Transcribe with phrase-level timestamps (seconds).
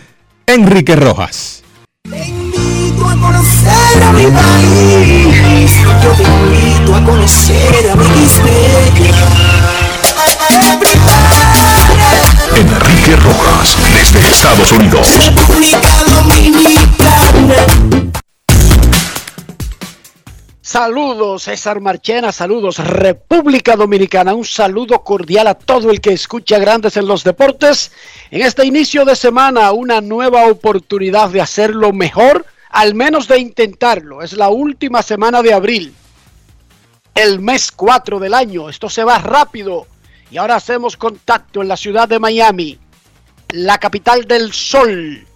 [0.46, 1.62] Enrique Rojas.
[3.28, 5.72] Conocer a mi país.
[6.02, 8.04] Yo te invito a conocer a mi
[12.56, 15.06] Enrique Rojas desde Estados Unidos.
[15.26, 17.54] República Dominicana.
[20.62, 26.96] Saludos, César Marchena, saludos, República Dominicana, un saludo cordial a todo el que escucha Grandes
[26.96, 27.92] en los Deportes.
[28.30, 34.22] En este inicio de semana, una nueva oportunidad de hacerlo mejor, al menos de intentarlo.
[34.22, 35.94] Es la última semana de abril,
[37.14, 38.68] el mes 4 del año.
[38.68, 39.86] Esto se va rápido
[40.30, 42.78] y ahora hacemos contacto en la ciudad de Miami,
[43.50, 45.26] la capital del sol,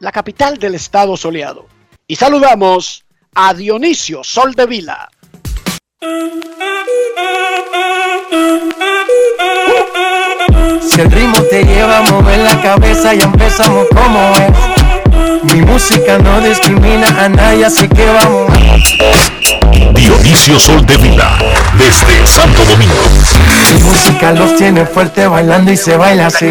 [0.00, 1.66] la capital del estado soleado.
[2.06, 5.10] Y saludamos a Dionisio Sol de Vila.
[10.80, 14.75] Si el ritmo te lleva a mover la cabeza y empezamos como es.
[15.52, 18.52] Mi música no discrimina a nadie, así que vamos.
[19.94, 21.38] Dionisio Sol de Vila
[21.78, 22.94] desde Santo Domingo.
[23.72, 26.48] Mi música los tiene fuerte bailando y se baila así.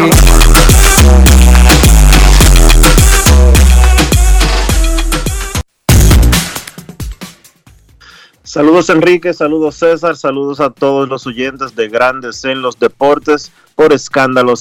[8.42, 13.92] Saludos Enrique, saludos César, saludos a todos los oyentes de Grandes en los Deportes por
[13.92, 14.56] escándalo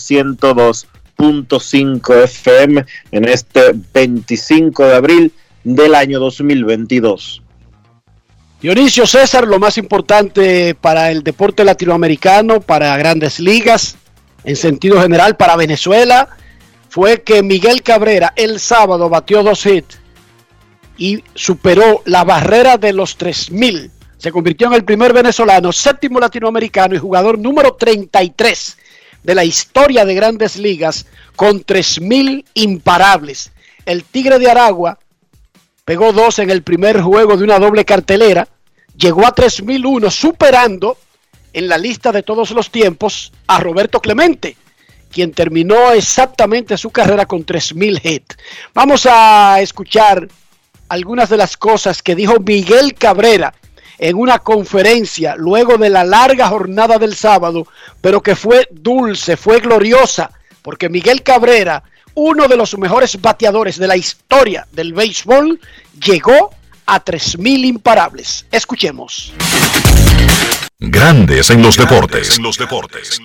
[1.18, 5.34] 102.5 FM en este 25 de abril
[5.64, 7.42] del año 2022.
[8.62, 13.98] Dionisio César, lo más importante para el deporte latinoamericano, para grandes ligas,
[14.44, 16.30] en sentido general, para Venezuela,
[16.90, 20.00] fue que Miguel Cabrera el sábado batió dos hits
[20.98, 23.92] y superó la barrera de los 3.000.
[24.18, 28.78] Se convirtió en el primer venezolano, séptimo latinoamericano y jugador número 33
[29.26, 33.52] de la historia de grandes ligas con 3.000 imparables.
[33.86, 35.00] El Tigre de Aragua
[35.84, 38.48] pegó dos en el primer juego de una doble cartelera,
[38.96, 40.98] llegó a 3.001 superando
[41.54, 44.56] en la lista de todos los tiempos a Roberto Clemente,
[45.12, 48.38] quien terminó exactamente su carrera con 3.000 hits.
[48.76, 50.28] Vamos a escuchar
[50.88, 53.56] algunas de las cosas que dijo Miguel Cabrera
[53.98, 57.68] en una conferencia luego de la larga jornada del sábado,
[58.02, 61.84] pero que fue dulce, fue gloriosa, porque Miguel Cabrera,
[62.16, 65.60] uno de los mejores bateadores de la historia del béisbol,
[66.04, 66.52] llegó
[66.86, 68.46] a 3.000 imparables.
[68.52, 69.34] Escuchemos.
[70.80, 72.38] Grandes en los deportes.
[72.38, 73.20] En los deportes.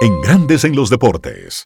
[0.00, 1.64] En Grandes en los deportes.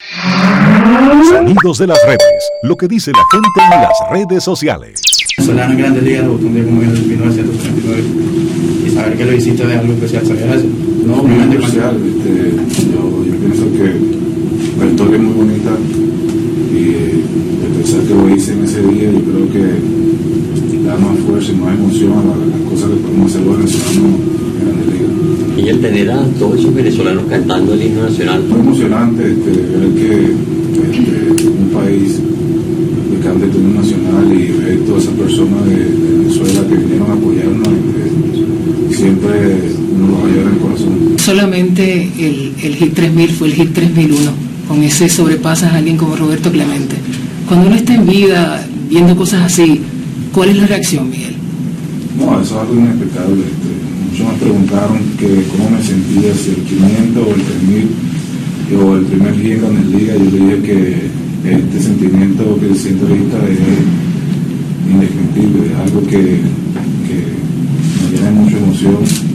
[1.29, 2.50] Sonidos de las redes.
[2.62, 5.00] Lo que dice la gente en las redes sociales.
[5.44, 8.03] Solano en Grandes Ligas un día como en el 1939
[8.87, 10.67] y saber que lo hiciste de algo especial, ¿sabías eso?
[11.06, 11.97] No, muy especial.
[11.97, 12.53] Este,
[12.93, 13.97] yo, yo pienso que
[14.79, 15.71] la historia es muy bonita
[16.73, 17.25] y eh,
[17.67, 19.79] el pensar que lo hice en ese día, yo creo que
[20.88, 24.14] da más fuerza y más emoción a la- las cosas que podemos hacer los venezolanos
[24.58, 25.12] en Grandes Ligas.
[25.58, 28.43] Y el tener a todos esos venezolanos cantando el himno nacional.
[28.49, 30.11] Muy emocionante este, ver que
[30.88, 32.20] este, un país
[33.11, 37.11] que canta el himno nacional y ver todas esas personas de, de Venezuela que vinieron
[37.11, 39.31] a apoyarnos, este, siempre
[39.94, 40.94] uno los lleva en el corazón.
[41.19, 44.31] Solamente el, el hit 3000 fue el hit 3001
[44.69, 46.96] con ese sobrepasas a alguien como Roberto Clemente.
[47.46, 49.81] Cuando uno está en vida viendo cosas así,
[50.33, 51.35] ¿cuál es la reacción, Miguel?
[52.19, 53.43] No, eso es algo inexplicable.
[53.43, 53.71] Este,
[54.11, 57.89] muchos me preguntaron que cómo me sentía, si el 500 o el 3000
[58.77, 60.15] o el primer día en Grandes Liga.
[60.15, 63.59] Yo le dije que este sentimiento que siento ahorita es
[64.91, 66.41] indescriptible, es algo que,
[67.07, 67.19] que
[68.03, 69.28] me llena mucha emoción.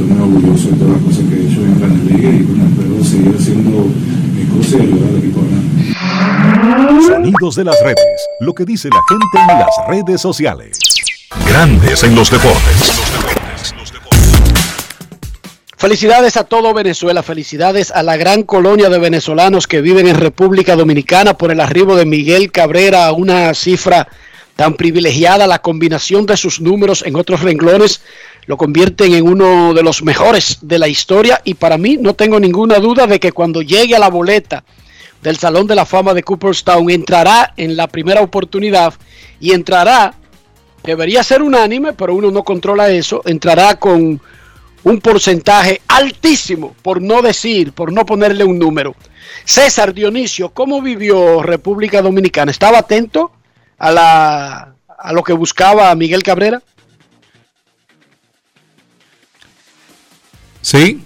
[0.00, 2.64] Estoy muy orgulloso de todas las cosas que he hecho en Grandes Ligas y bueno,
[2.70, 3.86] espero seguir haciendo
[4.34, 7.02] mis cosas y ayudar al equipo a.
[7.06, 8.28] Sonidos de las redes.
[8.40, 10.78] Lo que dice la gente en las redes sociales.
[11.46, 13.02] Grandes en los deportes.
[15.76, 20.76] Felicidades a todo Venezuela, felicidades a la gran colonia de venezolanos que viven en República
[20.76, 24.08] Dominicana por el arribo de Miguel Cabrera a una cifra
[24.60, 25.46] tan privilegiada.
[25.46, 28.02] La combinación de sus números en otros renglones
[28.44, 32.38] lo convierten en uno de los mejores de la historia y para mí no tengo
[32.38, 34.62] ninguna duda de que cuando llegue a la boleta
[35.22, 38.92] del Salón de la Fama de Cooperstown entrará en la primera oportunidad
[39.40, 40.12] y entrará,
[40.84, 44.20] debería ser unánime, pero uno no controla eso, entrará con
[44.84, 48.94] un porcentaje altísimo, por no decir, por no ponerle un número.
[49.42, 52.50] César Dionisio, ¿cómo vivió República Dominicana?
[52.50, 53.32] ¿Estaba atento
[53.80, 56.62] a, la, a lo que buscaba Miguel Cabrera?
[60.60, 61.02] Sí,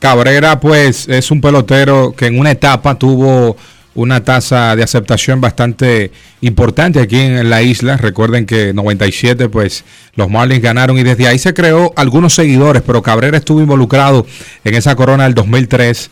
[0.00, 3.56] Cabrera pues es un pelotero que en una etapa tuvo
[3.94, 6.10] una tasa de aceptación bastante
[6.40, 7.96] importante aquí en la isla.
[7.98, 9.84] Recuerden que 97 pues
[10.14, 14.26] los Marlins ganaron y desde ahí se creó algunos seguidores, pero Cabrera estuvo involucrado
[14.64, 16.10] en esa corona del 2003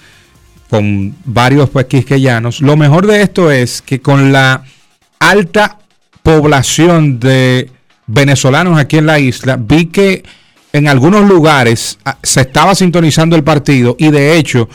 [0.68, 2.60] con varios pues quisqueyanos.
[2.60, 4.64] Lo mejor de esto es que con la
[5.18, 5.78] alta
[6.24, 7.70] población de
[8.06, 10.24] venezolanos aquí en la isla, vi que
[10.72, 14.68] en algunos lugares ah, se estaba sintonizando el partido y de hecho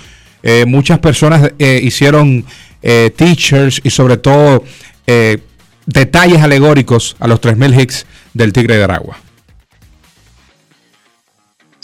[0.44, 2.46] eh, muchas personas eh, hicieron
[2.84, 4.64] eh, teachers y sobre todo
[5.08, 5.40] eh,
[5.88, 9.18] detalles alegóricos a los 3.000 hits del Tigre de Aragua.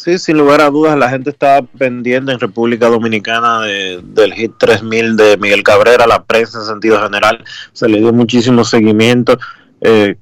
[0.06, 4.52] Sí, sin lugar a dudas, la gente estaba pendiente en República Dominicana de- del hit
[4.60, 7.44] 3000 de Miguel Cabrera, la prensa en sentido general,
[7.74, 9.40] se le dio muchísimo seguimiento.
[9.82, 10.16] Eh,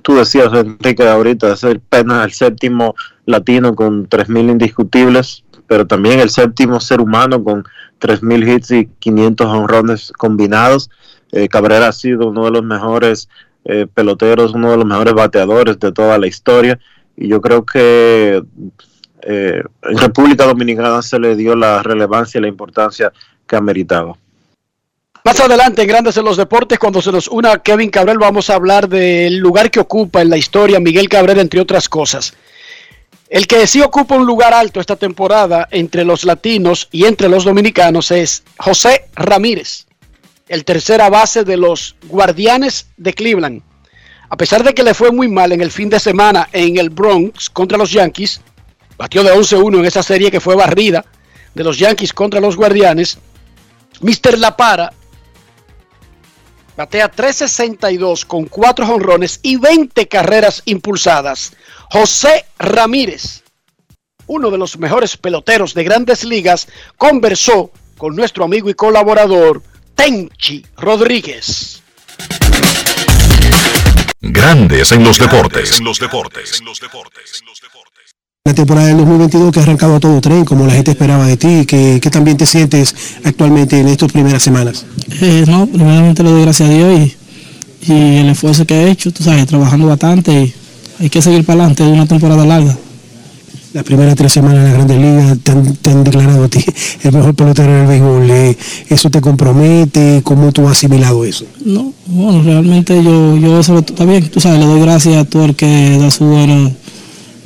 [0.00, 2.94] tú decías, Enrique, ahorita, es apenas el séptimo
[3.26, 7.62] latino con 3000 indiscutibles, pero también el séptimo ser humano con
[7.98, 10.88] 3000 hits y 500 honrones combinados.
[11.32, 13.28] Eh, Cabrera ha sido uno de los mejores
[13.66, 16.78] eh, peloteros, uno de los mejores bateadores de toda la historia,
[17.18, 18.42] y yo creo que
[19.22, 23.12] eh, en República Dominicana se le dio la relevancia y la importancia
[23.46, 24.16] que ameritaba.
[25.24, 28.54] Más adelante en Grandes en los Deportes, cuando se nos una Kevin Cabrera, vamos a
[28.54, 32.34] hablar del lugar que ocupa en la historia Miguel Cabrera, entre otras cosas.
[33.28, 37.42] El que sí ocupa un lugar alto esta temporada entre los latinos y entre los
[37.44, 39.86] dominicanos es José Ramírez,
[40.48, 43.62] el tercera base de los Guardianes de Cleveland.
[44.28, 46.90] A pesar de que le fue muy mal en el fin de semana en el
[46.90, 48.40] Bronx contra los Yankees,
[48.96, 51.04] batió de 11-1 en esa serie que fue barrida
[51.54, 53.18] de los Yankees contra los Guardianes,
[54.00, 54.38] Mr.
[54.38, 54.92] La Para
[56.76, 61.56] batea 362 con 4 jonrones y 20 carreras impulsadas.
[61.90, 63.42] José Ramírez,
[64.26, 69.62] uno de los mejores peloteros de grandes ligas, conversó con nuestro amigo y colaborador
[69.94, 71.82] Tenchi Rodríguez.
[74.20, 75.78] Grandes en los deportes.
[75.78, 76.60] En los deportes.
[78.46, 81.36] La temporada del 2022 que ha arrancado a todo tren, como la gente esperaba de
[81.36, 84.86] ti, ¿qué, qué también te sientes actualmente en estas primeras semanas?
[85.20, 87.10] Eh, no, primeramente le doy gracias a Dios
[87.88, 90.54] y, y el esfuerzo que he hecho, tú sabes, trabajando bastante y
[91.02, 92.76] hay que seguir para adelante de una temporada larga.
[93.72, 96.64] Las primeras tres semanas en la Grandes Ligas te han, te han declarado a ti
[97.02, 98.30] el mejor pelotero del béisbol.
[98.30, 98.56] eh,
[98.88, 100.20] ¿Eso te compromete?
[100.22, 101.46] ¿Cómo tú has asimilado eso?
[101.64, 105.46] No, bueno, realmente yo, yo eso está bien, tú sabes, le doy gracias a todo
[105.46, 106.70] el que da su buenos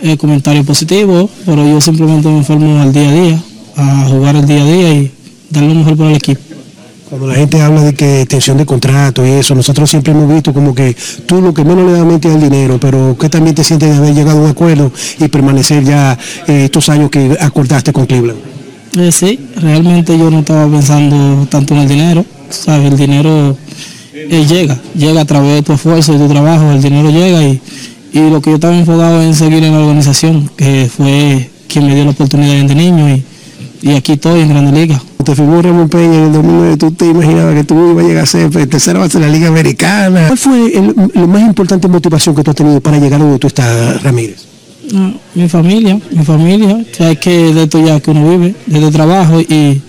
[0.02, 3.42] eh, comentarios positivos, pero yo simplemente me enfermo al día a día,
[3.76, 5.12] a jugar el día a día y
[5.50, 6.40] dar lo mejor para el equipo.
[7.10, 10.54] Cuando la gente habla de que extensión de contrato y eso, nosotros siempre hemos visto
[10.54, 13.54] como que tú lo que menos le das mente es el dinero, pero ¿qué también
[13.56, 16.16] te sientes de haber llegado a un acuerdo y permanecer ya
[16.46, 18.38] eh, estos años que acordaste con Cleveland?
[18.96, 22.92] Eh, sí, realmente yo no estaba pensando tanto en el dinero, ¿sabes?
[22.92, 23.56] El dinero
[24.14, 27.60] eh, llega, llega a través de tu esfuerzo y tu trabajo, el dinero llega y,
[28.12, 31.94] y lo que yo estaba enfocado en seguir en la organización, que fue quien me
[31.94, 33.24] dio la oportunidad de niño y,
[33.82, 35.00] y aquí estoy en Grande Liga.
[35.24, 38.24] Te firmó Ramón Peña en el 2009, tú te imaginabas que tú ibas a llegar
[38.24, 40.26] a ser pues, tercera base de la Liga Americana.
[40.26, 43.38] ¿Cuál fue el, la más importante motivación que tú has tenido para llegar a donde
[43.38, 44.46] tú estás, Ramírez?
[44.92, 49.40] No, mi familia, mi familia, sabes que de esto ya que uno vive, desde trabajo
[49.40, 49.80] y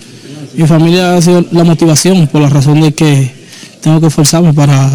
[0.54, 3.32] mi familia ha sido la motivación por la razón de que
[3.80, 4.90] tengo que esforzarme para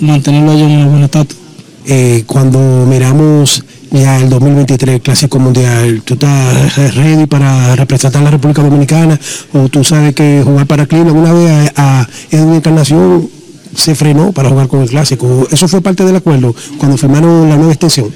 [0.00, 1.43] mantenerlo ellos en el buen estatus.
[1.86, 8.30] Eh, cuando miramos ya el 2023 Clásico Mundial, ¿tú estás ready para representar a la
[8.30, 9.20] República Dominicana?
[9.52, 13.28] ¿O tú sabes que jugar para Cleveland una vez a, a Edwin Encarnación
[13.76, 15.46] se frenó para jugar con el Clásico?
[15.50, 18.06] ¿Eso fue parte del acuerdo cuando firmaron la nueva extensión?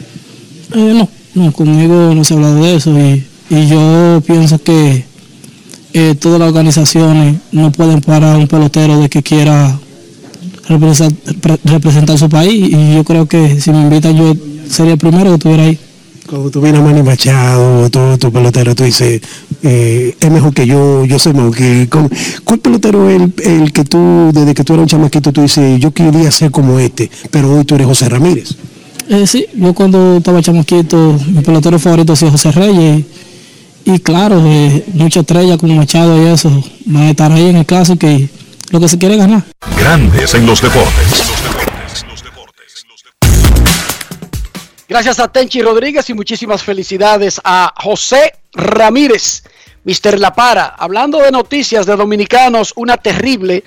[0.74, 5.04] Eh, no, no, conmigo no se ha hablado de eso y, yo pienso que
[5.94, 9.78] eh, todas las organizaciones no pueden parar a un pelotero de que quiera
[10.68, 14.34] representar, pre- representar su país y yo creo que si me invitan yo
[14.68, 15.78] sería el primero que estuviera ahí.
[16.28, 19.22] Cuando tú vienes a Manny Machado, todo tu pelotero, tú dices,
[19.62, 21.88] eh, es mejor que yo, yo sé mejor que...
[21.88, 22.10] con-
[22.44, 25.80] ¿Cuál pelotero es el, el que tú, desde que tú eras un chamaquito, tú dices,
[25.80, 28.56] yo quería ser como este, pero hoy tú eres José Ramírez?
[29.08, 33.04] Eh, sí, yo cuando estaba chamaquito, mi pelotero favorito ha sido José Reyes.
[33.86, 36.50] Y, y claro, eh, muchas estrellas como Machado y eso
[36.84, 38.28] van a estar ahí en el clásico y
[38.72, 39.42] lo que se quiere ganar.
[39.78, 41.24] Grandes en los deportes.
[44.88, 49.42] Gracias a Tenchi Rodríguez y muchísimas felicidades a José Ramírez,
[49.84, 50.18] Mr.
[50.18, 50.64] La Para.
[50.64, 53.64] Hablando de noticias de dominicanos, una terrible.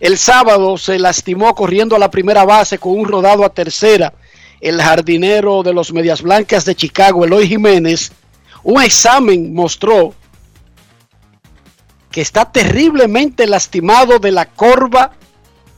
[0.00, 4.12] El sábado se lastimó corriendo a la primera base con un rodado a tercera.
[4.60, 8.10] El jardinero de los Medias Blancas de Chicago, Eloy Jiménez,
[8.64, 10.14] un examen mostró
[12.16, 15.12] que está terriblemente lastimado de la corva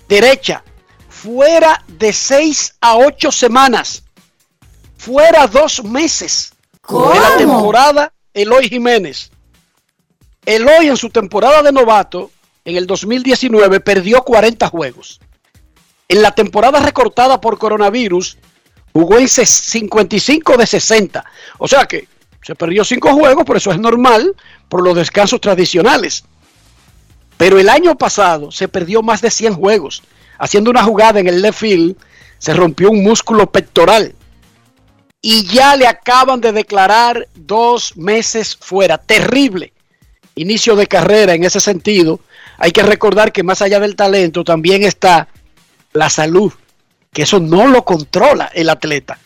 [0.09, 0.63] derecha,
[1.09, 4.05] fuera de seis a ocho semanas
[4.97, 6.53] fuera dos meses
[6.89, 9.33] de la temporada Eloy Jiménez.
[10.47, 12.31] Eloy en su temporada de novato
[12.65, 15.19] en el 2019 perdió 40 juegos.
[16.09, 18.39] En la temporada recortada por coronavirus
[18.93, 21.25] jugó en ses- 55 de 60.
[21.59, 22.07] O sea que
[22.43, 24.35] se perdió 5 juegos, pero eso es normal
[24.69, 26.25] por los descansos tradicionales.
[27.37, 30.03] Pero el año pasado se perdió más de 100 juegos.
[30.39, 31.97] Haciendo una jugada en el left field,
[32.39, 34.15] se rompió un músculo pectoral
[35.21, 38.99] y ya le acaban de declarar dos meses fuera.
[38.99, 39.73] Terrible
[40.39, 42.21] inicio de carrera en ese sentido.
[42.59, 45.29] Hay que recordar que más allá del talento también está
[45.93, 46.53] la salud,
[47.13, 49.19] que eso no lo controla el atleta.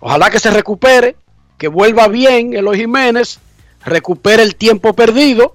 [0.00, 1.16] Ojalá que se recupere,
[1.62, 3.38] que vuelva bien Eloy Jiménez,
[3.84, 5.54] recupere el tiempo perdido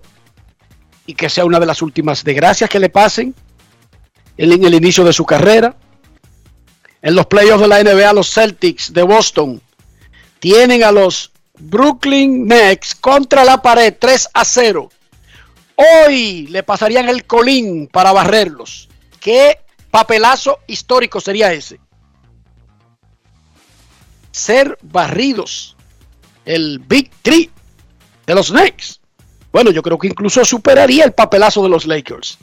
[1.05, 3.35] y que sea una de las últimas desgracias que le pasen
[4.37, 5.75] en el inicio de su carrera.
[7.01, 9.61] En los playoffs de la NBA, los Celtics de Boston
[10.39, 14.89] tienen a los Brooklyn Nets contra la pared 3 a 0.
[15.75, 18.87] Hoy le pasarían el colín para barrerlos.
[19.19, 19.59] ¿Qué
[19.91, 21.81] papelazo histórico sería ese?
[24.31, 25.76] Ser barridos.
[26.47, 27.51] El Big Three
[28.25, 29.01] de los Knicks.
[29.51, 32.37] Bueno, yo creo que incluso superaría el papelazo de los Lakers.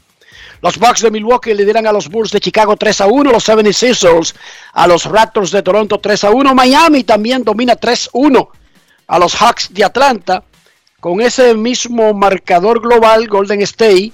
[0.60, 3.32] Los Bucks de Milwaukee lideran a los Bulls de Chicago 3 a 1.
[3.32, 4.34] Los 76ers
[4.72, 6.54] a los Raptors de Toronto 3 a 1.
[6.54, 8.48] Miami también domina 3 a 1
[9.06, 10.44] a los Hawks de Atlanta.
[11.00, 14.12] Con ese mismo marcador global, Golden State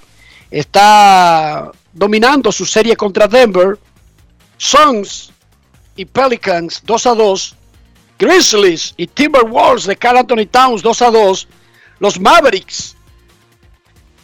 [0.49, 3.77] está dominando su serie contra Denver.
[4.57, 5.31] Suns
[5.95, 7.55] y Pelicans 2 a 2.
[8.21, 11.47] Grizzlies y Timberwolves de Carl Anthony Towns 2 a 2.
[11.97, 12.95] Los Mavericks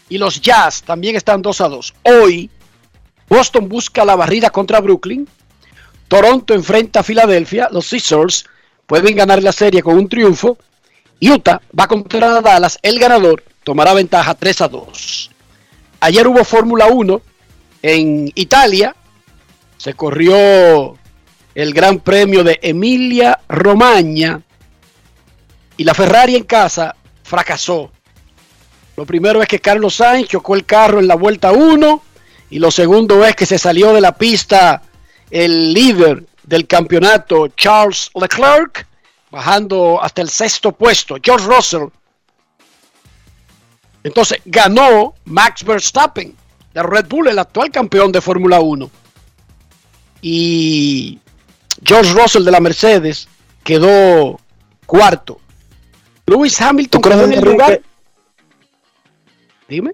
[0.07, 1.93] y los Jazz también están 2 a 2.
[2.03, 2.47] Hoy,
[3.27, 5.27] Boston busca la barrida contra Brooklyn.
[6.07, 7.69] Toronto enfrenta a Filadelfia.
[7.71, 8.45] Los Sixers
[8.85, 10.59] pueden ganar la serie con un triunfo.
[11.19, 12.77] Utah va contra Dallas.
[12.83, 15.31] El ganador tomará ventaja 3 a 2.
[16.01, 17.21] Ayer hubo Fórmula 1
[17.81, 18.95] en Italia.
[19.77, 20.95] Se corrió
[21.57, 24.43] el Gran Premio de Emilia Romagna.
[25.75, 27.91] Y la Ferrari en casa fracasó.
[28.95, 32.03] Lo primero es que Carlos Sainz chocó el carro en la vuelta 1
[32.51, 34.83] y lo segundo es que se salió de la pista
[35.31, 38.85] el líder del campeonato Charles Leclerc,
[39.31, 41.87] bajando hasta el sexto puesto, George Russell.
[44.03, 46.35] Entonces ganó Max Verstappen
[46.71, 48.91] de Red Bull, el actual campeón de Fórmula 1.
[50.21, 51.19] Y
[51.83, 53.27] George Russell de la Mercedes
[53.63, 54.39] quedó
[54.85, 55.39] cuarto.
[56.25, 57.81] Lewis Hamilton quedó en el Enrique, lugar.
[59.67, 59.93] Dime.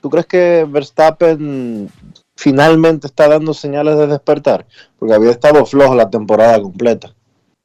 [0.00, 1.90] ¿Tú crees que Verstappen
[2.36, 4.66] finalmente está dando señales de despertar?
[4.98, 7.14] Porque había estado flojo la temporada completa.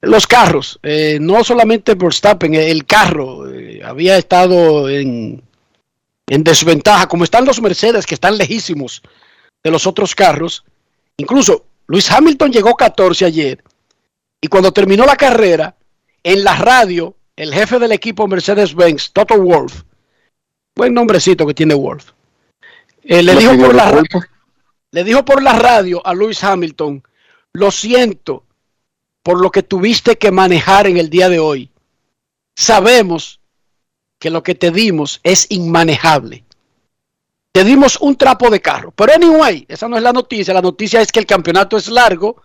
[0.01, 5.44] Los carros, eh, no solamente Verstappen, eh, el carro eh, había estado en,
[6.27, 9.01] en desventaja, como están los Mercedes que están lejísimos
[9.62, 10.63] de los otros carros.
[11.18, 13.63] Incluso Luis Hamilton llegó 14 ayer
[14.39, 15.75] y cuando terminó la carrera,
[16.22, 19.81] en la radio, el jefe del equipo Mercedes-Benz, Toto Wolf,
[20.75, 22.12] buen nombrecito que tiene Wolf,
[23.01, 24.03] Eh, le, dijo por la,
[24.91, 27.01] le dijo por la radio a Lewis Hamilton,
[27.53, 28.46] lo siento
[29.24, 31.72] por lo que tuviste que manejar en el día de hoy.
[32.55, 33.39] Sabemos
[34.19, 36.46] que lo que te dimos es inmanejable.
[37.51, 38.91] Te dimos un trapo de carro.
[38.91, 40.53] Pero anyway, esa no es la noticia.
[40.53, 42.44] La noticia es que el campeonato es largo.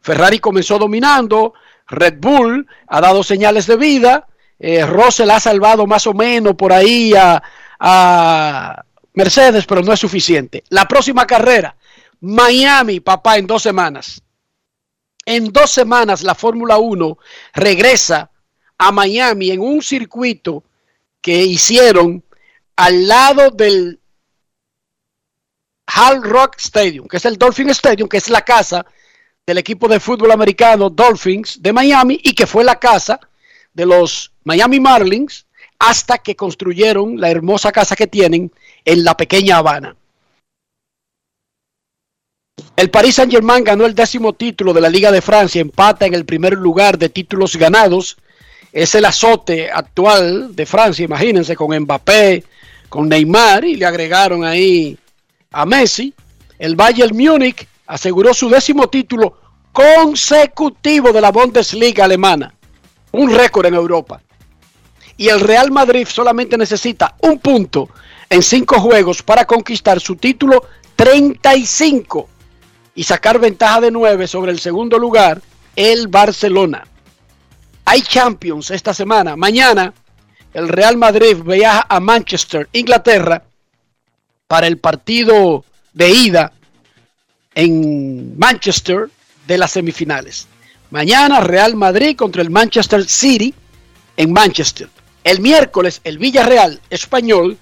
[0.00, 1.54] Ferrari comenzó dominando.
[1.86, 4.28] Red Bull ha dado señales de vida.
[4.58, 7.42] Eh, Russell ha salvado más o menos por ahí a,
[7.80, 8.84] a
[9.14, 10.64] Mercedes, pero no es suficiente.
[10.68, 11.76] La próxima carrera,
[12.20, 14.22] Miami, papá, en dos semanas.
[15.26, 17.18] En dos semanas la Fórmula 1
[17.54, 18.30] regresa
[18.76, 20.64] a Miami en un circuito
[21.20, 22.22] que hicieron
[22.76, 24.00] al lado del
[25.86, 28.84] Hard Rock Stadium, que es el Dolphin Stadium, que es la casa
[29.46, 33.20] del equipo de fútbol americano Dolphins de Miami y que fue la casa
[33.72, 35.46] de los Miami Marlins
[35.78, 38.50] hasta que construyeron la hermosa casa que tienen
[38.84, 39.96] en la pequeña Habana.
[42.76, 46.14] El Paris Saint Germain ganó el décimo título de la Liga de Francia, empata en
[46.14, 48.16] el primer lugar de títulos ganados.
[48.72, 52.44] Es el azote actual de Francia, imagínense, con Mbappé,
[52.88, 54.98] con Neymar y le agregaron ahí
[55.54, 56.12] a Messi.
[56.58, 59.38] El Bayern Múnich aseguró su décimo título
[59.72, 62.54] consecutivo de la Bundesliga alemana,
[63.12, 64.20] un récord en Europa.
[65.16, 67.88] Y el Real Madrid solamente necesita un punto
[68.28, 70.64] en cinco juegos para conquistar su título
[70.96, 72.28] 35
[72.94, 75.40] y sacar ventaja de 9 sobre el segundo lugar,
[75.76, 76.86] el Barcelona.
[77.84, 79.36] Hay Champions esta semana.
[79.36, 79.92] Mañana
[80.52, 83.42] el Real Madrid viaja a Manchester, Inglaterra,
[84.46, 86.52] para el partido de ida
[87.54, 89.10] en Manchester
[89.46, 90.46] de las semifinales.
[90.90, 93.54] Mañana Real Madrid contra el Manchester City
[94.16, 94.88] en Manchester.
[95.22, 97.58] El miércoles el Villarreal español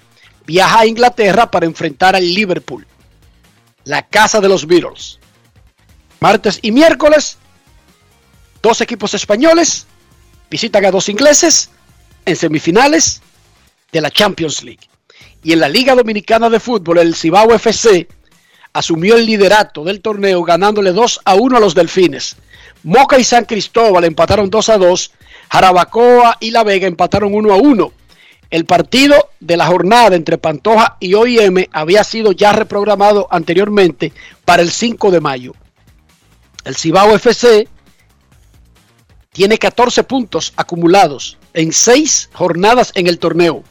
[0.46, 2.86] viaja a Inglaterra para enfrentar al Liverpool,
[3.84, 5.18] la casa de los Beatles.
[6.20, 7.38] Martes y miércoles,
[8.62, 9.86] dos equipos españoles
[10.50, 11.70] visitan a dos ingleses
[12.24, 13.22] en semifinales
[13.90, 14.91] de la Champions League.
[15.42, 18.06] Y en la Liga Dominicana de Fútbol, el Cibao FC
[18.72, 22.36] asumió el liderato del torneo ganándole 2 a 1 a los Delfines.
[22.84, 25.12] Moca y San Cristóbal empataron 2 a 2.
[25.50, 27.92] Jarabacoa y La Vega empataron 1 a 1.
[28.50, 34.12] El partido de la jornada entre Pantoja y OIM había sido ya reprogramado anteriormente
[34.44, 35.54] para el 5 de mayo.
[36.64, 37.66] El Cibao FC
[39.32, 43.64] tiene 14 puntos acumulados en 6 jornadas en el torneo.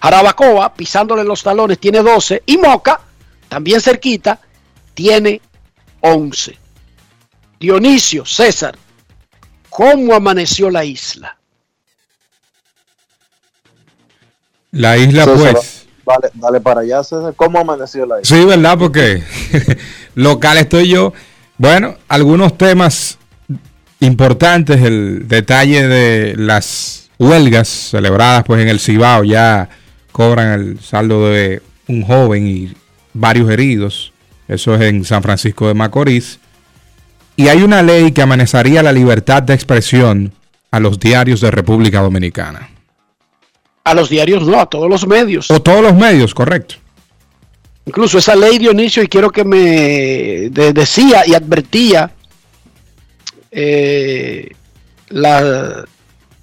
[0.00, 3.00] Jarabacoa, pisándole los talones, tiene 12 y Moca,
[3.48, 4.40] también cerquita,
[4.94, 5.40] tiene
[6.00, 6.56] 11.
[7.58, 8.76] Dionisio, César,
[9.68, 11.36] ¿cómo amaneció la isla?
[14.70, 15.86] La isla, César, pues.
[16.06, 17.34] Dale, dale para allá, César.
[17.36, 18.36] ¿Cómo amaneció la isla?
[18.36, 18.78] Sí, ¿verdad?
[18.78, 19.22] Porque
[20.14, 21.12] local estoy yo.
[21.58, 23.18] Bueno, algunos temas
[24.00, 29.68] importantes, el detalle de las huelgas celebradas pues en el Cibao ya
[30.12, 32.72] cobran el saldo de un joven y
[33.14, 34.12] varios heridos.
[34.48, 36.38] Eso es en San Francisco de Macorís.
[37.36, 40.32] Y hay una ley que amenazaría la libertad de expresión
[40.70, 42.68] a los diarios de República Dominicana.
[43.84, 45.50] A los diarios no, a todos los medios.
[45.50, 46.74] O todos los medios, correcto.
[47.86, 49.58] Incluso esa ley, Dionisio, y quiero que me
[50.50, 52.12] de- decía y advertía,
[53.50, 54.50] eh,
[55.08, 55.84] la,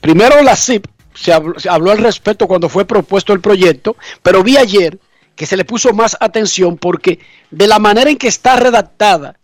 [0.02, 4.44] primero la CIP, se habló, se habló al respecto cuando fue propuesto el proyecto, pero
[4.44, 5.00] vi ayer
[5.36, 7.20] que se le puso más atención porque
[7.52, 9.40] de la manera en que está redactada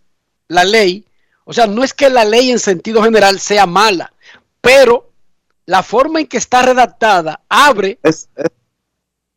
[0.48, 1.06] la ley,
[1.46, 4.14] o sea, no es que la ley en sentido general sea mala,
[4.62, 5.12] pero
[5.66, 8.00] la forma en que está redactada abre,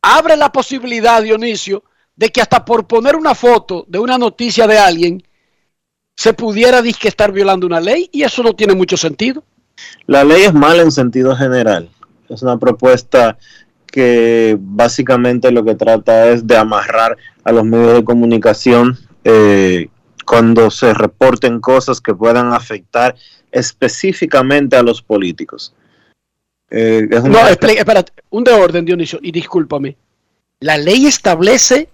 [0.01, 1.83] abre la posibilidad, Dionisio,
[2.15, 5.23] de que hasta por poner una foto de una noticia de alguien
[6.15, 9.43] se pudiera disque estar violando una ley y eso no tiene mucho sentido.
[10.07, 11.89] La ley es mala en sentido general.
[12.29, 13.37] Es una propuesta
[13.85, 19.87] que básicamente lo que trata es de amarrar a los medios de comunicación eh,
[20.25, 23.15] cuando se reporten cosas que puedan afectar
[23.51, 25.73] específicamente a los políticos.
[26.69, 29.95] Eh, es No, explica- espérate, un de orden, Dionisio, y discúlpame.
[30.59, 31.87] La ley establece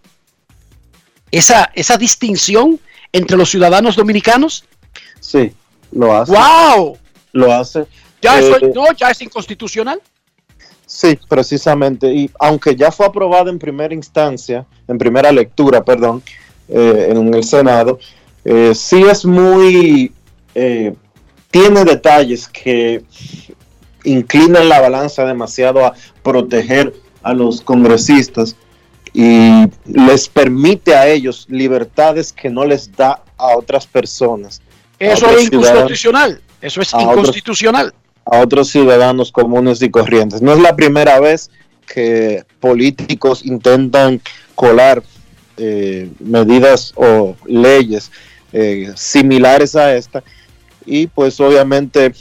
[1.30, 2.80] esa, esa distinción
[3.12, 4.66] entre los ciudadanos dominicanos.
[5.20, 5.54] Sí,
[5.92, 6.32] lo hace.
[6.34, 6.98] ¡Wow!
[7.34, 7.86] Lo hace.
[8.22, 10.02] Ya, eso, Eh, no, ya es inconstitucional.
[10.86, 12.14] Sí, precisamente.
[12.14, 16.22] Y aunque ya fue aprobada en primera instancia, en primera lectura, perdón,
[16.70, 18.00] eh, en el Senado,
[18.46, 20.12] eh, sí es muy...
[20.56, 20.94] eh,
[21.50, 23.04] tiene detalles que
[24.04, 25.94] inclinan la balanza demasiado a
[26.24, 28.56] proteger a los congresistas
[29.14, 34.62] y les permite a ellos libertades que no les da a otras personas.
[35.00, 36.42] a Eso otros es inconstitucional.
[36.62, 37.94] Eso es otros- inconstitucional.
[38.26, 40.42] A otros ciudadanos comunes y corrientes.
[40.42, 41.50] No es la primera vez
[41.86, 44.22] que políticos intentan
[44.56, 45.04] colar
[45.58, 48.12] eh, medidas o leyes
[48.54, 50.24] eh, similares a esta
[50.86, 52.14] y pues obviamente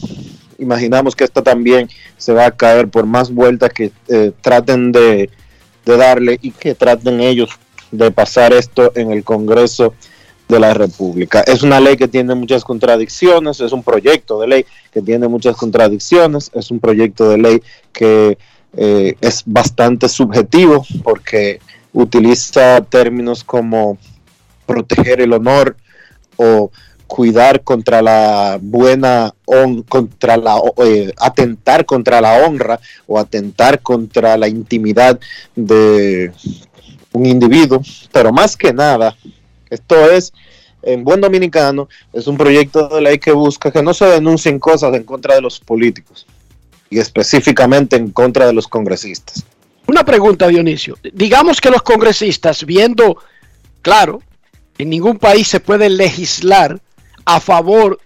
[0.58, 5.30] imaginamos que esta también se va a caer por más vueltas que eh, traten de,
[5.84, 7.50] de darle y que traten ellos
[7.90, 9.94] de pasar esto en el Congreso
[10.48, 11.40] de la República.
[11.40, 15.56] Es una ley que tiene muchas contradicciones, es un proyecto de ley que tiene muchas
[15.56, 18.38] contradicciones, es un proyecto de ley que
[18.76, 21.60] eh, es bastante subjetivo porque
[21.92, 23.98] utiliza términos como
[24.66, 25.76] proteger el honor
[26.36, 26.70] o
[27.06, 29.34] cuidar contra la buena
[29.88, 35.20] contra la eh, atentar contra la honra o atentar contra la intimidad
[35.54, 36.32] de
[37.12, 39.14] un individuo, pero más que nada,
[39.72, 40.32] esto es
[40.82, 44.94] en buen dominicano, es un proyecto de ley que busca que no se denuncien cosas
[44.94, 46.26] en contra de los políticos
[46.90, 49.44] y específicamente en contra de los congresistas.
[49.86, 50.98] Una pregunta, Dionisio.
[51.12, 53.16] Digamos que los congresistas, viendo,
[53.80, 54.20] claro,
[54.76, 56.80] en ningún país se puede legislar
[57.24, 57.98] a favor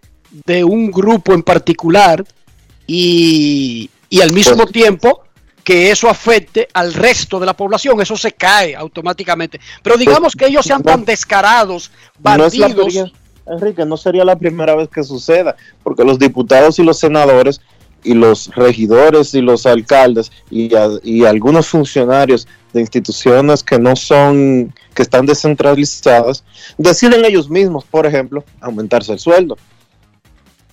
[0.45, 2.25] de un grupo en particular
[2.87, 5.26] y, y al mismo tiempo
[5.67, 9.59] que eso afecte al resto de la población, eso se cae automáticamente.
[9.83, 13.11] Pero digamos que ellos sean tan descarados, No bandidos, primera-
[13.49, 17.61] Enrique, no sería la primera vez que suceda, porque los diputados y los senadores
[18.05, 23.97] y los regidores y los alcaldes y, a- y algunos funcionarios de instituciones que no
[23.97, 26.45] son, que están descentralizadas,
[26.79, 29.59] deciden ellos mismos, por ejemplo, aumentarse el sueldo.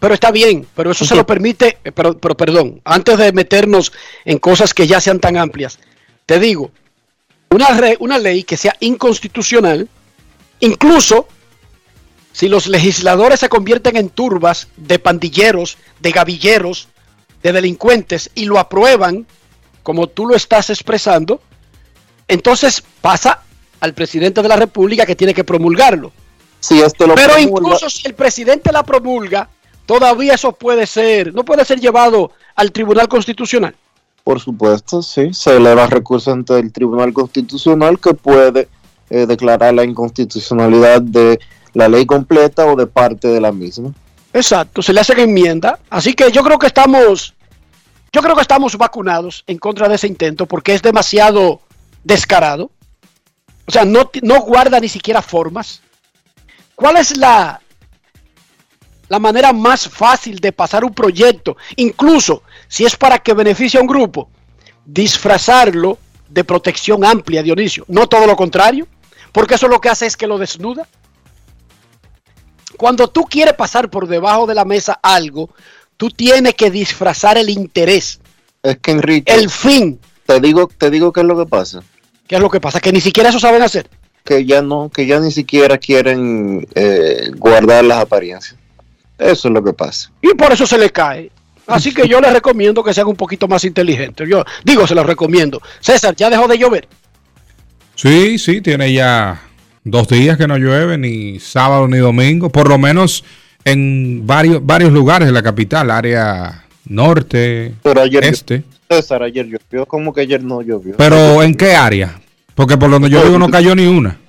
[0.03, 3.93] Pero está bien, pero eso se lo permite, eh, pero, pero perdón, antes de meternos
[4.25, 5.79] en cosas que ya sean tan amplias,
[6.25, 6.71] te digo,
[7.49, 9.87] una, re- una ley que sea inconstitucional,
[10.59, 11.25] incluso
[12.33, 16.89] si los legisladores se convierten en turbas de pandilleros, de gavilleros,
[17.41, 19.25] de delincuentes y lo aprueban,
[19.83, 21.41] como tú lo estás expresando,
[22.27, 23.41] entonces pasa
[23.79, 26.11] al presidente de la República que tiene que promulgarlo.
[26.59, 29.47] Si esto lo Pero promulga- incluso si el presidente la promulga,
[29.85, 33.75] todavía eso puede ser, no puede ser llevado al Tribunal Constitucional.
[34.23, 35.33] Por supuesto, sí.
[35.33, 38.69] Se eleva recurso ante el Tribunal Constitucional que puede
[39.09, 41.39] eh, declarar la inconstitucionalidad de
[41.73, 43.93] la ley completa o de parte de la misma.
[44.31, 45.79] Exacto, se le hacen enmienda.
[45.89, 47.33] Así que yo creo que estamos,
[48.11, 51.61] yo creo que estamos vacunados en contra de ese intento porque es demasiado
[52.03, 52.71] descarado.
[53.65, 55.81] O sea, no, no guarda ni siquiera formas.
[56.75, 57.61] ¿Cuál es la,
[59.13, 61.55] la manera más fácil de pasar un proyecto?
[61.75, 64.27] Incluso si es para que beneficie a un grupo,
[64.83, 65.99] disfrazarlo
[66.29, 67.85] de protección amplia, Dionisio.
[67.87, 68.87] No todo lo contrario,
[69.31, 70.87] porque eso lo que hace es que lo desnuda.
[72.75, 75.51] Cuando tú quieres pasar por debajo de la mesa algo,
[75.95, 78.19] tú tienes que disfrazar el interés,
[78.63, 79.99] Es que Enrique, el fin.
[80.25, 81.83] te digo, te digo qué es lo que pasa.
[82.27, 82.79] ¿Qué es lo que pasa?
[82.79, 83.87] Que ni siquiera eso saben hacer.
[84.25, 88.55] Que ya no, que ya ni siquiera quieren eh, guardar las apariencias.
[89.17, 90.11] Eso es lo que pasa.
[90.21, 91.31] Y por eso se le cae.
[91.67, 94.27] Así que yo les recomiendo que sean un poquito más inteligentes.
[94.27, 95.61] Yo digo, se los recomiendo.
[95.79, 96.87] César, ¿ya dejó de llover?
[97.95, 99.41] Sí, sí, tiene ya
[99.83, 103.23] dos días que no llueve, ni sábado ni domingo, por lo menos
[103.65, 108.63] en varios, varios lugares de la capital, área norte, Pero ayer, este.
[108.89, 110.95] César, ayer llovió, como que ayer no llovió.
[110.97, 112.19] Pero ¿en qué área?
[112.55, 114.19] Porque por donde yo vivo no cayó ni una.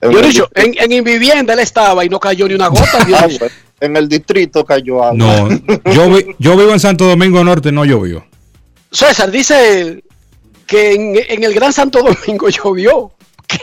[0.00, 3.06] Dionisio, en, en Invivienda él estaba y no cayó ni una gota.
[3.80, 5.14] Ah, en el distrito cayó agua.
[5.16, 5.48] No,
[5.92, 8.26] yo, vi- yo vivo en Santo Domingo Norte, no llovió.
[8.92, 10.02] César dice
[10.66, 13.12] que en, en el Gran Santo Domingo llovió.
[13.46, 13.58] Que,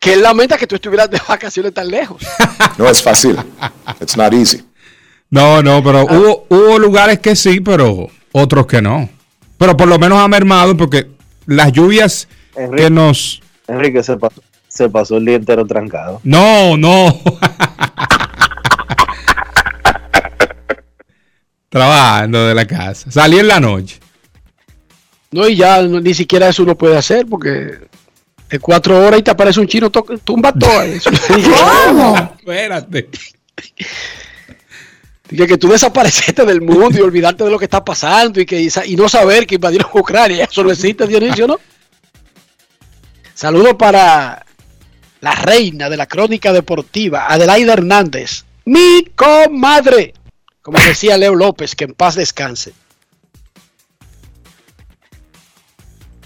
[0.00, 2.22] que él lamenta que tú estuvieras de vacaciones tan lejos.
[2.78, 3.36] No es fácil.
[4.02, 4.62] It's not easy.
[5.30, 9.08] No, no, pero hubo, hubo lugares que sí, pero otros que no.
[9.56, 11.06] Pero por lo menos ha mermado porque
[11.46, 12.28] las lluvias
[12.76, 13.40] que nos...
[13.66, 16.20] Enrique se pasó, se pasó el día entero trancado.
[16.22, 17.18] No, no.
[21.68, 23.10] Trabajando de la casa.
[23.10, 23.98] Salí en la noche.
[25.32, 27.78] No, y ya no- ni siquiera eso uno puede hacer porque
[28.48, 31.10] de cuatro horas y te aparece un chino, to- tumba todo eso.
[31.10, 33.08] Espérate.
[35.28, 38.68] Dije que tú desapareciste del mundo y olvidarte de lo que está pasando y que
[38.86, 40.44] y no saber que invadieron Ucrania.
[40.44, 41.58] Eso no existe, Dionisio, ¿no?
[43.34, 44.46] Saludos para
[45.20, 48.44] la reina de la crónica deportiva, Adelaida Hernández.
[48.64, 50.14] Mi comadre.
[50.66, 52.72] Como decía Leo López, que en paz descanse.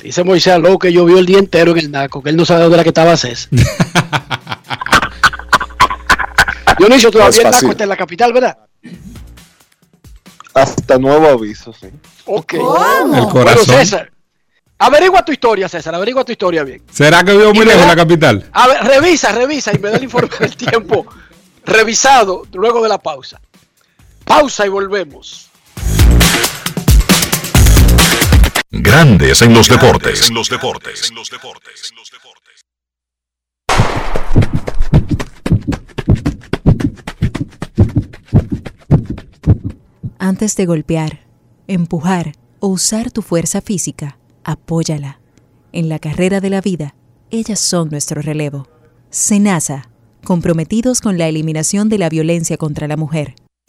[0.03, 2.63] Dice Moisés Aló que llovió el día entero en el Naco, que él no sabe
[2.63, 3.51] dónde era que estaba César.
[6.79, 8.57] Dionisio, todavía el Naco está en la capital, ¿verdad?
[10.55, 11.89] Hasta nuevo aviso, sí.
[12.25, 12.55] Ok.
[12.55, 13.67] El Bueno, corazón.
[13.67, 14.11] César,
[14.79, 16.83] averigua tu historia, César, averigua tu historia bien.
[16.91, 18.49] ¿Será que vivo muy lejos de la capital?
[18.55, 21.05] A ver, revisa, revisa y me da el informe del tiempo
[21.67, 23.39] revisado luego de la pausa.
[24.31, 25.51] Pausa y volvemos.
[28.71, 30.29] Grandes en los deportes.
[30.29, 31.13] En los deportes.
[40.21, 41.27] Antes de golpear,
[41.67, 45.19] empujar o usar tu fuerza física, apóyala.
[45.73, 46.95] En la carrera de la vida,
[47.33, 48.69] ellas son nuestro relevo.
[49.11, 49.91] Senasa,
[50.23, 53.35] comprometidos con la eliminación de la violencia contra la mujer.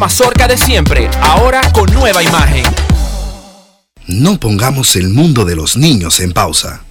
[0.00, 2.64] mazorca de siempre, ahora con nueva imagen.
[4.06, 6.82] No pongamos el mundo de los niños en pausa.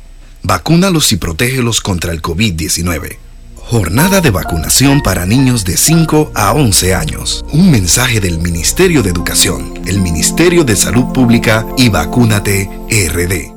[0.43, 3.17] Vacúnalos y protégelos contra el COVID-19.
[3.55, 7.43] Jornada de vacunación para niños de 5 a 11 años.
[7.51, 13.51] Un mensaje del Ministerio de Educación, el Ministerio de Salud Pública y Vacúnate RD.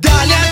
[0.00, 0.47] Dale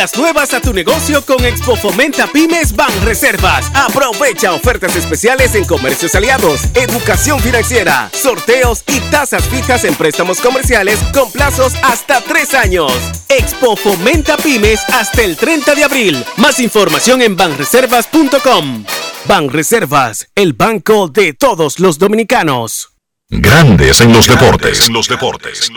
[0.00, 3.70] Pilas nuevas a tu negocio con Expo Fomenta Pymes Ban Reservas.
[3.74, 10.98] Aprovecha ofertas especiales en comercios aliados, educación financiera, sorteos y tasas fijas en préstamos comerciales
[11.12, 12.90] con plazos hasta tres años.
[13.28, 16.24] Expo Fomenta Pymes hasta el 30 de abril.
[16.38, 18.86] Más información en banreservas.com.
[19.26, 22.88] Banreservas, el banco de todos los dominicanos.
[23.28, 24.88] Grandes en los deportes.
[24.88, 25.70] En los deportes.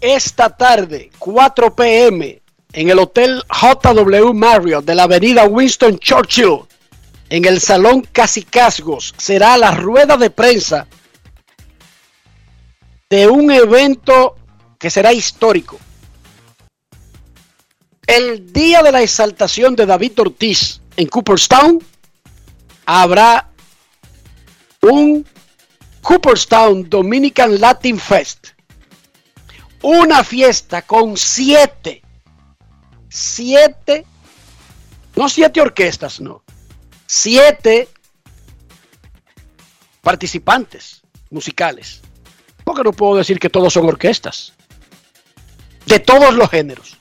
[0.00, 2.40] Esta tarde, 4 p.m.,
[2.72, 6.60] en el Hotel JW Marriott de la avenida Winston Churchill,
[7.28, 10.86] en el Salón Casicasgos, será la rueda de prensa
[13.10, 14.36] de un evento
[14.78, 15.78] que será histórico.
[18.06, 21.84] El día de la exaltación de David Ortiz en Cooperstown,
[22.86, 23.50] habrá
[24.80, 25.26] un
[26.00, 28.48] Cooperstown Dominican Latin Fest
[29.82, 32.02] una fiesta con siete,
[33.08, 34.04] siete,
[35.16, 36.42] no siete orquestas, no,
[37.06, 37.88] siete
[40.02, 42.00] participantes musicales.
[42.64, 44.52] Porque no puedo decir que todos son orquestas,
[45.86, 46.98] de todos los géneros.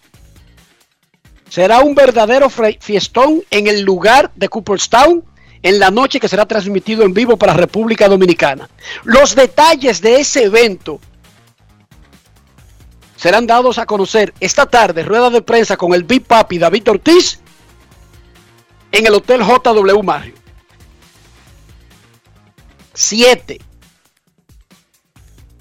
[1.50, 5.26] Será un verdadero fiestón en el lugar de Cooperstown
[5.62, 8.70] en la noche que será transmitido en vivo para República Dominicana.
[9.04, 11.02] Los detalles de ese evento
[13.20, 17.42] serán dados a conocer esta tarde, rueda de prensa con el Big Papi David Ortiz
[18.94, 20.36] en el Hotel JW Mario.
[22.94, 23.60] 7.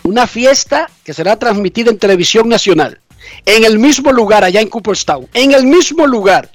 [0.05, 3.01] Una fiesta que será transmitida en televisión nacional.
[3.45, 5.29] En el mismo lugar, allá en Cooperstown.
[5.35, 6.53] En el mismo lugar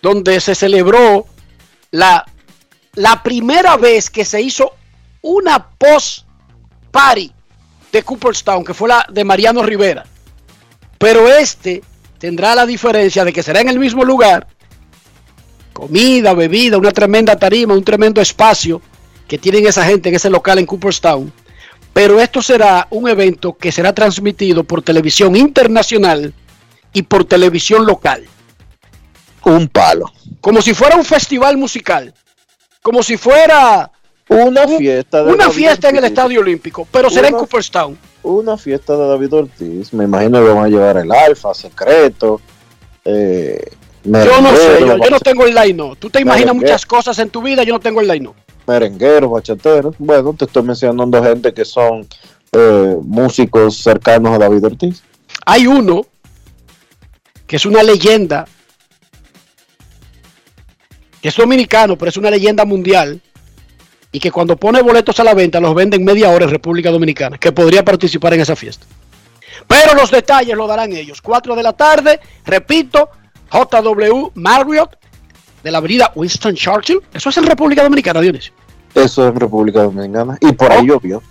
[0.00, 1.26] donde se celebró
[1.90, 2.24] la,
[2.94, 4.76] la primera vez que se hizo
[5.22, 6.24] una post
[6.92, 7.32] party
[7.90, 10.06] de Cooperstown, que fue la de Mariano Rivera.
[11.00, 11.82] Pero este
[12.18, 14.46] tendrá la diferencia de que será en el mismo lugar,
[15.72, 18.82] comida, bebida, una tremenda tarima, un tremendo espacio
[19.26, 21.32] que tienen esa gente en ese local en Cooperstown.
[21.94, 26.34] Pero esto será un evento que será transmitido por televisión internacional
[26.92, 28.26] y por televisión local.
[29.44, 30.12] Un palo.
[30.42, 32.12] Como si fuera un festival musical.
[32.82, 33.90] Como si fuera
[34.28, 36.04] Una fiesta de una David fiesta en el.
[36.04, 38.09] Estadio Olímpico, pero será en Cooperstown.
[38.22, 39.92] Una fiesta de David Ortiz.
[39.92, 42.40] Me imagino que van a llevar el Alfa, Secreto.
[43.04, 43.62] Eh,
[44.04, 45.96] Yo no sé, yo, yo no tengo el line.
[45.98, 48.30] Tú te imaginas muchas cosas en tu vida, yo no tengo el line
[48.70, 49.94] merengueros, bachateros.
[49.98, 52.06] Bueno, te estoy mencionando gente que son
[52.52, 55.02] eh, músicos cercanos a David Ortiz.
[55.44, 56.06] Hay uno
[57.46, 58.46] que es una leyenda,
[61.20, 63.20] que es dominicano, pero es una leyenda mundial,
[64.12, 67.38] y que cuando pone boletos a la venta los venden media hora en República Dominicana,
[67.38, 68.86] que podría participar en esa fiesta.
[69.66, 71.20] Pero los detalles lo darán ellos.
[71.22, 73.10] 4 de la tarde, repito,
[73.52, 74.96] JW Marriott
[75.62, 77.00] de la avenida Winston Churchill.
[77.12, 78.52] Eso es en República Dominicana, Dionisio.
[78.94, 80.38] Eso es en República Dominicana.
[80.40, 81.22] Y por ahí llovió.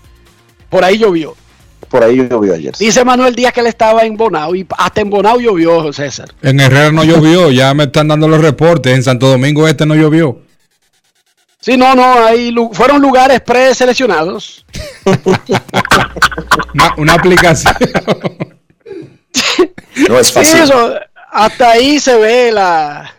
[0.70, 1.36] Por ahí llovió.
[1.90, 2.76] Por ahí llovió ayer.
[2.78, 6.30] Dice Manuel Díaz que él estaba en Bonao y hasta en Bonao llovió, César.
[6.42, 8.94] En Herrera no llovió, ya me están dando los reportes.
[8.94, 10.40] En Santo Domingo este no llovió.
[11.62, 14.66] Sí, no, no, ahí lu- fueron lugares preseleccionados.
[16.74, 17.74] Una, una aplicación.
[20.08, 20.60] No es Sí, fácil.
[20.62, 20.94] eso,
[21.32, 23.14] hasta ahí se ve la,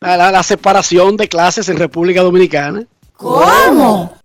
[0.00, 2.84] la, la- la separación de clases en República Dominicana.
[3.16, 4.16] ¿Cómo?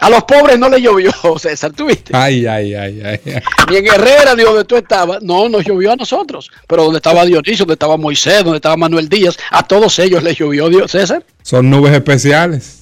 [0.00, 2.16] A los pobres no le llovió, César, ¿tú viste?
[2.16, 3.20] Ay, ay, ay, ay.
[3.24, 3.42] ay.
[3.68, 5.22] Ni en Herrera ni donde tú estabas.
[5.22, 6.50] No, nos llovió a nosotros.
[6.66, 10.38] Pero donde estaba Dionisio, donde estaba Moisés, donde estaba Manuel Díaz, a todos ellos les
[10.38, 11.24] llovió Dios, César.
[11.42, 12.78] Son nubes especiales.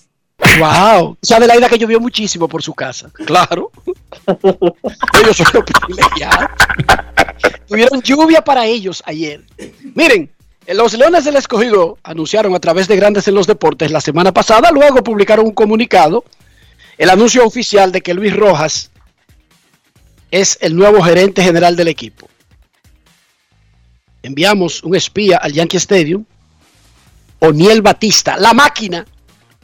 [0.59, 1.13] Wow.
[1.13, 3.11] O sea, de la ida que llovió muchísimo por su casa.
[3.25, 3.71] Claro.
[4.27, 6.51] ellos son los privilegiados.
[7.67, 9.43] Tuvieron lluvia para ellos ayer.
[9.95, 10.31] Miren,
[10.75, 14.71] los Leones del Escogido anunciaron a través de Grandes en los Deportes la semana pasada,
[14.71, 16.25] luego publicaron un comunicado,
[16.99, 18.91] el anuncio oficial de que Luis Rojas
[20.31, 22.29] es el nuevo gerente general del equipo.
[24.23, 26.25] Enviamos un espía al Yankee Stadium,
[27.39, 29.07] Oniel Batista, la máquina,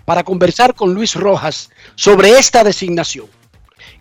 [0.05, 3.27] para conversar con Luis Rojas sobre esta designación.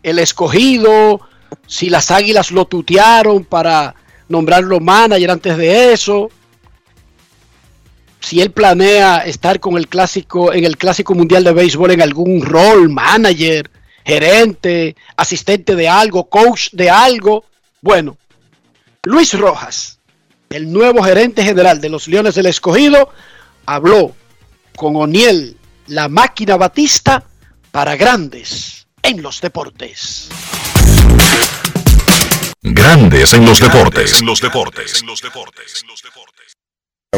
[0.04, 1.22] El escogido,
[1.68, 3.96] si las águilas lo tutearon para
[4.28, 6.30] nombrarlo manager antes de eso,
[8.22, 12.42] si él planea estar con el clásico, en el clásico mundial de béisbol en algún
[12.42, 13.70] rol, manager,
[14.06, 17.44] gerente, asistente de algo, coach de algo.
[17.82, 18.18] Bueno,
[19.04, 20.00] Luis Rojas,
[20.50, 23.10] el nuevo gerente general de los Leones del Escogido,
[23.66, 24.16] habló
[24.76, 25.58] con Oniel,
[25.88, 27.24] la máquina batista,
[27.72, 30.30] para grandes en los deportes.
[32.62, 34.22] Grandes en los deportes.
[34.22, 34.94] los deportes.
[34.94, 36.51] Es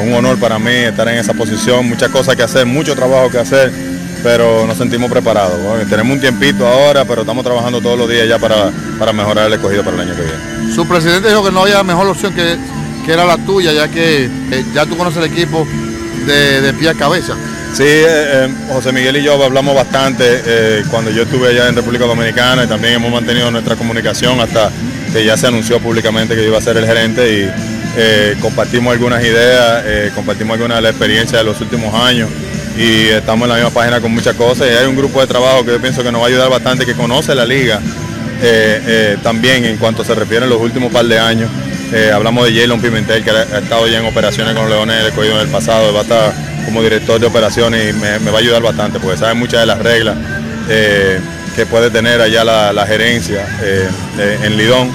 [0.02, 3.38] un honor para mí estar en esa posición, muchas cosas que hacer, mucho trabajo que
[3.38, 3.72] hacer,
[4.24, 5.60] pero nos sentimos preparados.
[5.88, 9.54] Tenemos un tiempito ahora, pero estamos trabajando todos los días ya para, para mejorar el
[9.54, 10.74] escogido para el año que viene.
[10.74, 12.58] Su presidente dijo que no había mejor opción que,
[13.06, 15.68] que era la tuya, ya que eh, ya tú conoces el equipo
[16.26, 17.36] de, de pie a cabeza.
[17.74, 21.76] Sí, eh, eh, José Miguel y yo hablamos bastante eh, cuando yo estuve allá en
[21.76, 24.70] República Dominicana y también hemos mantenido nuestra comunicación hasta
[25.12, 27.52] que ya se anunció públicamente que yo iba a ser el gerente
[27.98, 32.30] y compartimos algunas ideas, compartimos algunas de la experiencia de los últimos años
[32.78, 35.66] y estamos en la misma página con muchas cosas y hay un grupo de trabajo
[35.66, 37.80] que yo pienso que nos va a ayudar bastante, que conoce la liga
[39.24, 41.50] también en cuanto se refiere a los últimos par de años.
[41.94, 45.08] Eh, hablamos de Jalen Pimentel, que ha, estado ya en operaciones con los Leones del
[45.08, 46.34] Escogido en el pasado, va a estar
[46.66, 49.66] como director de operaciones y me, me va a ayudar bastante, porque sabe muchas de
[49.68, 50.16] las reglas
[50.70, 51.20] eh,
[51.56, 53.88] que puede tener allá la, la gerencia eh,
[54.44, 54.90] en Lidón.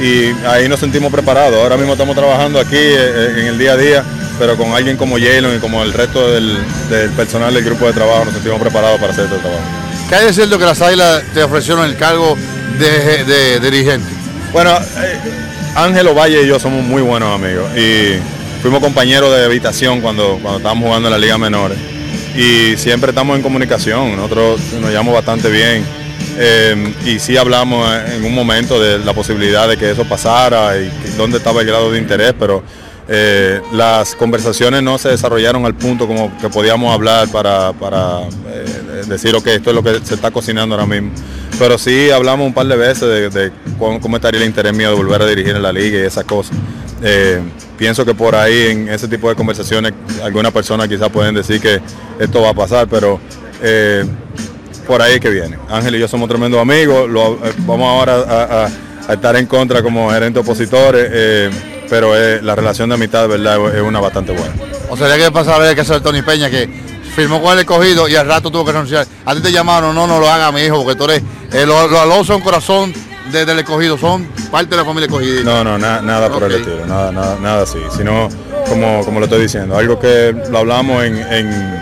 [0.00, 1.54] Y ahí nos sentimos preparados.
[1.62, 4.04] Ahora mismo estamos trabajando aquí en el día a día,
[4.38, 6.58] pero con alguien como Jalen y como el resto del,
[6.90, 9.62] del personal del grupo de trabajo nos sentimos preparados para hacer este trabajo.
[10.08, 12.36] ¿Qué hay de cierto que las águilas te ofrecieron el cargo
[12.78, 14.08] de, de- de dirigente?
[14.52, 14.76] Bueno,
[15.74, 17.66] Ángelo Valle y yo somos muy buenos amigos.
[17.76, 18.18] Y
[18.60, 21.78] fuimos compañeros de habitación cuando, cuando estábamos jugando en la Liga Menores.
[22.36, 25.84] Y siempre estamos en comunicación, nosotros nos llevamos bastante bien.
[26.38, 30.90] Eh, y sí hablamos en un momento de la posibilidad de que eso pasara y
[31.16, 32.62] dónde estaba el grado de interés, pero
[33.08, 39.02] eh, las conversaciones no se desarrollaron al punto como que podíamos hablar para, para, eh,
[39.06, 41.10] decir, ok, esto es lo que se está cocinando ahora mismo.
[41.58, 45.20] Pero sí hablamos un par de veces de, cómo, estaría el interés mío de volver
[45.22, 46.56] a dirigir en la liga y esas cosas.
[47.02, 47.40] Eh,
[47.76, 51.80] pienso que por ahí en ese tipo de conversaciones algunas personas quizás pueden decir que
[52.18, 53.20] esto va a pasar, pero
[53.60, 54.04] eh,
[54.86, 55.58] por ahí es que viene.
[55.68, 58.66] Ángel y yo somos tremendos amigos, lo- vamos ahora a,
[59.08, 61.08] a- estar en contra como gerentes opositores,
[61.92, 64.54] pero eh, la relación de amistad, verdad, es una bastante buena.
[64.88, 66.66] O sea, que pasa a ver que hacer Tony Peña, que
[67.14, 69.06] firmó con el escogido y al rato tuvo que renunciar.
[69.26, 71.22] A ti te llamaron, no, no lo haga mi hijo, porque tú eres,
[71.52, 72.94] eh, los los Alonso son corazón
[73.30, 75.42] de- del escogido, son parte de la familia escogida.
[75.44, 78.30] No, no, na- nada por el estilo, nada, nada, nada así, sino
[78.70, 81.78] como, como lo estoy diciendo, algo que lo hablamos en, en,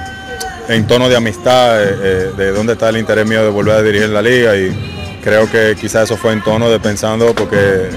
[0.70, 3.82] en tono de amistad, eh, eh, de dónde está el interés mío de volver a
[3.82, 7.90] dirigir la liga y creo que quizás eso fue en tono de pensando porque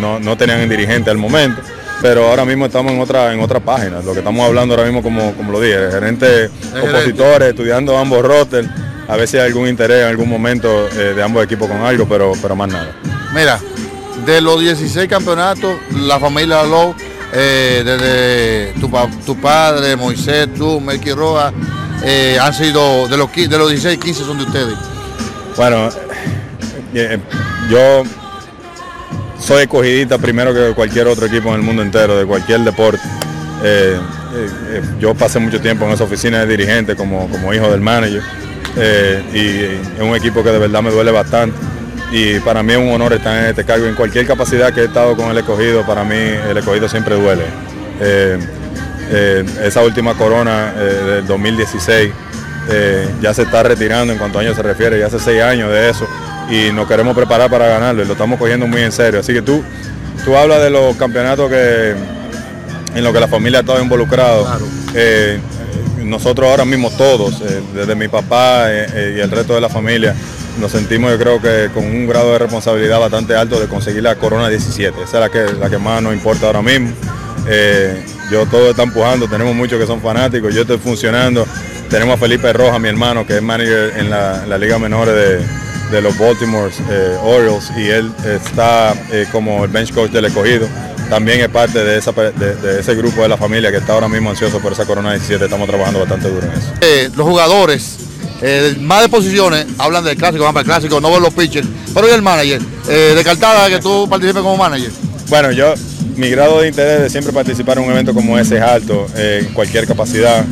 [0.00, 1.60] no, no tenían dirigente al momento.
[2.02, 4.00] Pero ahora mismo estamos en otra en otra página.
[4.00, 6.50] Lo que estamos hablando ahora mismo, como, como lo dije, gerentes
[6.82, 8.66] opositores, estudiando ambos rosters,
[9.06, 12.08] a ver si hay algún interés en algún momento eh, de ambos equipos con algo,
[12.08, 12.96] pero, pero más nada.
[13.34, 13.60] Mira,
[14.24, 16.94] de los 16 campeonatos, la familia Lowe,
[17.32, 18.90] eh, desde tu,
[19.24, 21.52] tu padre, Moisés, tú, Melqui Rojas,
[22.02, 24.74] eh, han sido, de los, de los 16, 15 son de ustedes.
[25.56, 25.90] Bueno,
[26.94, 27.18] eh,
[27.70, 28.02] yo
[29.40, 33.02] soy escogidita primero que cualquier otro equipo en el mundo entero, de cualquier deporte.
[33.62, 33.96] Eh,
[34.34, 38.22] eh, eh, yo pasé mucho tiempo en esa oficina de dirigente como, hijo del manager
[39.34, 41.58] y es un equipo que de verdad me duele bastante
[42.12, 43.86] y para mí es un honor estar en este cargo.
[43.86, 47.44] En cualquier capacidad que he estado con el escogido, para mí el escogido siempre duele.
[49.62, 52.12] Esa última corona del 2016
[52.68, 55.70] eh, ya se está retirando en cuanto a años se refiere, ya hace seis años
[55.70, 56.06] de eso
[56.50, 59.20] y nos queremos preparar para ganarlo y lo estamos cogiendo muy en serio.
[59.20, 59.62] Así que tú,
[60.24, 61.94] tú hablas de los campeonatos que
[62.94, 64.46] en los que la familia ha estado involucrado.
[64.94, 65.38] Eh,
[66.02, 70.14] nosotros ahora mismo todos, eh, desde mi papá eh, y el resto de la familia,
[70.58, 74.16] nos sentimos yo creo que con un grado de responsabilidad bastante alto de conseguir la
[74.16, 75.02] Corona 17.
[75.02, 76.90] Esa es la que, la que más nos importa ahora mismo.
[78.30, 81.46] Yo todo está empujando, tenemos muchos que son fanáticos, yo estoy funcionando.
[81.88, 85.44] Tenemos a Felipe Rojas, mi hermano, que es manager en la, la Liga Menores de,
[85.90, 90.68] de los Baltimore eh, Orioles y él está eh, como el bench coach del escogido.
[91.08, 94.08] También es parte de, esa, de, de ese grupo de la familia que está ahora
[94.08, 95.44] mismo ansioso por esa Corona 17.
[95.44, 96.72] Estamos trabajando bastante duro en eso.
[96.80, 97.96] Eh, los jugadores,
[98.80, 101.66] más de posiciones, hablan del clásico, van para el clásico, no ven los pitchers.
[101.92, 104.92] Pero y el manager, eh, de Cartada que tú participes como manager.
[105.28, 105.74] Bueno, yo,
[106.16, 109.46] mi grado de interés de siempre participar en un evento como ese es alto, en
[109.46, 110.44] cualquier capacidad.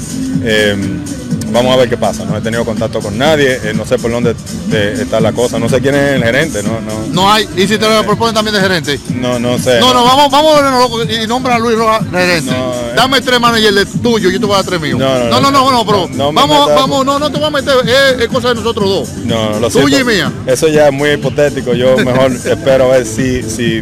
[1.49, 2.24] Eh, vamos a ver qué pasa.
[2.24, 4.34] No he tenido contacto con nadie, eh, no sé por dónde
[4.72, 7.66] eh, está la cosa, no sé quién es el gerente, no, no, No hay, y
[7.66, 9.01] si te lo proponen también de gerente.
[9.14, 9.80] no, no sé.
[9.80, 12.53] No, no, vamos, vamos locos y nombran a Luis Rojas gerente.
[12.94, 14.99] Dame tres managers de tuyo, yo te voy a dar tres míos.
[14.99, 17.46] No, No, no, no, no, no, no me vamos, metas- vamos, no, no te voy
[17.46, 19.09] a meter, es, es cosa de nosotros dos.
[19.24, 20.11] No, lo Tuya siento.
[20.11, 20.32] y mía.
[20.46, 21.74] Eso ya es muy hipotético.
[21.74, 23.80] Yo mejor espero a ver si, si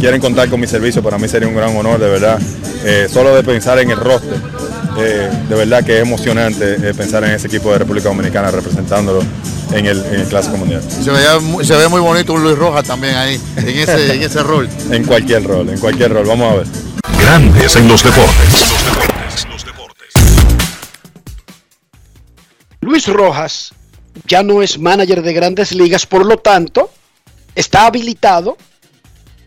[0.00, 1.02] quieren contar con mi servicio.
[1.02, 2.38] Para mí sería un gran honor, de verdad.
[2.84, 4.36] Eh, solo de pensar en el roster,
[4.98, 9.22] eh, de verdad que es emocionante eh, pensar en ese equipo de República Dominicana representándolo
[9.72, 10.82] en el, en el Clásico Mundial.
[10.82, 14.22] Se, veía muy- se ve muy bonito un Luis Rojas también ahí, en ese, en
[14.22, 14.68] ese rol.
[14.90, 16.26] En cualquier rol, en cualquier rol.
[16.26, 16.66] Vamos a ver.
[17.20, 18.66] Grandes en los deportes.
[22.80, 23.72] Luis Rojas
[24.26, 26.90] ya no es manager de grandes ligas, por lo tanto,
[27.54, 28.56] está habilitado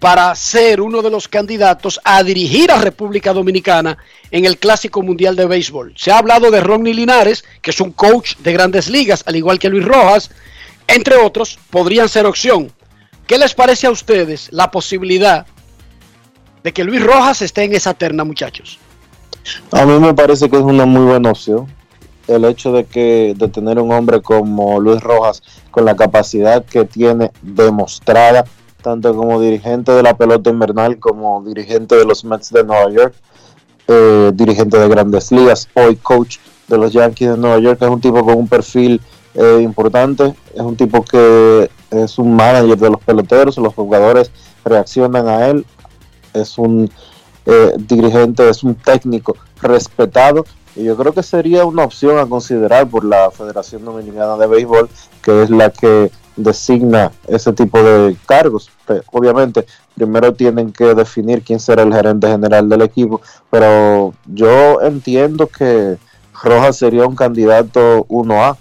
[0.05, 3.97] para ser uno de los candidatos a dirigir a República Dominicana
[4.29, 5.95] en el Clásico Mundial de Béisbol.
[5.97, 9.57] Se ha hablado de Ronnie Linares, que es un coach de grandes ligas, al igual
[9.57, 10.29] que Luis Rojas,
[10.87, 12.71] entre otros, podrían ser opción.
[13.25, 15.47] ¿Qué les parece a ustedes la posibilidad
[16.61, 18.77] de que Luis Rojas esté en esa terna, muchachos?
[19.71, 21.65] A mí me parece que es una muy buena opción
[22.27, 25.41] el hecho de que de tener un hombre como Luis Rojas
[25.71, 28.45] con la capacidad que tiene demostrada
[28.85, 33.15] tanto como dirigente de la pelota invernal como dirigente de los Mets de Nueva York,
[33.87, 37.99] eh, dirigente de Grandes Ligas, hoy coach de los Yankees de Nueva York, es un
[37.99, 39.01] tipo con un perfil
[39.33, 44.29] eh, importante, es un tipo que es un manager de los peloteros, los jugadores
[44.63, 45.65] reaccionan a él,
[46.35, 46.87] es un
[47.47, 52.87] eh, dirigente, es un técnico respetado y yo creo que sería una opción a considerar
[52.87, 54.89] por la Federación Dominicana de Béisbol,
[55.23, 58.69] que es la que designa ese tipo de cargos.
[59.11, 59.65] Obviamente,
[59.95, 65.97] primero tienen que definir quién será el gerente general del equipo, pero yo entiendo que
[66.43, 68.57] Rojas sería un candidato 1A,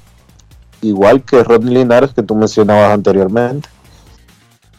[0.82, 3.68] igual que Rodney Linares que tú mencionabas anteriormente.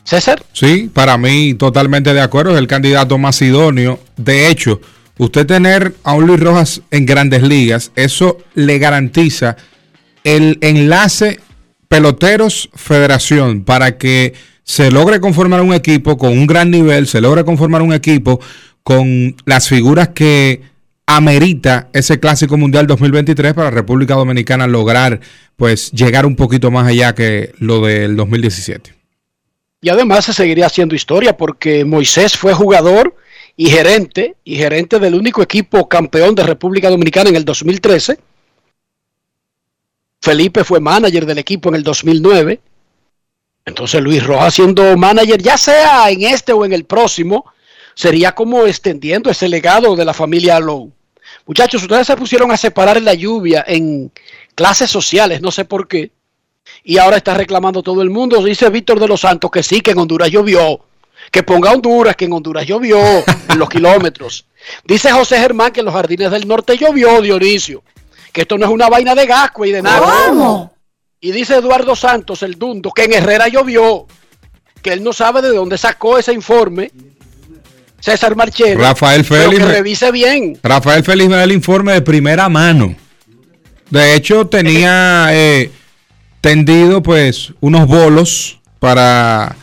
[0.03, 0.43] César.
[0.53, 3.99] Sí, para mí totalmente de acuerdo, es el candidato más idóneo.
[4.15, 4.79] De hecho,
[5.17, 9.57] usted tener a un Luis Rojas en grandes ligas, eso le garantiza
[10.23, 11.39] el enlace
[11.87, 14.33] peloteros federación para que
[14.63, 18.39] se logre conformar un equipo con un gran nivel, se logre conformar un equipo
[18.83, 20.61] con las figuras que
[21.07, 25.19] amerita ese clásico mundial 2023 para República Dominicana lograr
[25.55, 28.93] pues llegar un poquito más allá que lo del 2017.
[29.81, 33.15] Y además se seguiría haciendo historia porque Moisés fue jugador
[33.55, 38.17] y gerente, y gerente del único equipo campeón de República Dominicana en el 2013.
[40.25, 42.59] Felipe fue manager del equipo en el 2009.
[43.63, 47.45] Entonces Luis Rojas siendo manager, ya sea en este o en el próximo,
[47.93, 50.89] sería como extendiendo ese legado de la familia Lowe.
[51.45, 54.11] Muchachos, ustedes se pusieron a separar la lluvia en
[54.55, 56.09] clases sociales, no sé por qué.
[56.83, 58.43] Y ahora está reclamando todo el mundo.
[58.43, 60.79] Dice Víctor de los Santos que sí, que en Honduras llovió.
[61.29, 64.47] Que ponga Honduras, que en Honduras llovió en los kilómetros.
[64.85, 67.83] Dice José Germán que en los jardines del norte llovió, Dionisio.
[68.35, 70.25] Que esto no es una vaina de gasco y de nada.
[70.27, 70.73] ¿Cómo?
[71.21, 74.07] Y dice Eduardo Santos, el Dundo, que en Herrera llovió.
[74.81, 76.91] Que él no sabe de dónde sacó ese informe.
[78.01, 78.81] César Marchero.
[78.81, 80.59] Rafael pero Félix que me- revise bien.
[80.61, 82.93] Rafael Félix me da el informe de primera mano.
[83.89, 85.71] De hecho, tenía eh,
[86.41, 89.55] tendido pues unos bolos para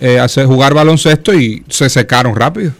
[0.00, 2.72] eh, hacer jugar baloncesto y se secaron rápido.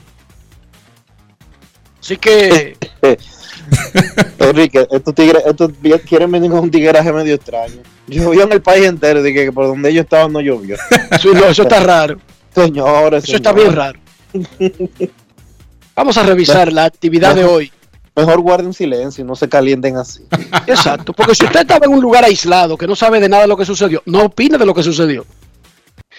[2.00, 2.78] Así que
[4.38, 5.72] Enrique, estos tigres, estos
[6.06, 7.80] quieren venir con un tigueraje medio extraño.
[8.06, 10.76] Llovió en el país entero, dije que por donde ellos estaban no llovió.
[11.20, 12.18] Sí, no, eso está raro.
[12.54, 13.98] Señores, Eso está bien raro.
[15.96, 17.72] Vamos a revisar la actividad de hoy.
[18.16, 20.24] Mejor guarden silencio y no se calienten así.
[20.66, 23.48] Exacto, porque si usted estaba en un lugar aislado que no sabe de nada de
[23.48, 25.26] lo que sucedió, no opine de lo que sucedió.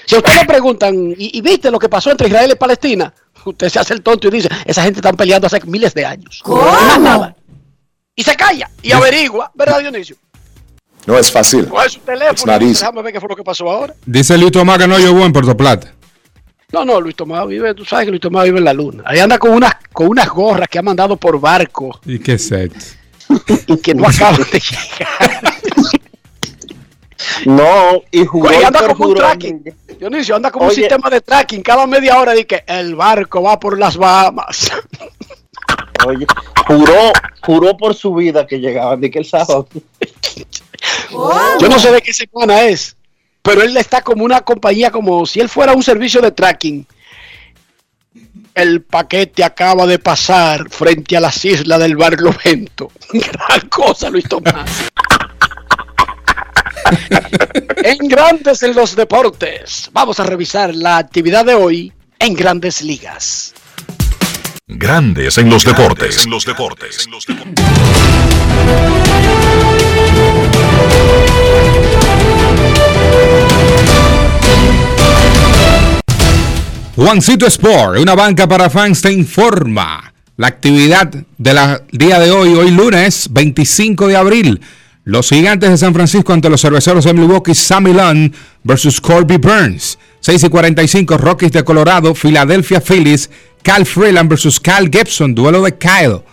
[0.06, 3.14] Si a usted le preguntan, ¿y, y viste lo que pasó entre Israel y Palestina?
[3.46, 6.42] Usted se hace el tonto y dice, esa gente están peleando hace miles de años.
[7.00, 7.36] Nada.
[8.16, 10.16] Y se calla y averigua, ¿verdad, Dionisio?
[11.06, 11.68] No es fácil.
[11.68, 13.94] Coge su teléfono déjame ver qué fue lo que pasó ahora.
[14.06, 15.94] Dice Luis Tomás que no llovió en Puerto Plata.
[16.72, 19.04] No, no, Luis Tomás vive, tú sabes que Luis Tomás vive en la luna.
[19.06, 22.74] Ahí anda con unas, con unas gorras que ha mandado por barco ¿Y qué set?
[23.68, 25.55] y que no acaban de llegar.
[27.46, 29.76] No, y juró Oye, anda como un tracking.
[30.00, 31.62] Dionisio, anda como un sistema de tracking.
[31.62, 34.72] Cada media hora dice que el barco va por las Bahamas.
[36.06, 36.26] Oye,
[36.68, 37.12] juró,
[37.42, 39.68] juró por su vida que llegaban, de que el sábado.
[41.60, 42.96] Yo no sé de qué semana es,
[43.42, 46.86] pero él está como una compañía, como si él fuera un servicio de tracking.
[48.54, 52.92] El paquete acaba de pasar frente a las islas del Barlovento.
[53.14, 54.90] Gran cosa, Luis Tomás.
[57.84, 63.54] En Grandes en los Deportes, vamos a revisar la actividad de hoy en Grandes Ligas.
[64.68, 66.26] Grandes en los deportes.
[66.26, 67.08] En los deportes.
[76.96, 81.58] Juancito Sport, una banca para fans, te informa la actividad del
[81.92, 84.62] día de hoy, hoy lunes 25 de abril.
[85.06, 88.34] Los gigantes de San Francisco ante los cerveceros de Milwaukee, Sammy Lund
[88.64, 90.00] versus Corby Burns.
[90.22, 93.30] 6 y 45, Rockies de Colorado, Philadelphia Phillies,
[93.62, 96.24] Cal Freeland versus Cal Gibson, duelo de Kyle.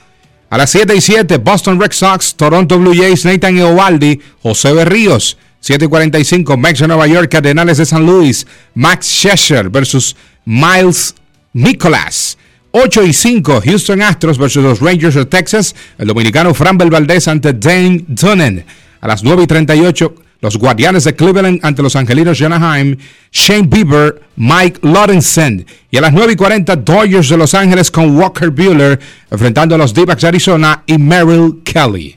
[0.49, 5.37] A las 7 y 7, Boston Red Sox, Toronto Blue Jays, Nathan Eovaldi, José Berríos.
[5.61, 10.17] 7 y 45, Mex de Nueva York, Cardenales de San Luis, Max Scherzer versus
[10.47, 11.15] Miles
[11.53, 12.39] Nicolas.
[12.73, 17.53] 8 y 5, Houston Astros versus los Rangers de Texas, el dominicano Framber Valdez ante
[17.53, 18.65] Dane Dunnan.
[19.03, 22.97] A las 9 y 38, los Guardianes de Cleveland ante los Angelinos de Anaheim,
[23.31, 25.67] Shane Bieber, Mike Lorenzen.
[25.91, 28.99] Y a las 9 y 40, Dodgers de Los Ángeles con Walker Bueller,
[29.31, 32.17] enfrentando a los D-backs de Arizona y Merrill Kelly.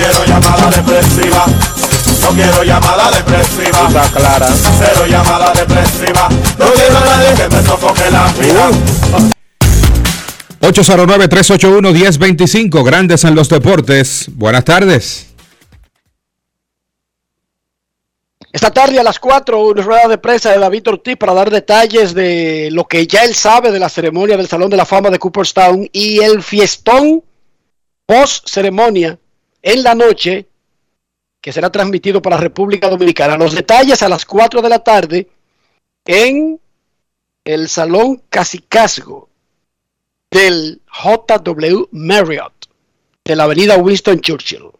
[0.00, 1.44] No quiero llamada depresiva.
[2.22, 3.86] No quiero llamada depresiva.
[3.86, 4.48] Está clara.
[4.78, 6.26] Cero llamada depresiva.
[6.58, 8.70] No quiero a nadie que me sofoque la vida.
[10.62, 14.30] 809-381-1025, Grandes en los Deportes.
[14.32, 15.26] Buenas tardes.
[18.52, 22.14] Esta tarde a las 4, una rueda de prensa de David Ortiz para dar detalles
[22.14, 25.18] de lo que ya él sabe de la ceremonia del Salón de la Fama de
[25.18, 27.22] Cooperstown y el fiestón
[28.06, 29.18] post ceremonia
[29.62, 30.46] en la noche
[31.40, 33.36] que será transmitido para República Dominicana.
[33.36, 35.28] Los detalles a las 4 de la tarde
[36.04, 36.60] en
[37.44, 39.28] el Salón Casicazgo
[40.30, 42.66] del JW Marriott
[43.24, 44.70] de la avenida Winston Churchill.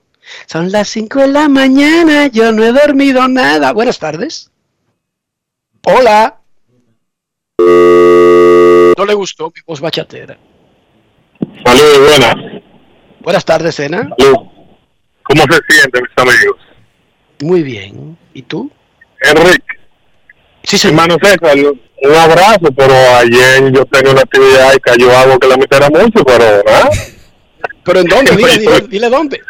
[0.47, 3.73] Son las 5 de la mañana, yo no he dormido nada.
[3.73, 4.51] Buenas tardes.
[5.85, 6.41] Hola.
[7.59, 10.39] No le gustó mi voz bachatera.
[11.65, 12.63] Saludos, buenas.
[13.23, 14.11] Buenas tardes, Sena.
[15.31, 16.57] ¿Cómo se sienten mis amigos?
[17.43, 18.19] Muy bien.
[18.35, 18.69] ¿Y tú?
[19.23, 19.63] Enrique.
[20.65, 25.47] Sí, Hermano César, un abrazo, pero ayer yo tenía una actividad y cayó algo que
[25.47, 26.45] la era mucho, pero.
[27.85, 28.37] ¿Pero en dónde?
[28.37, 29.41] Dile, dile, dile dónde.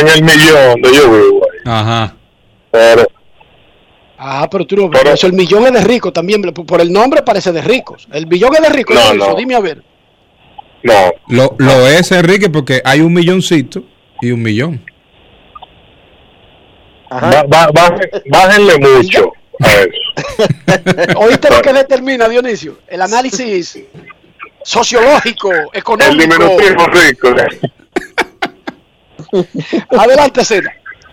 [0.00, 1.60] En el millón de yo vivo ahí.
[1.64, 2.16] Ajá.
[2.72, 3.06] Pero,
[4.18, 5.02] Ah, pero tú no ves.
[5.04, 6.42] Eso, el millón es de rico también.
[6.42, 8.08] Por el nombre parece de ricos.
[8.12, 8.94] El millón es de rico.
[8.94, 9.34] No, eso, no.
[9.34, 9.82] Dime a ver.
[10.82, 11.12] no.
[11.28, 13.84] Lo, lo es, Enrique, porque hay un milloncito
[14.20, 14.80] y un millón.
[17.20, 19.32] Ba- ba- baje- bájenle mucho.
[21.16, 22.78] ¿Oíste lo que determina, Dionisio?
[22.88, 23.78] El análisis
[24.62, 26.22] sociológico, El económico.
[26.22, 27.28] diminutivo rico.
[29.98, 30.72] Adelante, Cena.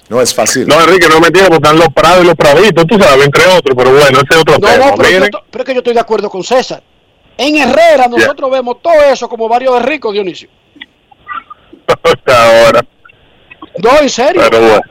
[0.10, 0.68] No es fácil.
[0.68, 3.76] No, Enrique, no me porque están los prados y los praditos, tú sabes, entre otros,
[3.78, 4.86] pero bueno, ese es otro No, tema.
[4.88, 6.84] no, pero, yo pero es que yo estoy de acuerdo con César.
[7.38, 10.50] En Herrera nosotros vemos todo eso como barrio de ricos, Dionisio.
[12.28, 12.86] ahora,
[13.82, 14.42] No, en serio.
[14.50, 14.82] pero bueno.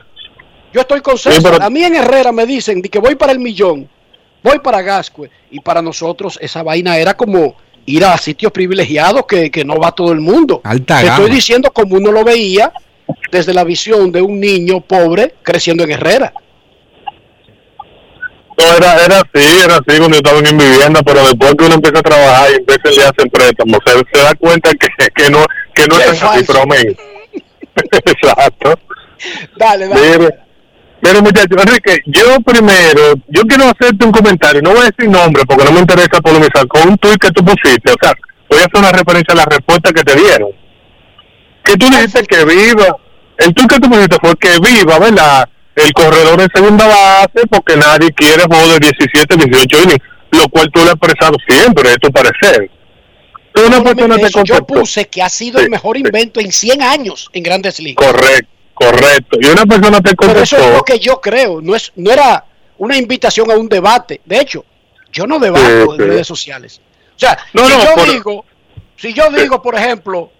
[0.73, 1.53] Yo estoy con Sí, César.
[1.53, 3.89] pero- A mí en Herrera me dicen que voy para el millón,
[4.43, 5.29] voy para Gascue.
[5.49, 7.55] Y para nosotros esa vaina era como
[7.85, 10.61] ir a sitios privilegiados que, que no va todo el mundo.
[10.63, 12.71] Alta Te estoy diciendo como uno lo veía
[13.31, 16.33] desde la visión de un niño pobre creciendo en Herrera.
[18.57, 21.75] No, era, era así, era así cuando yo estaba en vivienda, pero después que uno
[21.75, 25.43] empieza a trabajar y empieza le hacen préstamos, se, se da cuenta que, que no
[25.73, 26.63] que no es así, pero.
[28.05, 28.79] Exacto.
[29.57, 30.17] Dale, dale.
[30.17, 30.35] Mire,
[31.01, 35.43] mire muchachos, Enrique, yo primero, yo quiero hacerte un comentario, no voy a decir nombre
[35.47, 38.13] porque no me interesa polemizar, con un tuit que tú pusiste, o sea,
[38.49, 40.49] voy a hacer una referencia a la respuesta que te dieron.
[41.63, 42.95] Que tú dijiste que viva,
[43.37, 45.49] el tuit que tú pusiste fue que viva, ¿verdad?
[45.75, 50.69] El corredor en segunda base porque nadie quiere juego de 17, 18 innings, lo cual
[50.73, 52.69] tú lo has expresado siempre, es tu parecer.
[53.53, 57.43] Pero persona te yo puse que ha sido el mejor invento en 100 años en
[57.43, 58.05] Grandes Ligas.
[58.05, 58.49] Correcto,
[58.85, 59.37] correcto.
[59.41, 60.57] Y una persona te Pero eso contestó.
[60.57, 62.45] es lo que yo creo, no es no era
[62.77, 64.21] una invitación a un debate.
[64.25, 64.65] De hecho,
[65.11, 65.65] yo no debato
[65.95, 66.81] Sí, en redes sociales.
[67.15, 68.45] O sea, No, si no, yo por- digo,
[68.97, 70.31] si yo digo, por ejemplo,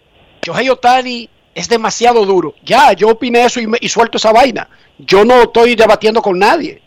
[0.42, 4.68] Shohei Otani es demasiado duro, ya, yo opiné eso y, me- y suelto esa vaina.
[4.98, 6.82] Yo no estoy debatiendo con nadie.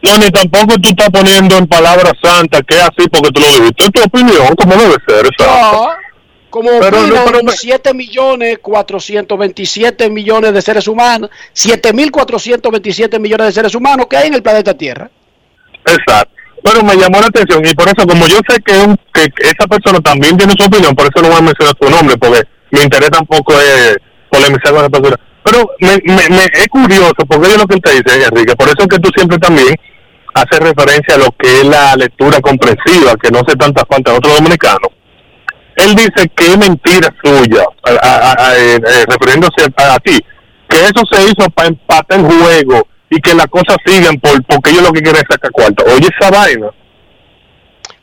[0.00, 3.46] No, ni tampoco tú estás poniendo en palabras santas que es así porque tú lo
[3.46, 3.84] dijiste.
[3.84, 5.28] Es tu opinión, como debe ser.
[5.38, 5.88] No,
[6.52, 13.46] como Pero no, opinan pero me- 7 millones 427 millones de seres humanos, 7.427 millones
[13.48, 15.10] de seres humanos que hay en el planeta Tierra.
[15.84, 16.30] Exacto.
[16.62, 19.66] Pero me llamó la atención y por eso, como yo sé que, un- que esa
[19.66, 22.80] persona también tiene su opinión, por eso no voy a mencionar su nombre, porque mi
[22.82, 23.96] interés tampoco es
[24.30, 25.16] polemizar con esa persona.
[25.42, 28.54] Pero me, me, me- es curioso, porque es lo que te dice, Enrique.
[28.54, 29.74] Por eso es que tú siempre también
[30.34, 34.18] haces referencia a lo que es la lectura comprensiva, que no sé tantas falta de
[34.18, 34.88] otros dominicanos.
[35.76, 40.18] Él dice que es mentira suya, a- a- a- eh, eh, refiriéndose a, a ti,
[40.68, 44.70] que eso se hizo para empatar el juego y que las cosas sigan por, porque
[44.70, 45.84] ellos lo que quieren es sacar cuarto.
[45.86, 46.70] Oye, esa vaina.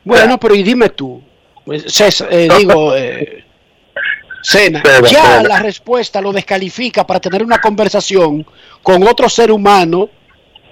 [0.04, 1.22] Bueno, pero y dime tú,
[1.66, 3.44] pues, César, eh, digo, eh,
[4.42, 5.44] Cena, ya Cena.
[5.44, 8.46] la respuesta lo descalifica para tener una conversación
[8.82, 10.10] con otro ser humano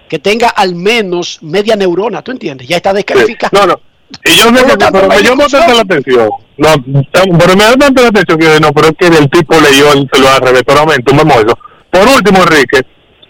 [0.08, 2.68] que tenga al menos media neurona, ¿tú entiendes?
[2.68, 3.60] Ya está descalificado.
[3.60, 3.82] No, no.
[4.24, 6.30] Y yo sé que, pero tanto la atención.
[6.58, 6.70] No,
[7.14, 10.10] pero me da tanta la atención que no, pero es que el tipo leyó el
[10.12, 10.64] celular al revés.
[10.66, 11.60] Pero me eso.
[11.91, 12.82] Por último, Enrique,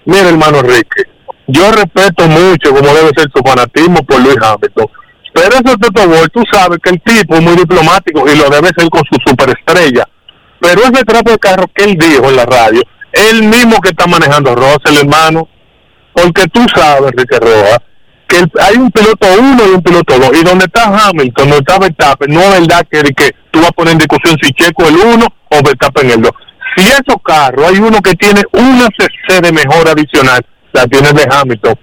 [0.06, 1.04] mira, hermano Enrique,
[1.48, 4.88] yo respeto mucho como debe ser su fanatismo por Luis Hamilton.
[5.34, 8.90] Pero ese Toto tú sabes que el tipo es muy diplomático y lo debe ser
[8.90, 10.08] con su superestrella.
[10.60, 14.08] Pero ese trato de carro que él dijo en la radio, él mismo que está
[14.08, 15.48] manejando Russell, hermano,
[16.14, 17.80] porque tú sabes, Enrique Rojas,
[18.28, 21.58] que el- hay un piloto uno y un piloto dos, y donde está Hamilton, donde
[21.58, 24.88] está Verstappen, no es verdad que, que tú vas a poner en discusión si Checo
[24.88, 26.32] el uno o Verstappen el dos.
[26.76, 31.28] Si esos carros, hay uno que tiene una CC de mejora adicional, la tiene de
[31.30, 31.76] Hamilton.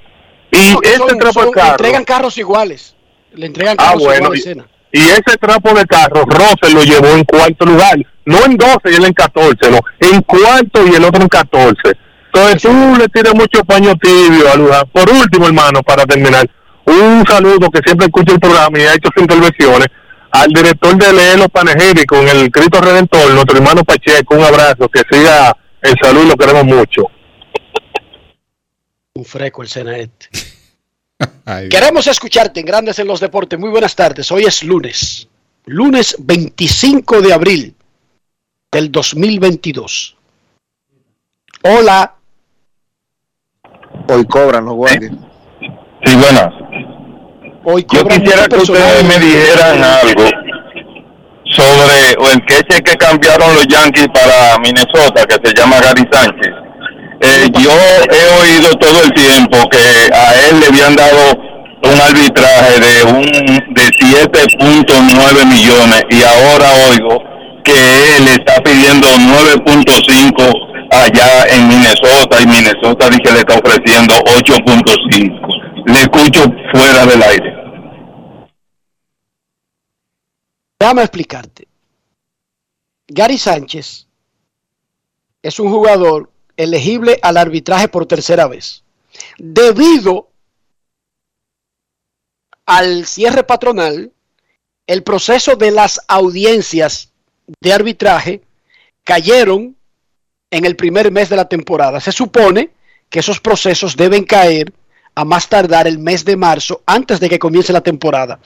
[0.52, 2.94] Y ese son- trapo son- de carro, entregan carros iguales.
[3.32, 4.46] Le entregan Ah, carros bueno, iguales,
[4.92, 8.94] y- ese trapo de carro, Russell lo llevó en cuarto lugar, no en 12 y
[8.94, 11.96] él en 14, no, en cuarto y el otro en 14.
[12.34, 14.88] Entonces tú le tiras mucho paño tibio a Luján.
[14.92, 16.50] Por último, hermano, para terminar,
[16.84, 19.86] un saludo que siempre escucha el programa y ha hecho sus intervenciones
[20.32, 25.02] al director de Leelo Panegírico en el Cristo Redentor, nuestro hermano Pacheco, un abrazo, que
[25.08, 27.02] siga el salud, lo queremos mucho.
[29.14, 30.28] Un freco el Sena este.
[31.70, 33.60] Queremos escucharte en Grandes en los Deportes.
[33.60, 34.32] Muy buenas tardes.
[34.32, 35.28] Hoy es lunes.
[35.66, 37.76] Lunes 25 de abril
[38.72, 40.16] del 2022.
[41.62, 42.16] Hola.
[44.08, 45.12] Hoy cobran los guardias.
[46.04, 46.48] Sí, buenas.
[47.64, 50.24] Hoy Yo quisiera que ustedes me dijeran algo
[51.44, 56.52] sobre o el queche que cambiaron los Yankees para Minnesota, que se llama Gary Sánchez.
[57.20, 61.38] Eh, yo he oído todo el tiempo que a él le habían dado
[61.84, 63.22] un arbitraje de un
[63.74, 67.22] de 7.9 millones y ahora oigo
[67.62, 67.72] que
[68.16, 75.84] él está pidiendo 9.5 allá en Minnesota y Minnesota que le está ofreciendo 8.5.
[75.86, 77.54] Le escucho fuera del aire.
[80.78, 81.68] Déjame explicarte.
[83.08, 84.06] Gary Sánchez
[85.42, 88.82] es un jugador elegible al arbitraje por tercera vez,
[89.38, 90.28] debido
[92.66, 94.12] al cierre patronal,
[94.86, 97.10] el proceso de las audiencias
[97.60, 98.42] de arbitraje
[99.02, 99.76] cayeron
[100.54, 102.00] en el primer mes de la temporada.
[102.00, 102.70] Se supone
[103.10, 104.72] que esos procesos deben caer
[105.14, 108.38] a más tardar el mes de marzo antes de que comience la temporada.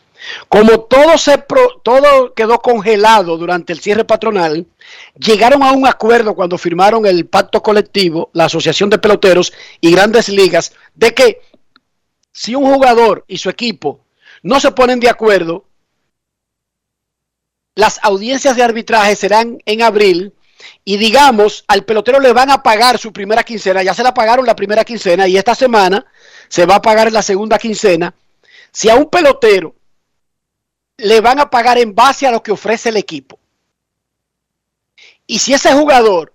[0.48, 4.66] Como todo, se pro- todo quedó congelado durante el cierre patronal,
[5.16, 10.28] llegaron a un acuerdo cuando firmaron el pacto colectivo, la Asociación de Peloteros y Grandes
[10.28, 11.40] Ligas, de que
[12.32, 14.00] si un jugador y su equipo
[14.42, 15.64] no se ponen de acuerdo,
[17.74, 20.32] las audiencias de arbitraje serán en abril
[20.84, 24.46] y digamos, al pelotero le van a pagar su primera quincena, ya se la pagaron
[24.46, 26.04] la primera quincena y esta semana
[26.48, 28.14] se va a pagar la segunda quincena.
[28.72, 29.74] Si a un pelotero
[30.96, 33.38] le van a pagar en base a lo que ofrece el equipo.
[35.26, 36.32] Y si ese jugador,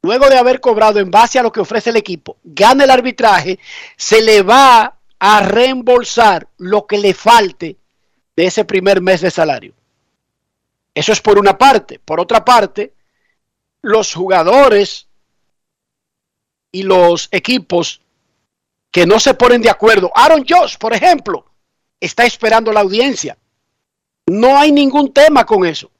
[0.00, 3.58] luego de haber cobrado en base a lo que ofrece el equipo, gana el arbitraje,
[3.96, 7.76] se le va a reembolsar lo que le falte
[8.34, 9.74] de ese primer mes de salario.
[10.94, 11.98] Eso es por una parte.
[11.98, 12.92] Por otra parte,
[13.82, 15.08] los jugadores
[16.70, 18.00] y los equipos
[18.90, 20.10] que no se ponen de acuerdo.
[20.14, 21.44] Aaron Josh, por ejemplo,
[22.00, 23.36] está esperando la audiencia.
[24.26, 25.90] No hay ningún tema con eso.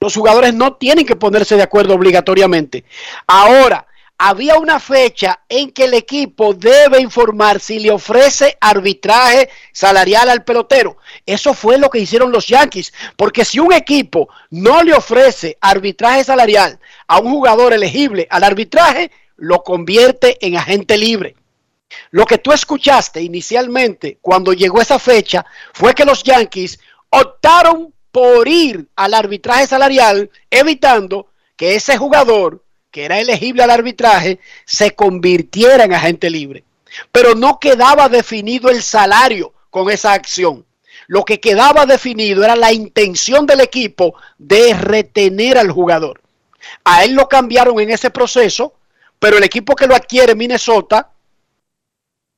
[0.00, 2.84] Los jugadores no tienen que ponerse de acuerdo obligatoriamente.
[3.26, 3.86] Ahora,
[4.24, 10.44] había una fecha en que el equipo debe informar si le ofrece arbitraje salarial al
[10.44, 10.96] pelotero.
[11.26, 12.92] Eso fue lo que hicieron los Yankees.
[13.16, 16.78] Porque si un equipo no le ofrece arbitraje salarial
[17.12, 21.36] a un jugador elegible al arbitraje, lo convierte en agente libre.
[22.10, 25.44] Lo que tú escuchaste inicialmente cuando llegó esa fecha
[25.74, 33.04] fue que los Yankees optaron por ir al arbitraje salarial, evitando que ese jugador que
[33.04, 36.64] era elegible al arbitraje se convirtiera en agente libre.
[37.10, 40.64] Pero no quedaba definido el salario con esa acción.
[41.08, 46.21] Lo que quedaba definido era la intención del equipo de retener al jugador.
[46.84, 48.74] A él lo cambiaron en ese proceso,
[49.18, 51.10] pero el equipo que lo adquiere, Minnesota,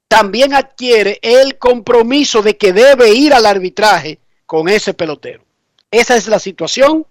[0.08, 5.44] también adquiere el compromiso de que debe ir al arbitraje con ese pelotero.
[5.90, 7.06] Esa es la situación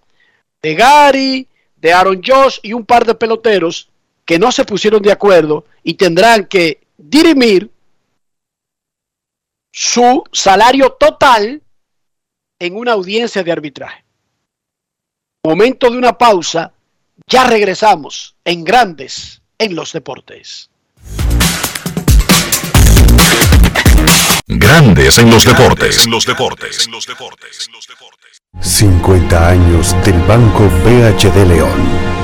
[0.62, 3.90] de Gary, de Aaron Josh y un par de peloteros
[4.24, 7.70] que no se pusieron de acuerdo y tendrán que dirimir
[9.70, 11.60] su salario total
[12.58, 14.04] en una audiencia de arbitraje.
[15.44, 16.72] Momento de una pausa,
[17.26, 20.70] ya regresamos en Grandes en los Deportes.
[24.46, 26.04] Grandes en los deportes.
[26.04, 26.88] En los deportes.
[28.60, 32.23] 50 años del Banco BHD León.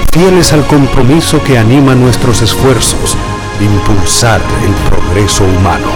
[0.11, 3.15] fieles al compromiso que anima nuestros esfuerzos,
[3.61, 5.87] impulsar el progreso humano,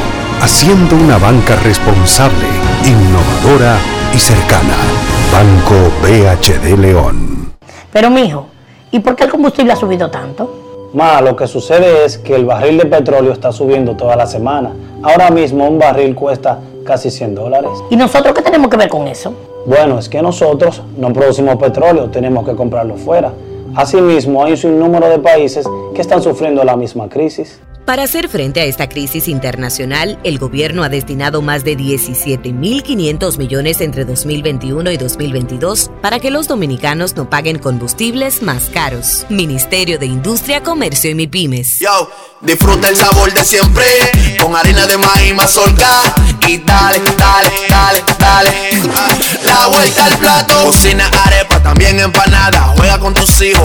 [0.41, 2.47] haciendo una banca responsable,
[2.85, 3.77] innovadora
[4.13, 4.75] y cercana.
[5.33, 7.53] Banco BHD León.
[7.91, 8.47] Pero mijo,
[8.91, 10.89] ¿y por qué el combustible ha subido tanto?
[10.93, 14.71] Ma, lo que sucede es que el barril de petróleo está subiendo toda la semana.
[15.03, 17.71] Ahora mismo un barril cuesta casi 100 dólares.
[17.89, 19.33] ¿Y nosotros qué tenemos que ver con eso?
[19.65, 23.33] Bueno, es que nosotros no producimos petróleo, tenemos que comprarlo fuera.
[23.75, 27.59] Asimismo, hay un sinnúmero de países que están sufriendo la misma crisis.
[27.85, 33.79] Para hacer frente a esta crisis internacional, el gobierno ha destinado más de 17.500 millones
[33.79, 39.27] entre 2021 y 2022 para que los dominicanos no paguen combustibles más caros.
[39.29, 41.77] Ministerio de Industria, Comercio y MIPIMES.
[41.77, 42.09] Yo,
[42.41, 43.85] disfruta el sabor de siempre
[44.41, 45.87] con harina de maíz mazorca
[46.47, 48.51] y dale, dale, dale, dale.
[49.43, 52.73] La vuelta al plato, cocina arepa, también empanada.
[52.77, 53.64] Juega con tus hijos,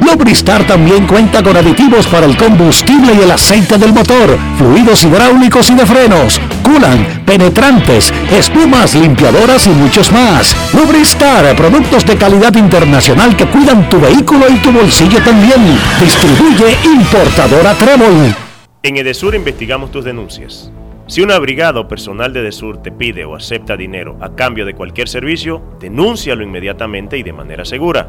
[0.00, 5.70] Lubristar también cuenta con aditivos para el combustible y el aceite del motor, fluidos hidráulicos
[5.70, 10.56] y de frenos, culan, penetrantes, espumas, limpiadoras y muchos más.
[10.74, 15.78] Lubristar, productos de calidad internacional que cuidan tu vehículo y tu bolsillo también.
[16.00, 18.34] Distribuye importadora Trébol.
[18.82, 20.72] En Edesur investigamos tus denuncias.
[21.06, 24.74] Si una brigada o personal de Edesur te pide o acepta dinero a cambio de
[24.74, 28.08] cualquier servicio, denúncialo inmediatamente y de manera segura,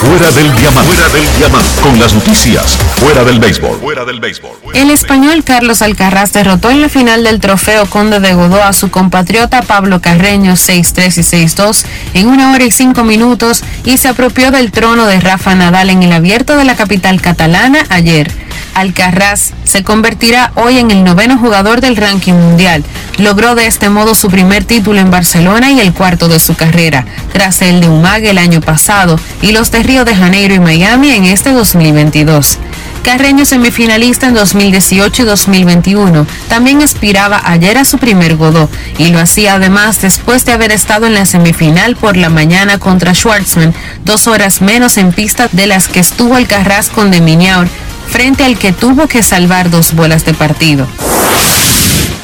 [0.00, 0.94] Fuera del diamante.
[0.94, 1.80] Fuera del diamante.
[1.82, 2.78] Con las noticias.
[2.96, 3.78] Fuera del béisbol.
[3.80, 4.52] Fuera del béisbol.
[4.72, 8.90] El español Carlos Alcaraz derrotó en la final del trofeo Conde de Godó a su
[8.90, 11.84] compatriota Pablo Carreño 6-3 y 6-2
[12.14, 16.02] en una hora y cinco minutos y se apropió del trono de Rafa Nadal en
[16.02, 18.32] el abierto de la capital catalana ayer.
[18.74, 22.84] Alcaraz se convertirá hoy en el noveno jugador del ranking mundial.
[23.18, 27.04] Logró de este modo su primer título en Barcelona y el cuarto de su carrera,
[27.32, 31.10] tras el de Umag el año pasado y los de Río de Janeiro y Miami
[31.12, 32.58] en este 2022.
[33.02, 36.26] Carreño semifinalista en 2018 y 2021.
[36.48, 41.06] También aspiraba ayer a su primer Godó y lo hacía además después de haber estado
[41.06, 45.88] en la semifinal por la mañana contra Schwartzman, dos horas menos en pista de las
[45.88, 47.68] que estuvo Alcaraz con Deminiaur,
[48.10, 50.86] frente al que tuvo que salvar dos bolas de partido.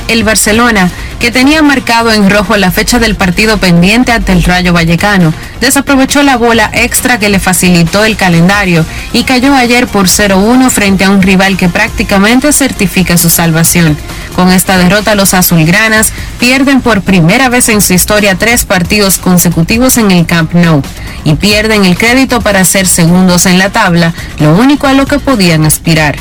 [0.09, 4.73] El Barcelona, que tenía marcado en rojo la fecha del partido pendiente ante el Rayo
[4.73, 10.71] Vallecano, desaprovechó la bola extra que le facilitó el calendario y cayó ayer por 0-1
[10.71, 13.97] frente a un rival que prácticamente certifica su salvación.
[14.37, 19.99] Con esta derrota los azulgranas pierden por primera vez en su historia tres partidos consecutivos
[19.99, 20.83] en el Camp Nou
[21.25, 25.19] y pierden el crédito para ser segundos en la tabla, lo único a lo que
[25.19, 26.17] podían aspirar.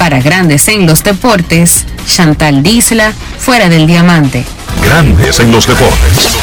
[0.00, 4.46] Para grandes en los deportes, Chantal Disla, fuera del diamante.
[4.82, 6.38] Grandes en los deportes.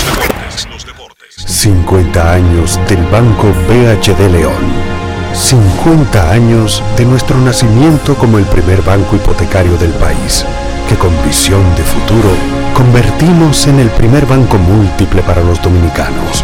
[1.43, 4.53] 50 años del Banco BHD León.
[5.33, 10.45] 50 años de nuestro nacimiento como el primer banco hipotecario del país,
[10.87, 12.29] que con visión de futuro
[12.75, 16.43] convertimos en el primer banco múltiple para los dominicanos.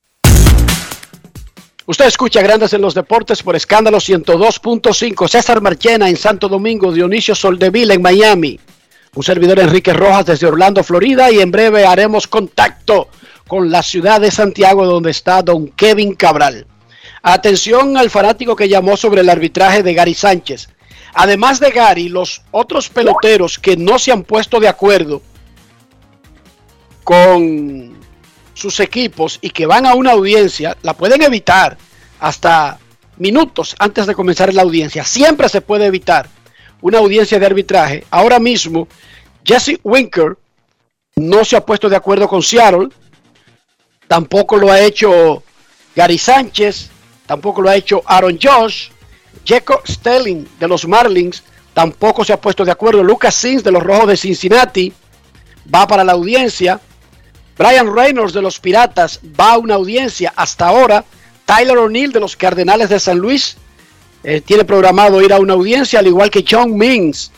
[1.87, 5.27] Usted escucha Grandes en los Deportes por escándalo 102.5.
[5.27, 8.59] César Marchena en Santo Domingo, Dionisio Soldevila en Miami.
[9.15, 11.31] Un servidor Enrique Rojas desde Orlando, Florida.
[11.31, 13.09] Y en breve haremos contacto
[13.47, 16.67] con la ciudad de Santiago donde está don Kevin Cabral.
[17.23, 20.69] Atención al fanático que llamó sobre el arbitraje de Gary Sánchez.
[21.13, 25.21] Además de Gary, los otros peloteros que no se han puesto de acuerdo
[27.03, 27.90] con
[28.53, 31.77] sus equipos y que van a una audiencia, la pueden evitar
[32.19, 32.79] hasta
[33.17, 35.03] minutos antes de comenzar la audiencia.
[35.03, 36.27] Siempre se puede evitar
[36.81, 38.05] una audiencia de arbitraje.
[38.09, 38.87] Ahora mismo,
[39.43, 40.37] Jesse Winker
[41.15, 42.89] no se ha puesto de acuerdo con Seattle,
[44.07, 45.43] tampoco lo ha hecho
[45.95, 46.89] Gary Sánchez,
[47.25, 48.89] tampoco lo ha hecho Aaron Josh,
[49.45, 51.43] Jacob Stelling de los Marlins
[51.73, 54.93] tampoco se ha puesto de acuerdo, Lucas Sims de los Rojos de Cincinnati
[55.73, 56.79] va para la audiencia,
[57.61, 60.33] Brian Reynolds de los Piratas va a una audiencia.
[60.35, 61.05] Hasta ahora,
[61.45, 63.55] Tyler O'Neill de los Cardenales de San Luis
[64.23, 67.31] eh, tiene programado ir a una audiencia, al igual que John Mings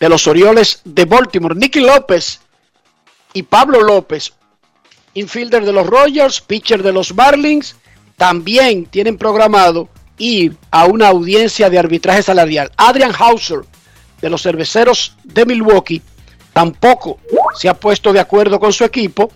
[0.00, 2.40] de los Orioles de Baltimore, Nicky López
[3.32, 4.32] y Pablo López,
[5.14, 7.76] infielder de los Rogers, pitcher de los Marlins,
[8.16, 12.72] también tienen programado ir a una audiencia de arbitraje salarial.
[12.76, 13.60] Adrian Hauser
[14.20, 16.02] de los Cerveceros de Milwaukee
[16.52, 17.20] tampoco
[17.54, 19.30] se ha puesto de acuerdo con su equipo,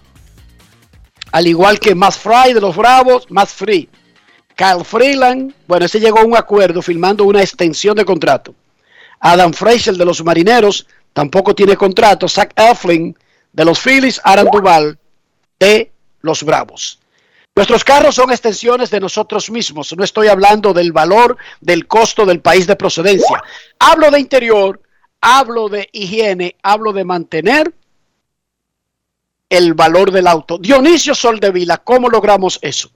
[1.32, 3.88] al igual que Matt Fry de los Bravos, Matt Free.
[4.54, 8.54] Kyle Freeland, bueno, ese llegó a un acuerdo firmando una extensión de contrato.
[9.18, 12.28] Adam Fraser de los Marineros tampoco tiene contrato.
[12.28, 13.16] Zach Eflin
[13.52, 14.98] de los Phillies, Aaron Duval
[15.58, 16.98] de los Bravos.
[17.54, 19.94] Nuestros carros son extensiones de nosotros mismos.
[19.96, 23.42] No estoy hablando del valor, del costo del país de procedencia.
[23.78, 24.80] Hablo de interior,
[25.20, 27.72] hablo de higiene, hablo de mantener
[29.52, 30.56] el valor del auto.
[30.56, 32.90] Dionisio Soldevila, ¿cómo logramos eso?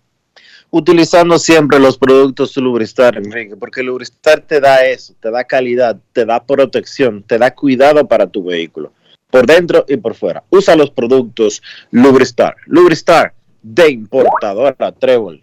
[0.70, 6.24] Utilizando siempre los productos Lubristar, Enrique, porque Lubristar te da eso, te da calidad, te
[6.24, 8.92] da protección, te da cuidado para tu vehículo,
[9.30, 10.44] por dentro y por fuera.
[10.48, 12.57] Usa los productos Lubristar.
[12.64, 15.42] Lubristar de importadora Trébol.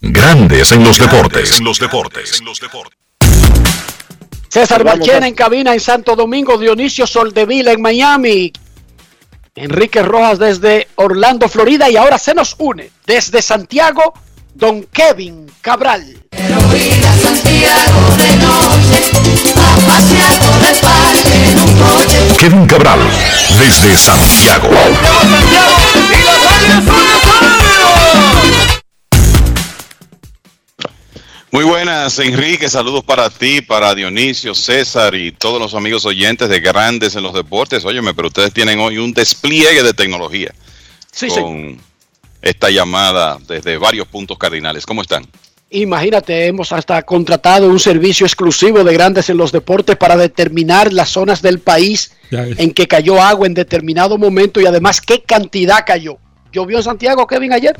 [0.00, 1.60] Grandes en los deportes.
[1.60, 2.42] En los deportes.
[4.48, 8.52] César Marchena en cabina en Santo Domingo, Dionisio Soldevila en Miami,
[9.56, 14.14] Enrique Rojas desde Orlando, Florida y ahora se nos une desde Santiago,
[14.54, 16.24] don Kevin Cabral.
[22.38, 23.00] Kevin Cabral,
[23.58, 24.68] desde Santiago.
[31.52, 32.68] Muy buenas, Enrique.
[32.68, 37.34] Saludos para ti, para Dionisio, César y todos los amigos oyentes de Grandes en los
[37.34, 37.84] Deportes.
[37.84, 40.54] Óyeme, pero ustedes tienen hoy un despliegue de tecnología
[41.10, 41.76] Sí, con
[42.40, 44.86] esta llamada desde varios puntos cardinales.
[44.86, 45.26] ¿Cómo están?
[45.70, 51.08] Imagínate, hemos hasta contratado un servicio exclusivo de Grandes en los Deportes para determinar las
[51.08, 56.18] zonas del país en que cayó agua en determinado momento y además qué cantidad cayó.
[56.52, 57.76] ¿Llovió en Santiago, Kevin, ayer?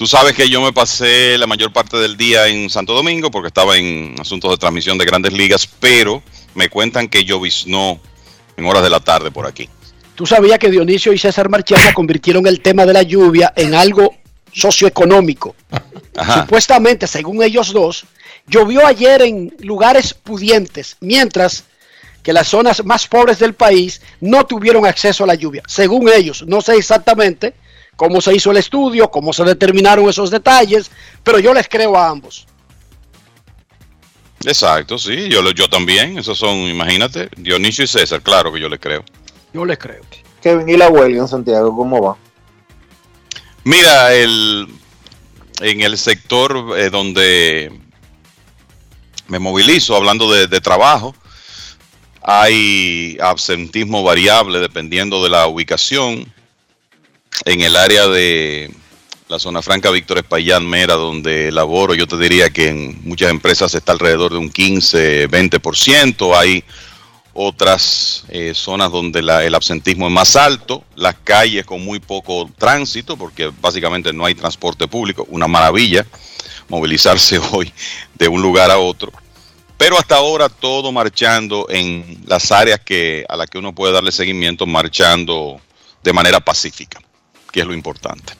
[0.00, 3.48] Tú sabes que yo me pasé la mayor parte del día en Santo Domingo porque
[3.48, 6.22] estaba en asuntos de transmisión de grandes ligas, pero
[6.54, 8.00] me cuentan que lloviznó
[8.56, 9.68] en horas de la tarde por aquí.
[10.14, 14.14] Tú sabías que Dionisio y César Marchena convirtieron el tema de la lluvia en algo
[14.50, 15.54] socioeconómico.
[16.32, 18.06] Supuestamente, según ellos dos,
[18.46, 21.64] llovió ayer en lugares pudientes, mientras
[22.22, 25.62] que las zonas más pobres del país no tuvieron acceso a la lluvia.
[25.66, 27.52] Según ellos, no sé exactamente
[28.00, 30.90] cómo se hizo el estudio, cómo se determinaron esos detalles,
[31.22, 32.46] pero yo les creo a ambos.
[34.42, 36.16] Exacto, sí, yo, también.
[36.18, 39.04] Esos son, imagínate, Dionisio y César, claro que yo les creo.
[39.52, 40.00] Yo les creo.
[40.40, 42.16] Kevin, ¿y la huelga en Santiago cómo va?
[43.64, 44.66] Mira, el,
[45.60, 47.70] en el sector eh, donde
[49.28, 51.14] me movilizo, hablando de, de trabajo,
[52.22, 56.32] hay absentismo variable dependiendo de la ubicación.
[57.44, 58.70] En el área de
[59.28, 63.74] la zona franca Víctor Espaillán Mera, donde laboro, yo te diría que en muchas empresas
[63.74, 66.36] está alrededor de un 15, 20%.
[66.36, 66.64] Hay
[67.32, 72.50] otras eh, zonas donde la- el absentismo es más alto, las calles con muy poco
[72.58, 76.04] tránsito, porque básicamente no hay transporte público, una maravilla
[76.68, 77.72] movilizarse hoy
[78.14, 79.12] de un lugar a otro.
[79.78, 84.12] Pero hasta ahora todo marchando en las áreas que a las que uno puede darle
[84.12, 85.58] seguimiento, marchando
[86.02, 87.00] de manera pacífica,
[87.50, 88.34] que es lo importante.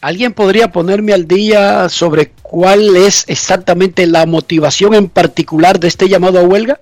[0.00, 6.08] ¿Alguien podría ponerme al día sobre cuál es exactamente la motivación en particular de este
[6.08, 6.80] llamado a huelga?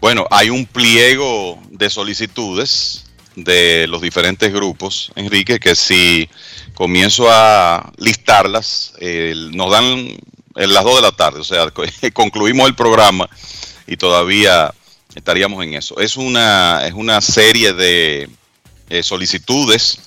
[0.00, 3.04] Bueno, hay un pliego de solicitudes
[3.36, 6.28] de los diferentes grupos, Enrique, que si
[6.74, 11.70] comienzo a listarlas, eh, nos dan en las 2 de la tarde, o sea,
[12.12, 13.28] concluimos el programa
[13.86, 14.74] y todavía
[15.14, 16.00] estaríamos en eso.
[16.00, 18.28] Es una, es una serie de
[18.90, 19.98] eh, solicitudes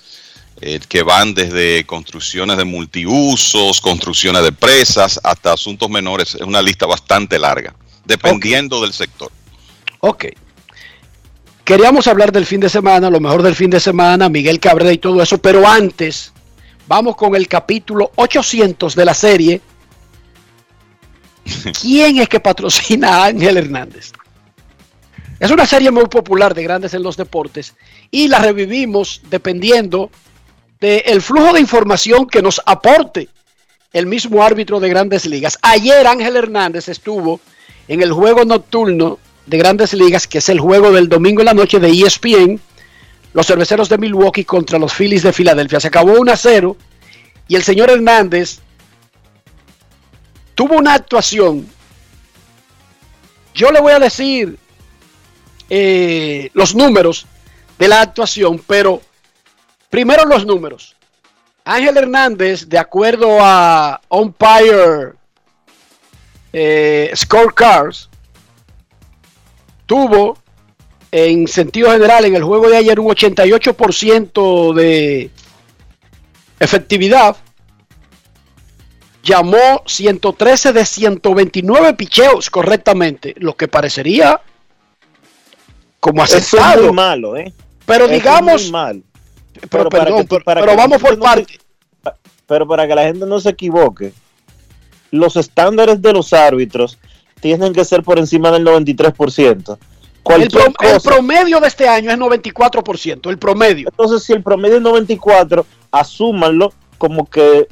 [0.61, 6.35] eh, que van desde construcciones de multiusos, construcciones de presas, hasta asuntos menores.
[6.35, 7.73] Es una lista bastante larga,
[8.05, 9.31] dependiendo del sector.
[9.99, 10.25] Ok.
[11.63, 14.97] Queríamos hablar del fin de semana, lo mejor del fin de semana, Miguel Cabrera y
[14.97, 16.33] todo eso, pero antes
[16.87, 19.61] vamos con el capítulo 800 de la serie.
[21.81, 24.11] ¿Quién es que patrocina a Ángel Hernández?
[25.43, 27.73] Es una serie muy popular de Grandes en los Deportes
[28.09, 30.09] y la revivimos dependiendo
[30.79, 33.27] del flujo de información que nos aporte
[33.91, 35.59] el mismo árbitro de Grandes Ligas.
[35.61, 37.41] Ayer Ángel Hernández estuvo
[37.89, 41.53] en el juego nocturno de Grandes Ligas, que es el juego del domingo en la
[41.53, 42.61] noche de ESPN,
[43.33, 45.81] los cerveceros de Milwaukee contra los Phillies de Filadelfia.
[45.81, 46.77] Se acabó 1 a 0
[47.49, 48.59] y el señor Hernández
[50.55, 51.67] tuvo una actuación.
[53.53, 54.62] Yo le voy a decir
[55.69, 57.25] eh, los números
[57.79, 59.01] de la actuación, pero
[59.89, 60.95] primero los números.
[61.65, 65.13] Ángel Hernández, de acuerdo a Umpire
[66.51, 68.09] eh, Scorecards,
[69.85, 70.37] tuvo
[71.11, 75.29] en sentido general en el juego de ayer un 88% de
[76.59, 77.37] efectividad.
[79.23, 84.41] Llamó 113 de 129 picheos correctamente, lo que parecería
[86.03, 86.79] como Eso aceptado.
[86.81, 87.53] es muy malo, ¿eh?
[87.85, 89.03] Pero Eso es digamos, muy mal.
[89.69, 91.45] pero, para perdón, que pero- para pero vamos por no se-
[92.45, 94.11] pero para que la gente no se equivoque,
[95.11, 96.97] los estándares de los árbitros
[97.39, 99.77] tienen que ser por encima del 93%.
[99.79, 103.87] El, Cualquier pro- el promedio de este año es 94%, el promedio.
[103.89, 107.67] Entonces, si el promedio es 94, asúmanlo como que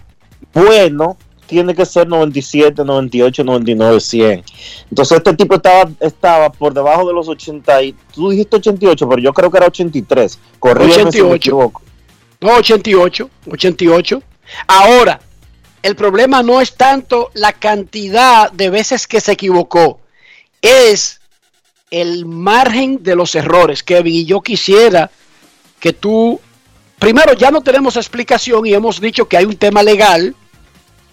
[0.53, 1.17] bueno,
[1.51, 4.43] tiene que ser 97, 98, 99, 100.
[4.89, 7.83] Entonces, este tipo estaba, estaba por debajo de los 80.
[7.83, 10.39] Y, tú dijiste 88, pero yo creo que era 83.
[10.59, 11.35] Corrígeme si me 88.
[11.35, 11.81] equivoco.
[12.39, 14.23] No, 88, 88.
[14.65, 15.19] Ahora,
[15.83, 19.99] el problema no es tanto la cantidad de veces que se equivocó,
[20.61, 21.19] es
[21.89, 24.15] el margen de los errores, Kevin.
[24.15, 25.11] Y yo quisiera
[25.81, 26.39] que tú,
[26.97, 30.33] primero, ya no tenemos explicación y hemos dicho que hay un tema legal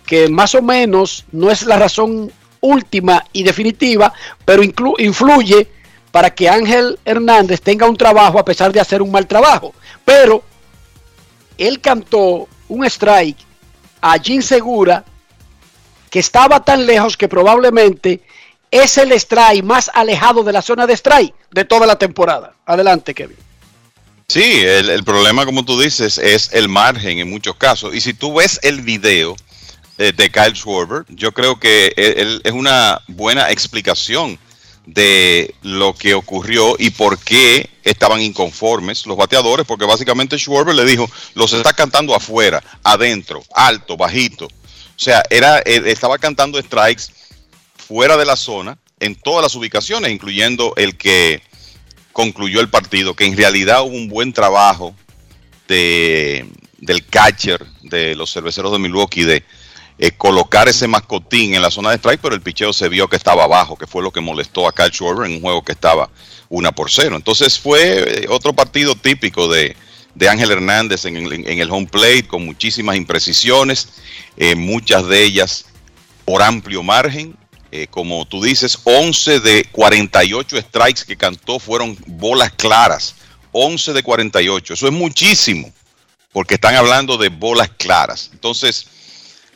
[0.09, 4.11] que más o menos no es la razón última y definitiva,
[4.43, 5.69] pero influye
[6.11, 9.75] para que Ángel Hernández tenga un trabajo a pesar de hacer un mal trabajo.
[10.07, 10.43] Pero
[11.59, 13.37] él cantó un strike
[14.01, 15.05] a Jim Segura
[16.09, 18.23] que estaba tan lejos que probablemente
[18.71, 22.55] es el strike más alejado de la zona de strike de toda la temporada.
[22.65, 23.37] Adelante, Kevin.
[24.27, 27.95] Sí, el, el problema, como tú dices, es el margen en muchos casos.
[27.95, 29.37] Y si tú ves el video
[29.99, 34.39] de Kyle Schwarber, yo creo que él, es una buena explicación
[34.87, 40.85] de lo que ocurrió y por qué estaban inconformes los bateadores, porque básicamente Schwarber le
[40.85, 44.47] dijo, los está cantando afuera, adentro, alto, bajito.
[44.47, 47.05] O sea, era, él estaba cantando strikes
[47.77, 51.43] fuera de la zona en todas las ubicaciones, incluyendo el que
[52.13, 54.95] concluyó el partido, que en realidad hubo un buen trabajo
[55.69, 59.45] de, del catcher de los cerveceros de Milwaukee de
[59.99, 63.17] eh, colocar ese mascotín en la zona de strike, pero el picheo se vio que
[63.17, 66.09] estaba abajo, que fue lo que molestó a Kyle Schwarber en un juego que estaba
[66.49, 67.17] una por cero.
[67.17, 69.77] Entonces fue eh, otro partido típico de,
[70.15, 73.89] de Ángel Hernández en, el- en el home plate, con muchísimas imprecisiones,
[74.37, 75.67] eh, muchas de ellas
[76.25, 77.37] por amplio margen.
[77.91, 83.15] Como tú dices, 11 de 48 strikes que cantó fueron bolas claras.
[83.53, 84.73] 11 de 48.
[84.73, 85.71] Eso es muchísimo,
[86.33, 88.31] porque están hablando de bolas claras.
[88.33, 88.87] Entonces,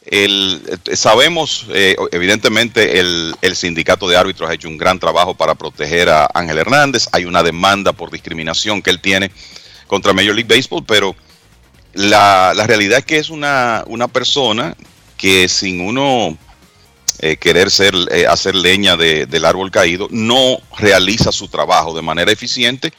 [0.07, 5.35] el, eh, sabemos, eh, evidentemente, el, el sindicato de árbitros ha hecho un gran trabajo
[5.35, 7.09] para proteger a Ángel Hernández.
[7.13, 9.31] Hay una demanda por discriminación que él tiene
[9.87, 11.15] contra Major League Baseball, pero
[11.95, 14.75] la, realidad es que es una, una persona
[15.17, 16.37] que sin uno
[17.21, 22.03] eh, querer ser, eh, hacer leña de- del árbol caído, no realiza su trabajo de
[22.03, 22.93] manera eficiente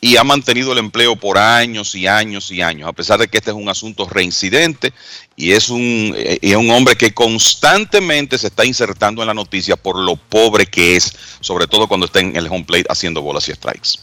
[0.00, 3.38] y ha mantenido el empleo por años y años y años, a pesar de que
[3.38, 4.92] este es un asunto reincidente
[5.34, 9.34] y es un, eh, y es un hombre que constantemente se está insertando en la
[9.34, 13.22] noticia por lo pobre que es, sobre todo cuando está en el home plate haciendo
[13.22, 14.00] bolas y strikes.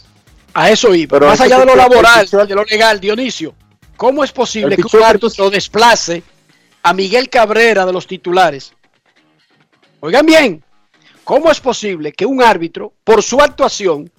[0.53, 1.17] A eso iba.
[1.17, 3.55] Pero Más allá de lo laboral, de lo legal, Dionisio,
[3.95, 6.23] ¿cómo es posible que un árbitro desplace
[6.83, 8.73] a Miguel Cabrera de los titulares?
[10.01, 10.63] Oigan bien,
[11.23, 14.11] ¿cómo es posible que un árbitro, por su actuación,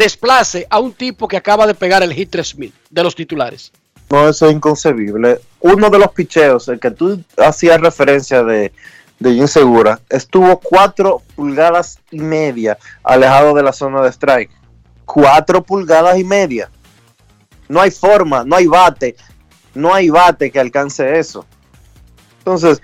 [0.00, 3.70] desplace a un tipo que acaba de pegar el hit 3000 de los titulares?
[4.08, 5.40] No, eso es inconcebible.
[5.60, 8.72] Uno de los picheos, el que tú hacías referencia de,
[9.18, 14.50] de Segura, estuvo cuatro pulgadas y media alejado de la zona de strike.
[15.04, 16.70] Cuatro pulgadas y media.
[17.68, 19.16] No hay forma, no hay bate.
[19.74, 21.44] no hay bate que alcance eso.
[22.38, 22.82] Entonces,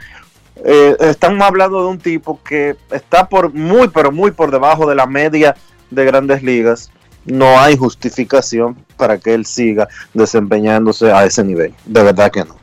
[0.65, 4.95] eh, estamos hablando de un tipo que está por muy, pero muy por debajo de
[4.95, 5.57] la media
[5.91, 6.91] de grandes ligas.
[7.27, 11.75] No hay justificación para que él siga desempeñándose a ese nivel.
[11.85, 12.57] De verdad que no.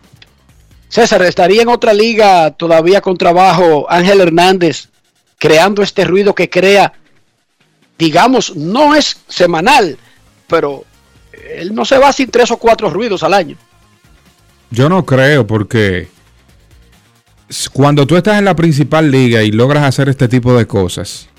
[0.90, 4.90] César, ¿estaría en otra liga todavía con trabajo Ángel Hernández
[5.38, 6.94] creando este ruido que crea?
[7.98, 9.98] Digamos, no es semanal,
[10.48, 10.86] pero
[11.56, 13.58] él no se va sin tres o cuatro ruidos al año.
[14.70, 16.08] Yo no creo porque
[17.72, 21.30] cuando tú estás en la principal liga y logras hacer este tipo de cosas,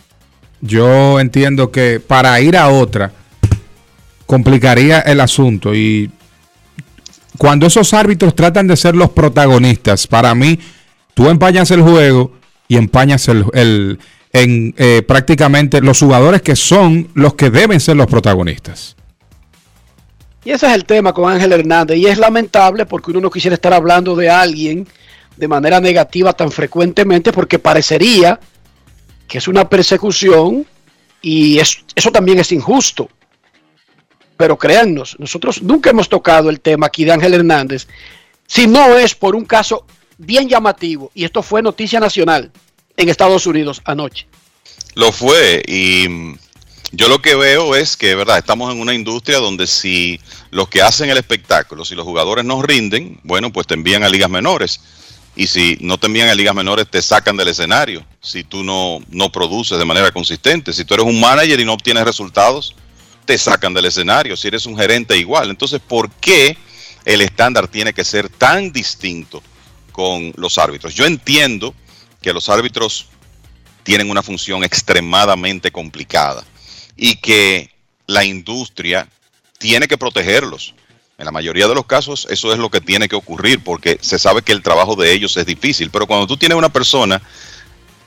[0.65, 3.13] yo entiendo que para ir a otra
[4.25, 6.11] complicaría el asunto y
[7.37, 10.59] cuando esos árbitros tratan de ser los protagonistas, para mí
[11.13, 12.33] tú empañas el juego
[12.67, 13.99] y empañas el,
[14.33, 18.97] en eh, prácticamente los jugadores que son los que deben ser los protagonistas.
[20.47, 21.99] Y ese es el tema con Ángel Hernández.
[21.99, 24.87] Y es lamentable porque uno no quisiera estar hablando de alguien
[25.37, 28.39] de manera negativa tan frecuentemente porque parecería
[29.29, 30.67] que es una persecución
[31.23, 33.09] y es- eso también es injusto.
[34.37, 37.87] Pero créannos, nosotros nunca hemos tocado el tema aquí de Ángel Hernández
[38.47, 39.87] si no es por un caso
[40.19, 41.11] bien llamativo.
[41.15, 42.51] Y esto fue noticia nacional
[42.97, 44.27] en Estados Unidos anoche.
[44.95, 46.35] Lo fue y
[46.93, 50.21] yo lo que veo es que, verdad, estamos en una industria donde si
[50.51, 54.09] los que hacen el espectáculo, si los jugadores no rinden, bueno, pues te envían a
[54.09, 54.81] ligas menores.
[55.37, 58.05] Y si no te envían a ligas menores, te sacan del escenario.
[58.21, 60.73] Si tú no, no produces de manera consistente.
[60.73, 62.75] Si tú eres un manager y no obtienes resultados,
[63.25, 64.37] te sacan del escenario.
[64.37, 65.51] Si eres un gerente, igual.
[65.51, 66.57] Entonces, ¿por qué
[67.05, 69.43] el estándar tiene que ser tan distinto
[69.91, 70.95] con los árbitros?
[70.95, 71.75] Yo entiendo
[72.23, 73.07] que los árbitros
[73.83, 76.45] tienen una función extremadamente complicada
[76.97, 77.71] y que
[78.07, 79.09] la industria
[79.59, 80.75] tiene que protegerlos.
[81.17, 84.19] En la mayoría de los casos eso es lo que tiene que ocurrir porque se
[84.19, 87.23] sabe que el trabajo de ellos es difícil, pero cuando tú tienes una persona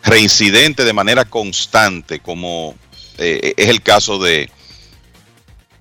[0.03, 2.75] reincidente de manera constante, como
[3.17, 4.49] eh, es el caso de,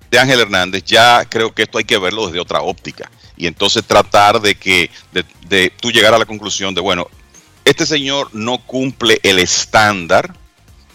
[0.09, 3.83] de Ángel Hernández, ya creo que esto hay que verlo desde otra óptica y entonces
[3.85, 7.07] tratar de que de, de tú llegar a la conclusión de, bueno,
[7.65, 10.33] este señor no cumple el estándar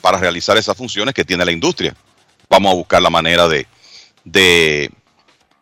[0.01, 1.95] para realizar esas funciones que tiene la industria.
[2.49, 3.67] Vamos a buscar la manera de,
[4.25, 4.91] de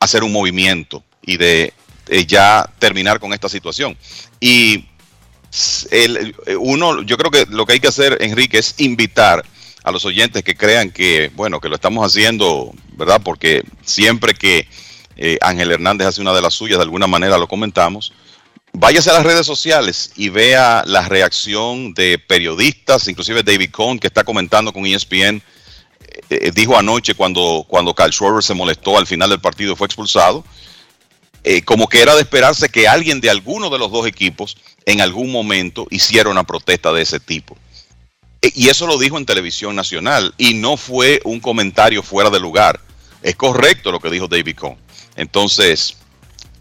[0.01, 1.72] hacer un movimiento y de,
[2.06, 3.97] de ya terminar con esta situación.
[4.40, 4.86] Y
[5.90, 9.44] el- el- uno, yo creo que lo que hay que hacer, Enrique, es invitar
[9.85, 13.20] a los oyentes que crean que, bueno, que lo estamos haciendo, ¿verdad?
[13.22, 14.66] Porque siempre que
[15.16, 18.12] eh, Ángel Hernández hace una de las suyas, de alguna manera lo comentamos,
[18.72, 24.06] váyase a las redes sociales y vea la reacción de periodistas, inclusive David Cohn, que
[24.06, 25.43] está comentando con ESPN,
[26.31, 29.87] eh, eh, dijo anoche cuando, cuando Carl Schwarber se molestó al final del partido fue
[29.87, 30.45] expulsado,
[31.43, 35.01] eh, como que era de esperarse que alguien de alguno de los dos equipos en
[35.01, 37.57] algún momento hiciera una protesta de ese tipo.
[38.43, 42.41] E- Y eso lo dijo en televisión nacional y no fue un comentario fuera de
[42.41, 42.81] lugar.
[43.23, 44.77] Es correcto lo que dijo David Cohn.
[45.16, 45.97] Entonces,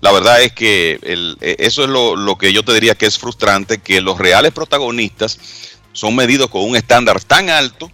[0.02, 3.18] la verdad es que el- eso es lo, lo que yo te diría que es
[3.18, 5.38] frustrante, que los reales protagonistas
[5.92, 7.92] son medidos con un estándar tan alto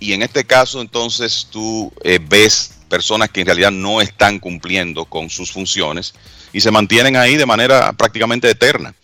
[0.00, 5.04] y en este caso entonces tú eh, ves personas que en realidad no están cumpliendo
[5.04, 6.14] con sus funciones
[6.52, 8.94] y se mantienen ahí de manera prácticamente eterna.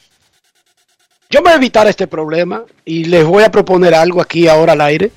[1.31, 4.73] Yo me voy a evitar este problema y les voy a proponer algo aquí ahora
[4.73, 5.13] al aire.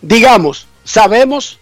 [0.00, 1.58] Digamos, sabemos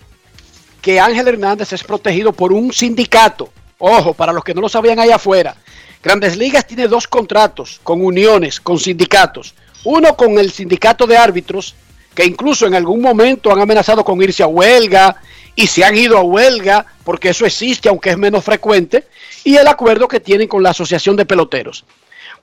[0.80, 3.52] que Ángel Hernández es protegido por un sindicato.
[3.78, 5.56] Ojo, para los que no lo sabían allá afuera.
[6.02, 9.54] Grandes Ligas tiene dos contratos con uniones, con sindicatos.
[9.84, 11.74] Uno con el sindicato de árbitros,
[12.14, 15.16] que incluso en algún momento han amenazado con irse a huelga
[15.54, 19.06] y se han ido a huelga, porque eso existe, aunque es menos frecuente,
[19.44, 21.84] y el acuerdo que tienen con la Asociación de Peloteros.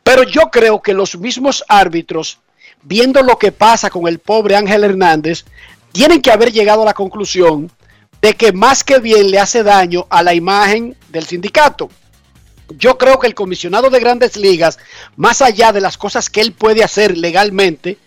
[0.04, 2.40] Pero yo creo que los mismos árbitros,
[2.84, 5.46] viendo lo que pasa con el pobre Ángel Hernández,
[5.92, 7.72] tienen que haber llegado a la conclusión
[8.22, 11.90] de que más que bien le hace daño a la imagen del sindicato.
[12.78, 14.78] Yo creo que el comisionado de grandes ligas,
[15.16, 17.98] más allá de las cosas que él puede hacer legalmente,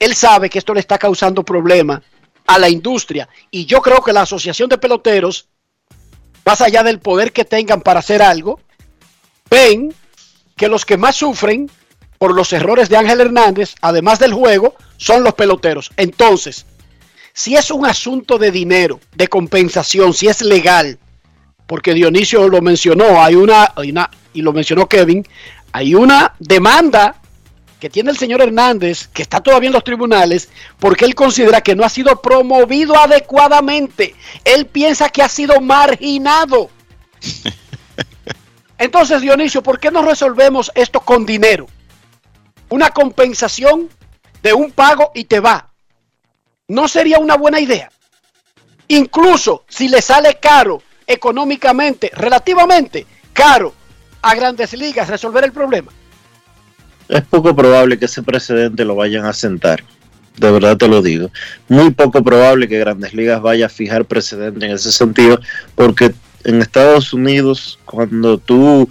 [0.00, 2.02] él sabe que esto le está causando problema
[2.46, 3.28] a la industria.
[3.50, 5.48] Y yo creo que la Asociación de Peloteros,
[6.44, 8.58] más allá del poder que tengan para hacer algo,
[9.50, 9.94] ven
[10.56, 11.70] que los que más sufren
[12.18, 15.90] por los errores de Ángel Hernández, además del juego, son los peloteros.
[15.96, 16.66] Entonces,
[17.34, 20.98] si es un asunto de dinero, de compensación, si es legal,
[21.66, 25.26] porque Dionisio lo mencionó, hay una, hay una y lo mencionó Kevin,
[25.72, 27.19] hay una demanda
[27.80, 31.74] que tiene el señor Hernández, que está todavía en los tribunales, porque él considera que
[31.74, 34.14] no ha sido promovido adecuadamente.
[34.44, 36.70] Él piensa que ha sido marginado.
[38.78, 41.66] Entonces, Dionisio, ¿por qué no resolvemos esto con dinero?
[42.68, 43.88] Una compensación
[44.42, 45.70] de un pago y te va.
[46.68, 47.90] ¿No sería una buena idea?
[48.88, 53.74] Incluso si le sale caro económicamente, relativamente caro
[54.22, 55.92] a grandes ligas resolver el problema.
[57.10, 59.82] Es poco probable que ese precedente lo vayan a sentar.
[60.36, 61.30] De verdad te lo digo.
[61.68, 65.40] Muy poco probable que Grandes Ligas vaya a fijar precedente en ese sentido,
[65.74, 66.14] porque
[66.44, 68.88] en Estados Unidos, cuando tú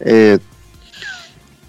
[0.00, 0.38] eh,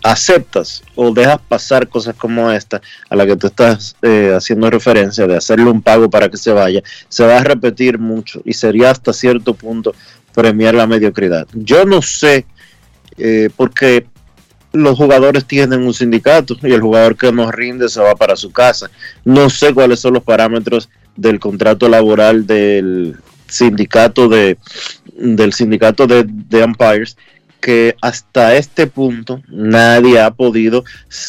[0.03, 5.25] aceptas o dejas pasar cosas como esta, a la que tú estás eh, haciendo referencia,
[5.25, 8.91] de hacerle un pago para que se vaya, se va a repetir mucho y sería
[8.91, 9.95] hasta cierto punto
[10.35, 11.47] premiar la mediocridad.
[11.53, 12.45] Yo no sé,
[13.17, 14.05] eh, porque
[14.73, 18.51] los jugadores tienen un sindicato y el jugador que nos rinde se va para su
[18.51, 18.89] casa.
[19.23, 23.17] No sé cuáles son los parámetros del contrato laboral del
[23.47, 24.57] sindicato de
[25.15, 27.17] del sindicato de, de umpires
[27.61, 30.83] que hasta este punto nadie ha podido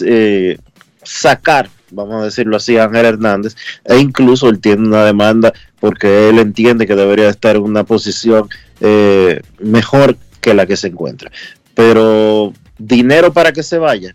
[0.04, 0.58] eh,
[1.04, 3.54] sacar, vamos a decirlo así, Ángel Hernández,
[3.84, 8.48] e incluso él tiene una demanda porque él entiende que debería estar en una posición
[8.80, 11.30] eh, mejor que la que se encuentra.
[11.74, 14.14] Pero dinero para que se vaya,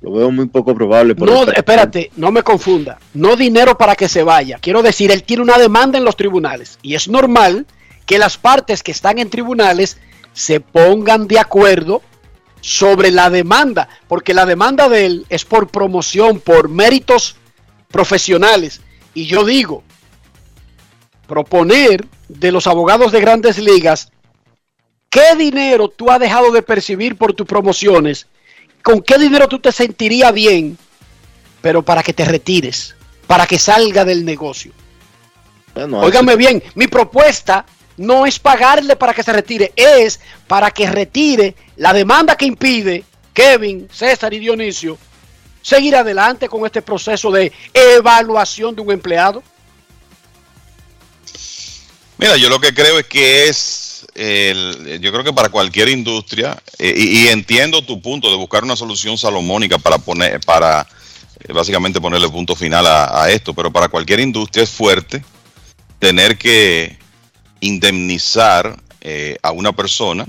[0.00, 1.14] lo veo muy poco probable.
[1.14, 2.98] por No, espérate, no me confunda.
[3.12, 4.58] No dinero para que se vaya.
[4.60, 7.66] Quiero decir, él tiene una demanda en los tribunales y es normal
[8.06, 9.98] que las partes que están en tribunales
[10.32, 12.02] se pongan de acuerdo
[12.60, 17.36] sobre la demanda, porque la demanda de él es por promoción, por méritos
[17.90, 18.80] profesionales.
[19.14, 19.82] Y yo digo,
[21.26, 24.12] proponer de los abogados de grandes ligas,
[25.10, 28.26] ¿qué dinero tú has dejado de percibir por tus promociones?
[28.82, 30.78] ¿Con qué dinero tú te sentirías bien,
[31.60, 32.94] pero para que te retires,
[33.26, 34.72] para que salga del negocio?
[35.74, 37.66] Bueno, Óigame bien, mi propuesta
[37.98, 43.04] no es pagarle para que se retire, es para que retire la demanda que impide
[43.34, 44.96] Kevin, César y Dionisio
[45.62, 49.42] seguir adelante con este proceso de evaluación de un empleado.
[52.16, 53.89] Mira, yo lo que creo es que es,
[55.00, 58.76] yo creo que para cualquier industria, eh, y, y entiendo tu punto de buscar una
[58.76, 60.86] solución salomónica para poner, para
[61.40, 65.24] eh, básicamente ponerle punto final a, a esto, pero para cualquier industria es fuerte
[65.98, 66.98] tener que
[67.60, 70.26] indemnizar eh, a una persona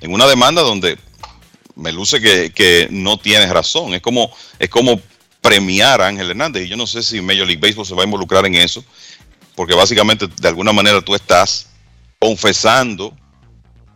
[0.00, 0.98] en una demanda donde
[1.74, 3.94] me luce que, que no tienes razón.
[3.94, 5.00] Es como, es como
[5.40, 6.64] premiar a Ángel Hernández.
[6.64, 8.84] Y yo no sé si Major League Baseball se va a involucrar en eso,
[9.54, 11.68] porque básicamente de alguna manera tú estás
[12.18, 13.16] confesando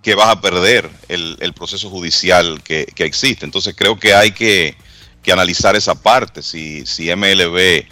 [0.02, 3.44] que vas a perder el, el proceso judicial que, existe.
[3.44, 4.76] Entonces creo que hay que,
[5.22, 7.84] que analizar esa parte, si, si MLB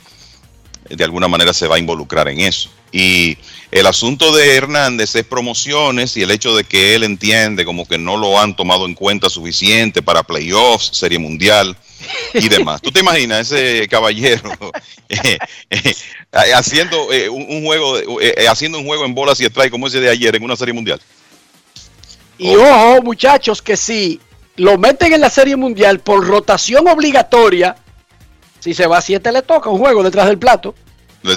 [0.88, 2.70] de alguna manera se va a involucrar en eso.
[2.92, 3.36] Y
[3.70, 7.98] el asunto de Hernández es promociones y el hecho de que él entiende como que
[7.98, 11.76] no lo han tomado en cuenta suficiente para playoffs, serie mundial
[12.32, 12.80] y demás.
[12.80, 14.50] ¿Tú te imaginas ese caballero
[15.10, 15.38] eh,
[15.70, 15.94] eh,
[16.54, 17.96] haciendo eh, un, un juego
[18.48, 21.00] haciendo un juego en bolas y strike como ese de ayer en una serie mundial?
[22.38, 24.20] Y ojo, muchachos, que si
[24.56, 27.76] lo meten en la Serie Mundial por rotación obligatoria,
[28.60, 30.74] si se va a 7 le toca un juego detrás del plato.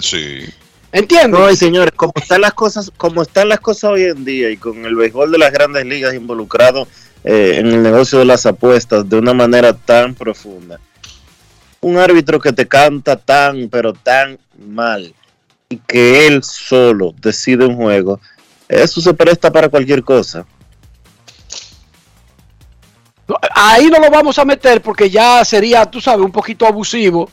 [0.02, 0.46] Sí.
[0.92, 1.40] ¿Entiendes?
[1.40, 4.58] No, y señores, como están las cosas, como están las cosas hoy en día y
[4.58, 6.86] con el béisbol de las grandes ligas involucrado
[7.24, 10.80] eh, en el negocio de las apuestas de una manera tan profunda,
[11.80, 15.14] un árbitro que te canta tan, pero tan mal
[15.70, 18.20] y que él solo decide un juego,
[18.68, 20.46] eso se presta para cualquier cosa.
[23.56, 27.30] Ahí no lo vamos a meter porque ya sería, tú sabes, un poquito abusivo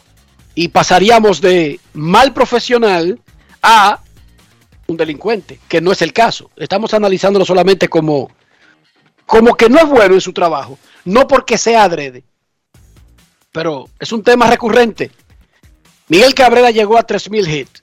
[0.54, 3.18] y pasaríamos de mal profesional
[3.62, 4.00] a
[4.86, 6.50] un delincuente, que no es el caso.
[6.56, 8.30] Estamos analizándolo solamente como,
[9.26, 12.24] como que no es bueno en su trabajo, no porque sea adrede,
[13.52, 15.10] pero es un tema recurrente.
[16.08, 17.82] Miguel Cabrera llegó a 3.000 hits.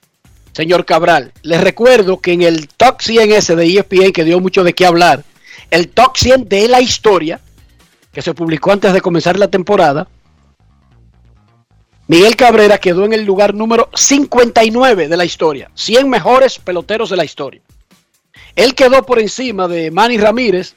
[0.52, 4.64] Señor Cabral, les recuerdo que en el Top 100 ese de ESPN, que dio mucho
[4.64, 5.24] de qué hablar,
[5.70, 7.42] el Top 100 de la historia,
[8.14, 10.08] que se publicó antes de comenzar la temporada,
[12.08, 17.18] Miguel Cabrera quedó en el lugar número 59 de la historia, 100 mejores peloteros de
[17.18, 17.62] la historia.
[18.56, 20.76] Él quedó por encima de Manny Ramírez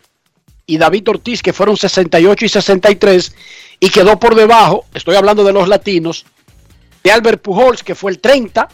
[0.65, 3.35] y David Ortiz, que fueron 68 y 63,
[3.81, 6.25] y quedó por debajo, estoy hablando de los latinos,
[7.05, 8.69] de Albert Pujols, que fue el 30, o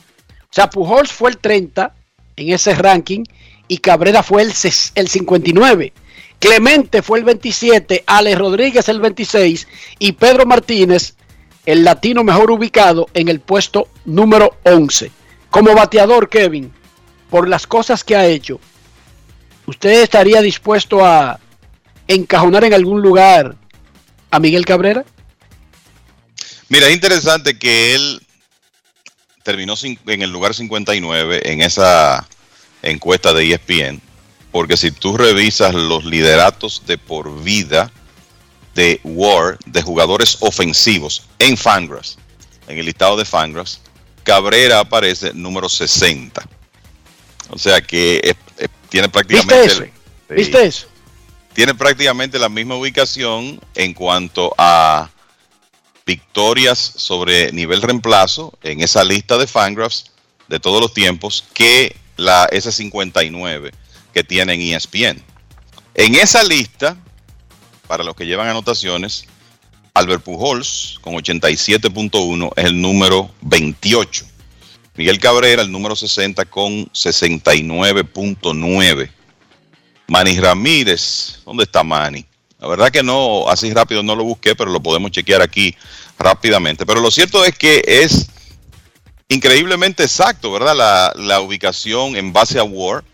[0.51, 1.93] sea, Pujols fue el 30
[2.37, 3.25] en ese ranking
[3.67, 4.53] y Cabrera fue el,
[4.95, 5.93] el 59.
[6.39, 9.67] Clemente fue el 27, Alex Rodríguez el 26
[9.99, 11.17] y Pedro Martínez,
[11.67, 15.11] el latino mejor ubicado en el puesto número 11.
[15.51, 16.73] Como bateador, Kevin,
[17.31, 18.61] por las cosas que ha hecho,
[19.67, 21.39] ¿usted estaría dispuesto a
[22.07, 23.57] encajonar en algún lugar
[24.31, 25.05] a Miguel Cabrera?
[26.69, 28.21] Mira, es interesante que él
[29.43, 32.27] terminó en el lugar 59 en esa
[32.83, 34.01] encuesta de ESPN,
[34.51, 37.91] porque si tú revisas los lideratos de por vida
[38.75, 42.19] de War de jugadores ofensivos en Fangraphs,
[42.69, 43.81] en el listado de Fangraphs,
[44.25, 46.47] Cabrera aparece número 60.
[47.51, 49.93] O sea que es- es- tiene prácticamente ¿Viste eso?
[50.31, 50.87] ¿Viste eso?
[51.53, 55.09] tiene prácticamente la misma ubicación en cuanto a
[56.07, 60.11] victorias sobre nivel reemplazo en esa lista de Fangraphs
[60.49, 63.73] de todos los tiempos que la S59
[64.13, 65.23] que tiene en ESPN.
[65.95, 66.97] En esa lista,
[67.87, 69.27] para los que llevan anotaciones,
[69.95, 74.27] Albert Pujols con 87.1 es el número 28.
[74.97, 79.11] Miguel Cabrera el número 60 con 69.9.
[80.07, 82.25] Manny Ramírez, ¿dónde está Manny?
[82.61, 85.75] La verdad que no, así rápido no lo busqué, pero lo podemos chequear aquí
[86.19, 86.87] rápidamente.
[86.87, 88.29] Pero lo cierto es que es
[89.29, 91.13] increíblemente exacto, ¿verdad?
[91.17, 93.05] La, ubicación en base a War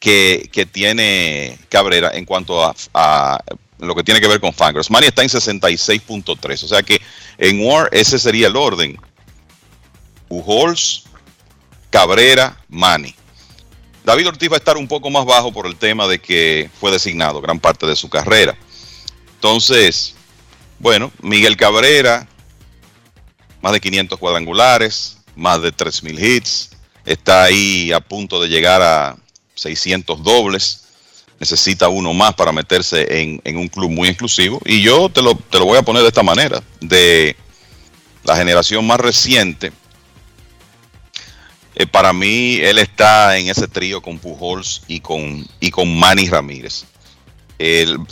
[0.00, 2.64] que, tiene Cabrera en cuanto
[2.94, 3.38] a,
[3.78, 4.90] lo que tiene que ver con Fangraphs.
[4.90, 7.00] Manny está en 66.3, o sea que
[7.38, 8.98] en War ese sería el orden.
[10.28, 11.04] Pujols,
[11.90, 13.14] Cabrera, Manny.
[14.04, 16.90] David Ortiz va a estar un poco más bajo por el tema de que fue
[16.90, 18.56] designado gran parte de su carrera.
[19.34, 20.14] Entonces,
[20.78, 22.26] bueno, Miguel Cabrera,
[23.60, 26.70] más de 500 cuadrangulares, más de 3.000 hits,
[27.04, 29.16] está ahí a punto de llegar a
[29.60, 30.84] 600 dobles,
[31.38, 33.06] necesita uno más para meterse
[33.44, 34.60] en, un club muy exclusivo.
[34.64, 37.36] Y yo te lo, te lo voy a poner de esta manera, de
[38.24, 39.72] la generación más reciente,
[41.74, 46.28] eh, para mí, él está en ese trío con Pujols y con, y con Manny
[46.28, 46.84] Ramírez.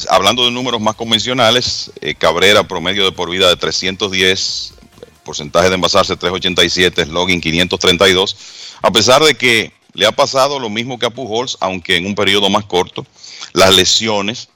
[0.08, 4.74] Hablando de números más convencionales, eh, Cabrera promedio de por vida de 310,
[5.24, 8.36] porcentaje de envasarse 387, slogan 532,
[8.82, 12.14] a pesar de que le ha pasado lo mismo que a Pujols, aunque en un
[12.14, 13.06] periodo más corto,
[13.52, 14.48] las lesiones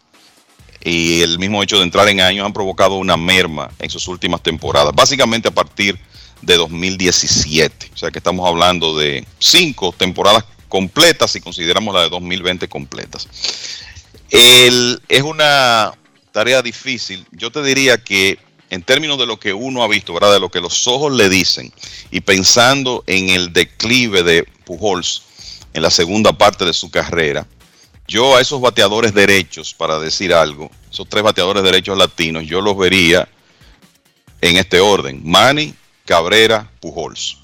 [0.85, 4.43] y el mismo hecho de entrar en años han provocado una merma en sus últimas
[4.43, 5.99] temporadas, básicamente a partir
[6.43, 7.91] de 2017.
[7.95, 13.29] O sea que estamos hablando de cinco temporadas completas si consideramos la de 2020 completas.
[14.31, 15.93] Es una
[16.33, 17.27] tarea difícil.
[17.31, 18.39] Yo te diría que
[18.71, 20.33] en términos de lo que uno ha visto, ¿verdad?
[20.33, 21.71] De lo que los ojos le dicen
[22.11, 25.23] y pensando en el declive de Pujols
[25.75, 27.47] en la segunda parte de su carrera,
[28.09, 32.77] yo a esos bateadores derechos, para decir algo, esos tres bateadores derechos latinos, yo los
[32.77, 33.29] vería
[34.41, 35.75] en este orden: Manny,
[36.05, 37.39] Cabrera, Pujols.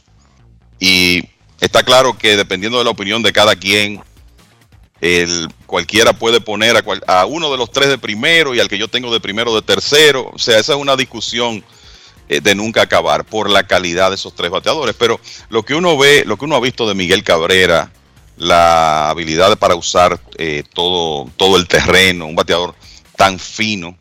[0.81, 1.23] Y
[1.61, 4.03] está claro que dependiendo de la opinión de cada quien,
[5.67, 8.89] cualquiera puede poner a, a uno de los tres de primero y al que yo
[8.89, 10.31] tengo de primero de tercero.
[10.35, 11.65] O sea, esa es una discusión
[12.29, 14.95] de nunca acabar por la calidad de esos tres bateadores.
[14.99, 17.91] Pero lo que uno ve, lo que uno ha visto de Miguel Cabrera,
[18.37, 22.75] la habilidad para usar eh, todo, todo el terreno, un bateador
[23.17, 23.99] tan fino,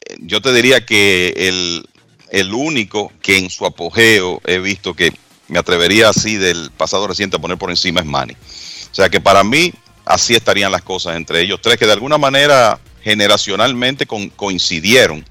[0.00, 1.88] eh, yo te diría que el,
[2.30, 5.12] el único que en su apogeo he visto que
[5.48, 8.34] me atrevería así del pasado reciente a poner por encima es Manny.
[8.34, 9.72] O sea que para mí
[10.04, 15.24] así estarían las cosas entre ellos tres, que de alguna manera generacionalmente coincidieron,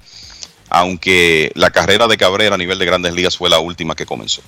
[0.70, 4.40] aunque la carrera de Cabrera a nivel de grandes ligas fue la última que comenzó.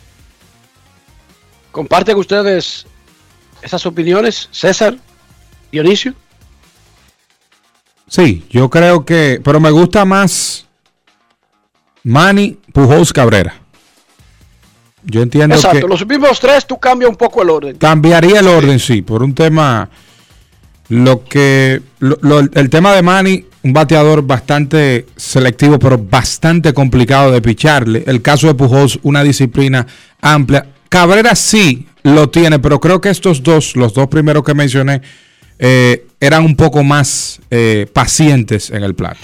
[1.71, 2.87] ¿Comparten ustedes
[3.63, 4.97] esas opiniones, César,
[5.71, 6.15] Dionisio?
[8.09, 10.67] Sí, yo creo que, pero me gusta más
[12.05, 13.55] Manny Pujols Cabrera.
[15.05, 17.77] Yo entiendo Exacto, que los mismos tres, tú cambias un poco el orden.
[17.77, 19.89] cambiaría el orden, sí, por un tema,
[20.91, 27.31] lo que, lo- lo- el tema de Manny, un bateador bastante selectivo, pero bastante complicado
[27.31, 28.05] de picharle.
[28.07, 29.87] El caso de Pujols, una disciplina
[30.21, 30.67] amplia.
[30.89, 35.01] Cabrera sí lo tiene, pero creo que estos dos, los dos primeros que mencioné,
[35.59, 39.17] eh, eran un poco más eh, pacientes en el plan.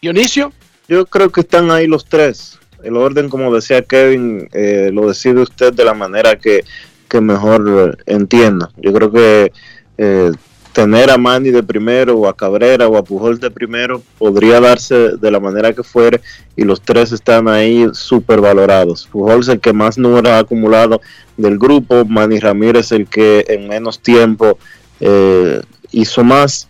[0.00, 0.52] Dionisio.
[0.88, 2.58] Yo creo que están ahí los tres.
[2.84, 6.64] El orden, como decía Kevin, eh, lo decide usted de la manera que,
[7.08, 8.70] que mejor eh, entienda.
[8.76, 9.52] Yo creo que
[9.98, 10.30] eh,
[10.76, 15.16] tener a Manny de primero, o a Cabrera, o a Pujol de primero, podría darse
[15.16, 16.20] de la manera que fuere,
[16.54, 19.08] y los tres están ahí súper valorados.
[19.10, 21.00] Pujol es el que más números ha acumulado
[21.38, 24.58] del grupo, Manny Ramírez el que en menos tiempo
[25.00, 25.62] eh,
[25.92, 26.68] hizo más,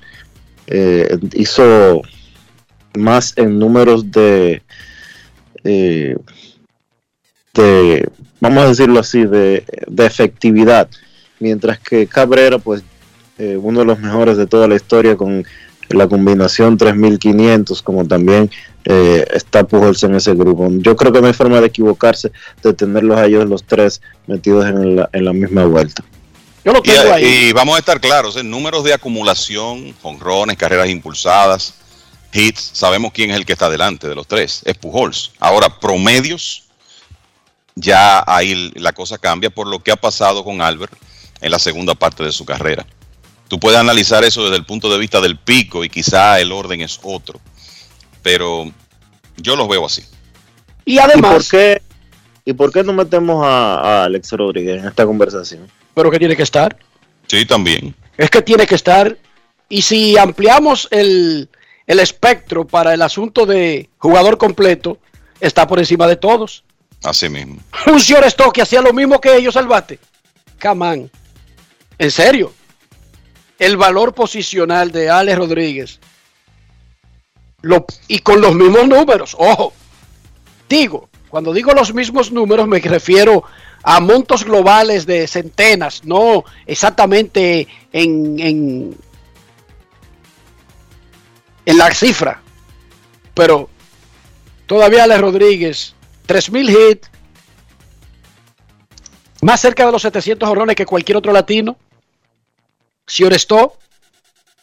[0.69, 2.01] eh, hizo
[2.97, 4.63] más en números de,
[5.65, 6.17] eh,
[7.55, 8.09] de
[8.39, 10.89] vamos a decirlo así, de, de efectividad,
[11.41, 12.85] mientras que Cabrera pues
[13.39, 15.45] eh, uno de los mejores de toda la historia con
[15.89, 18.51] la combinación 3500, como también
[18.85, 20.69] eh, está Pujols en ese grupo.
[20.71, 22.33] Yo creo que no hay forma de equivocarse
[22.63, 26.03] de tenerlos a ellos los tres metidos en la, en la misma vuelta.
[26.65, 31.75] Yo lo Y, y vamos a estar claros, en números de acumulación, jonrones, carreras impulsadas,
[32.33, 35.33] hits, sabemos quién es el que está delante de los tres, es Pujols.
[35.39, 36.65] Ahora, promedios,
[37.77, 40.93] ya ahí la cosa cambia por lo que ha pasado con Albert
[41.41, 42.87] en la segunda parte de su carrera.
[43.49, 46.81] Tú puedes analizar eso desde el punto de vista del pico y quizá el orden
[46.81, 47.41] es otro,
[48.23, 48.71] pero
[49.37, 50.03] yo los veo así.
[50.85, 51.83] Y además, ¿Y por qué,
[52.45, 55.69] y por qué no metemos a, a Alex Rodríguez en esta conversación?
[55.95, 56.77] pero que tiene que estar.
[57.27, 57.95] Sí, también.
[58.19, 59.17] Es que tiene que estar.
[59.67, 61.49] Y si ampliamos el,
[61.87, 64.99] el espectro para el asunto de jugador completo,
[65.41, 66.65] está por encima de todos.
[67.03, 67.57] Así mismo.
[67.87, 69.99] Un señor Stock que hacía lo mismo que ellos al bate.
[70.59, 71.11] Camán.
[71.99, 72.53] En serio.
[73.59, 76.01] El valor posicional de Alex Rodríguez.
[78.09, 79.37] Y con los mismos números.
[79.39, 79.73] Ojo.
[80.69, 83.45] Digo, cuando digo los mismos números me refiero
[83.83, 88.97] a montos globales de centenas, no exactamente en, en,
[91.65, 92.43] en la cifra.
[93.35, 93.69] Pero
[94.67, 95.95] todavía Alex Rodríguez,
[96.27, 97.11] 3.000 hits,
[99.43, 101.77] más cerca de los 700 horrones que cualquier otro latino.
[103.07, 103.75] Si Orestó.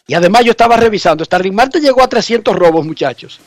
[0.05, 3.39] Y además yo estaba revisando, Starling Marte llegó a 300 robos, muchachos.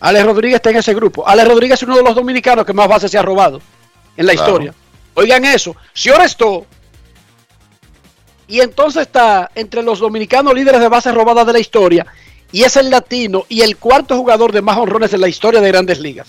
[0.00, 1.26] Alex Rodríguez está en ese grupo.
[1.26, 3.60] Alex Rodríguez es uno de los dominicanos que más bases se ha robado
[4.16, 4.48] en la Claro.
[4.50, 4.74] historia.
[5.14, 6.66] Oigan eso, si Orestó.
[8.46, 12.06] Y entonces está entre los dominicanos líderes de bases robadas de la historia.
[12.52, 15.68] Y es el latino y el cuarto jugador de más honrones en la historia de
[15.68, 16.28] grandes ligas.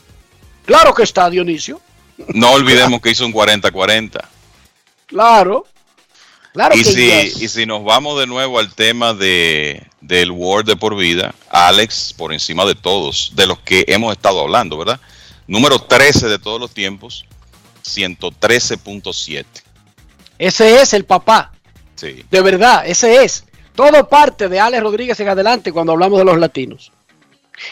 [0.65, 1.81] Claro que está, Dionisio.
[2.29, 4.19] No olvidemos que hizo un 40-40.
[5.07, 5.65] Claro.
[6.53, 7.41] Claro y que si, yes.
[7.41, 12.13] y si nos vamos de nuevo al tema de, del World de por vida, Alex
[12.13, 14.99] por encima de todos, de los que hemos estado hablando, ¿verdad?
[15.47, 17.25] Número 13 de todos los tiempos,
[17.83, 19.45] 113.7.
[20.37, 21.53] Ese es el papá.
[21.95, 22.25] Sí.
[22.29, 23.45] De verdad, ese es.
[23.75, 26.91] Todo parte de Alex Rodríguez en adelante cuando hablamos de los latinos.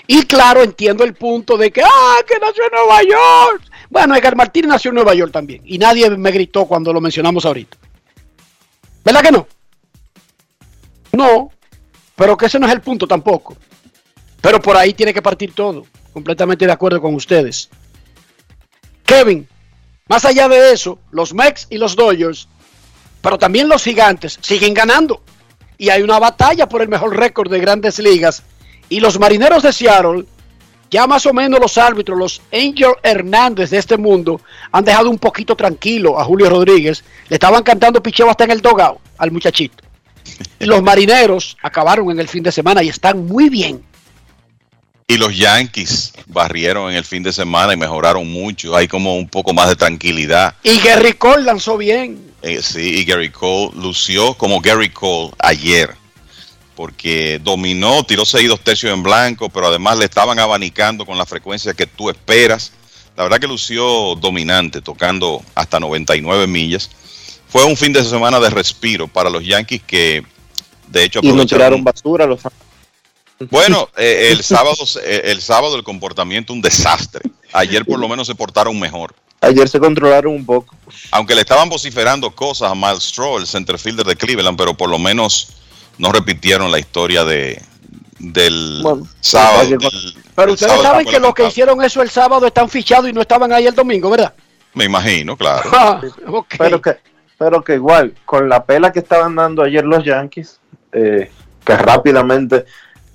[0.07, 3.63] Y claro, entiendo el punto de que, ah, que nació en Nueva York.
[3.89, 5.61] Bueno, Edgar Martínez nació en Nueva York también.
[5.65, 7.77] Y nadie me gritó cuando lo mencionamos ahorita.
[9.03, 9.47] ¿Verdad que no?
[11.11, 11.51] No,
[12.15, 13.55] pero que ese no es el punto tampoco.
[14.41, 15.85] Pero por ahí tiene que partir todo.
[16.13, 17.69] Completamente de acuerdo con ustedes.
[19.03, 19.47] Kevin,
[20.07, 22.47] más allá de eso, los Mex y los Dodgers,
[23.21, 25.21] pero también los gigantes, siguen ganando.
[25.77, 28.43] Y hay una batalla por el mejor récord de grandes ligas.
[28.89, 30.25] Y los marineros de Seattle,
[30.89, 34.41] ya más o menos los árbitros, los Angel Hernández de este mundo,
[34.71, 37.03] han dejado un poquito tranquilo a Julio Rodríguez.
[37.27, 39.83] Le estaban cantando picheo hasta en el dogao al muchachito.
[40.59, 43.83] Y los marineros acabaron en el fin de semana y están muy bien.
[45.07, 48.75] Y los Yankees barrieron en el fin de semana y mejoraron mucho.
[48.75, 50.53] Hay como un poco más de tranquilidad.
[50.63, 52.31] Y Gary Cole lanzó bien.
[52.43, 55.95] Eh, sí, y Gary Cole lució como Gary Cole ayer.
[56.79, 61.25] Porque dominó, tiró seis dos tercios en blanco, pero además le estaban abanicando con la
[61.25, 62.71] frecuencia que tú esperas.
[63.17, 66.89] La verdad que lució dominante, tocando hasta 99 millas.
[67.49, 70.23] Fue un fin de semana de respiro para los Yankees que,
[70.87, 72.39] de hecho, Y no aprovecharon tiraron basura los
[73.49, 77.29] bueno, eh, el sábado eh, el sábado el comportamiento un desastre.
[77.51, 79.13] Ayer por lo menos se portaron mejor.
[79.41, 80.73] Ayer se controlaron un poco.
[81.11, 84.97] Aunque le estaban vociferando cosas a Miles Straw, el centerfielder de Cleveland, pero por lo
[84.97, 85.58] menos
[85.99, 87.61] no repitieron la historia de
[88.19, 88.83] del
[89.21, 89.65] sábado.
[89.69, 89.79] del-
[90.35, 93.21] Pero ustedes sábado saben que los que hicieron eso el sábado están fichados y no
[93.21, 94.33] estaban ahí el domingo, ¿verdad?
[94.73, 95.69] Me imagino, claro.
[95.73, 96.01] Ah.
[96.57, 96.97] Pero que,
[97.37, 100.59] pero que igual, con la pela que estaban dando ayer los Yankees,
[100.91, 101.31] eh,
[101.63, 102.65] que rápidamente,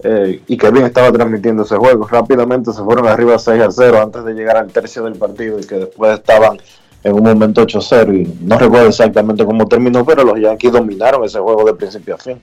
[0.03, 4.03] eh, y que bien estaba transmitiendo ese juego, rápidamente se fueron arriba 6 a 0
[4.03, 6.59] antes de llegar al tercio del partido y que después estaban
[7.03, 10.73] en un momento 8 a 0 y no recuerdo exactamente cómo terminó, pero los Yankees
[10.73, 12.41] dominaron ese juego de principio a fin.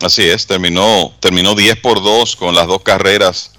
[0.00, 3.52] Así es, terminó, terminó 10 por 2 con las dos carreras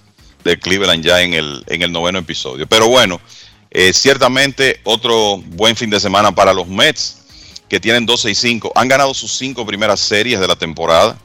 [0.44, 2.66] de Cleveland ya en el, en el noveno episodio.
[2.66, 3.22] Pero bueno,
[3.70, 7.20] eh, ciertamente otro buen fin de semana para los Mets,
[7.70, 8.72] que tienen 12 y 5.
[8.74, 11.16] Han ganado sus cinco primeras series de la temporada,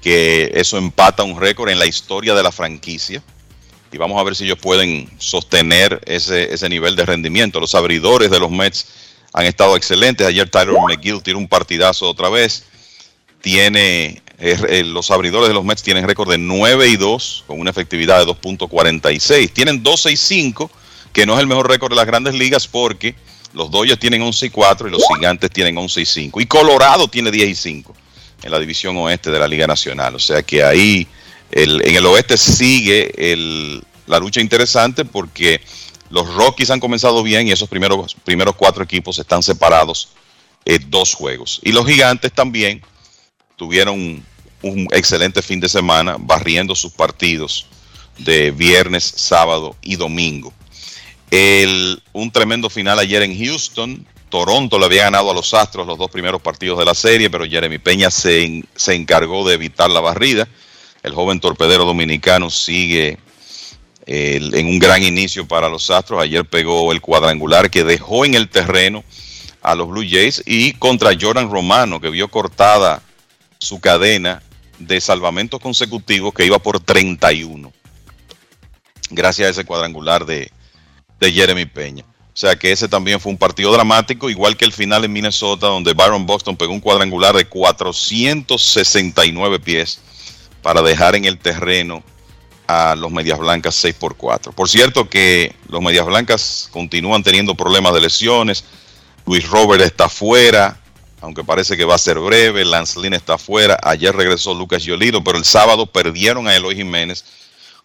[0.00, 3.20] que eso empata un récord en la historia de la franquicia.
[3.90, 7.58] Y vamos a ver si ellos pueden sostener ese, ese nivel de rendimiento.
[7.58, 8.86] Los abridores de los Mets
[9.32, 10.24] han estado excelentes.
[10.24, 12.64] Ayer Tyler McGill tiró un partidazo otra vez
[13.42, 17.70] tiene eh, los abridores de los Mets tienen récord de 9 y 2 con una
[17.70, 19.52] efectividad de 2.46.
[19.52, 20.70] Tienen 12 y 5,
[21.12, 23.14] que no es el mejor récord de las grandes ligas porque
[23.52, 26.40] los Dodgers tienen 11 y 4 y los Gigantes tienen 11 y 5.
[26.40, 27.94] Y Colorado tiene 10 y 5.
[28.44, 30.16] en la división oeste de la Liga Nacional.
[30.16, 31.06] O sea que ahí
[31.52, 35.60] en el oeste sigue el- la lucha interesante porque
[36.10, 40.08] los Rockies han comenzado bien y esos primeros, primeros cuatro equipos están separados
[40.64, 41.60] eh, dos juegos.
[41.62, 42.82] Y los gigantes también
[43.56, 44.24] tuvieron
[44.62, 47.66] un excelente fin de semana barriendo sus partidos
[48.18, 50.52] de viernes, sábado y domingo.
[51.30, 54.06] El- un tremendo final ayer en Houston.
[54.28, 57.44] Toronto le había ganado a los Astros los dos primeros partidos de la serie, pero
[57.46, 60.48] Jeremy Peña se, se encargó de evitar la barrida.
[61.02, 63.18] El joven torpedero dominicano sigue
[64.06, 66.22] en un gran inicio para los Astros.
[66.22, 69.04] Ayer pegó el cuadrangular que dejó en el terreno
[69.62, 73.02] a los Blue Jays y contra Jordan Romano, que vio cortada
[73.58, 74.42] su cadena
[74.86, 77.72] de salvamentos consecutivos que iba por 31.
[79.10, 80.50] Gracias a ese cuadrangular de,
[81.20, 82.04] de Jeremy Peña.
[82.34, 85.66] O sea que ese también fue un partido dramático, igual que el final en Minnesota,
[85.66, 90.00] donde Byron Boston pegó un cuadrangular de 469 pies
[90.62, 92.02] para dejar en el terreno
[92.66, 94.52] a los Medias Blancas 6 por 4.
[94.52, 98.64] Por cierto que los Medias Blancas continúan teniendo problemas de lesiones.
[99.26, 100.80] Luis Robert está fuera,
[101.22, 102.64] aunque parece que va a ser breve.
[102.64, 103.78] Lance Lynn está fuera.
[103.82, 107.24] Ayer regresó Lucas Yolito, pero el sábado perdieron a Eloy Jiménez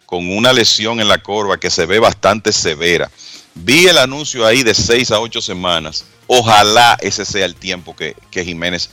[0.04, 3.10] con una lesión en la corva que se ve bastante severa.
[3.54, 6.04] Vi el anuncio ahí de 6 a 8 semanas.
[6.26, 8.90] Ojalá ese sea el tiempo que, que Jiménez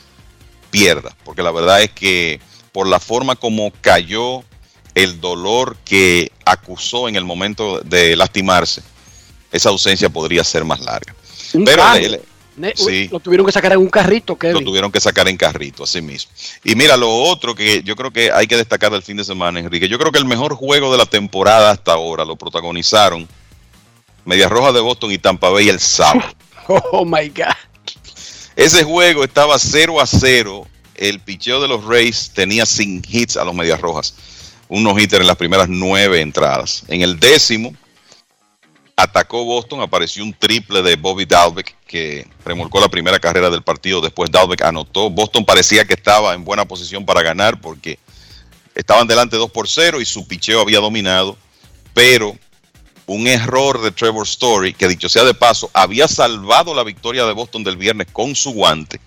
[0.69, 2.39] pierda, porque la verdad es que
[2.71, 4.43] por la forma como cayó
[4.93, 8.83] el dolor que acusó en el momento de lastimarse,
[9.51, 11.15] esa ausencia podría ser más larga.
[11.65, 11.83] Pero
[12.75, 13.09] sí.
[13.11, 14.65] Lo tuvieron que sacar en un carrito, lo Kevin.
[14.65, 16.31] tuvieron que sacar en carrito, así mismo.
[16.63, 19.59] Y mira, lo otro que yo creo que hay que destacar del fin de semana,
[19.59, 23.27] Enrique, yo creo que el mejor juego de la temporada hasta ahora lo protagonizaron
[24.25, 26.21] Medias Rojas de Boston y Tampa Bay el sábado.
[26.67, 27.53] Oh my God.
[28.55, 30.67] Ese juego estaba 0 a 0.
[30.95, 34.15] El picheo de los Rays tenía sin hits a los Medias Rojas.
[34.67, 36.83] Un no-hitter en las primeras nueve entradas.
[36.87, 37.75] En el décimo,
[38.95, 39.81] atacó Boston.
[39.81, 44.01] Apareció un triple de Bobby Dalbeck que remolcó la primera carrera del partido.
[44.01, 45.09] Después Dalbeck anotó.
[45.09, 47.99] Boston parecía que estaba en buena posición para ganar porque
[48.73, 51.37] estaban delante 2 por 0 y su picheo había dominado.
[51.93, 52.35] Pero
[53.07, 57.33] un error de Trevor Story, que dicho sea de paso, había salvado la victoria de
[57.33, 58.99] Boston del viernes con su guante,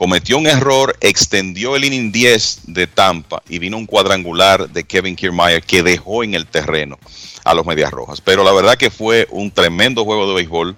[0.00, 5.14] cometió un error, extendió el inning 10 de Tampa y vino un cuadrangular de Kevin
[5.14, 6.98] Kiermaier que dejó en el terreno
[7.44, 8.22] a los Medias Rojas.
[8.22, 10.74] Pero la verdad que fue un tremendo juego de béisbol,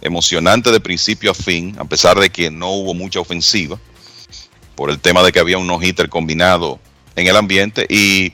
[0.00, 3.78] emocionante de principio a fin, a pesar de que no hubo mucha ofensiva,
[4.74, 6.80] por el tema de que había un no-hitter combinado
[7.14, 7.84] en el ambiente.
[7.90, 8.32] Y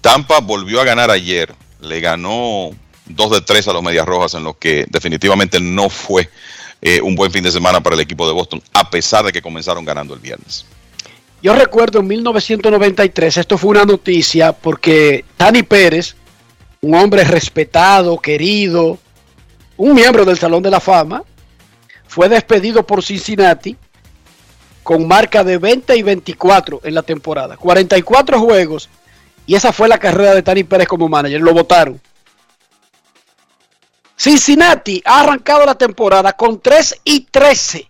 [0.00, 2.70] Tampa volvió a ganar ayer, le ganó
[3.06, 6.28] 2 de 3 a los Medias Rojas, en lo que definitivamente no fue
[6.82, 9.42] eh, un buen fin de semana para el equipo de Boston, a pesar de que
[9.42, 10.64] comenzaron ganando el viernes.
[11.42, 16.14] Yo recuerdo en 1993, esto fue una noticia porque Tani Pérez,
[16.82, 18.98] un hombre respetado, querido,
[19.76, 21.22] un miembro del Salón de la Fama,
[22.06, 23.76] fue despedido por Cincinnati
[24.82, 27.56] con marca de 20 y 24 en la temporada.
[27.56, 28.90] 44 juegos
[29.46, 31.40] y esa fue la carrera de Tani Pérez como manager.
[31.40, 32.00] Lo votaron.
[34.24, 37.88] Cincinnati ha arrancado la temporada con 3 y 13.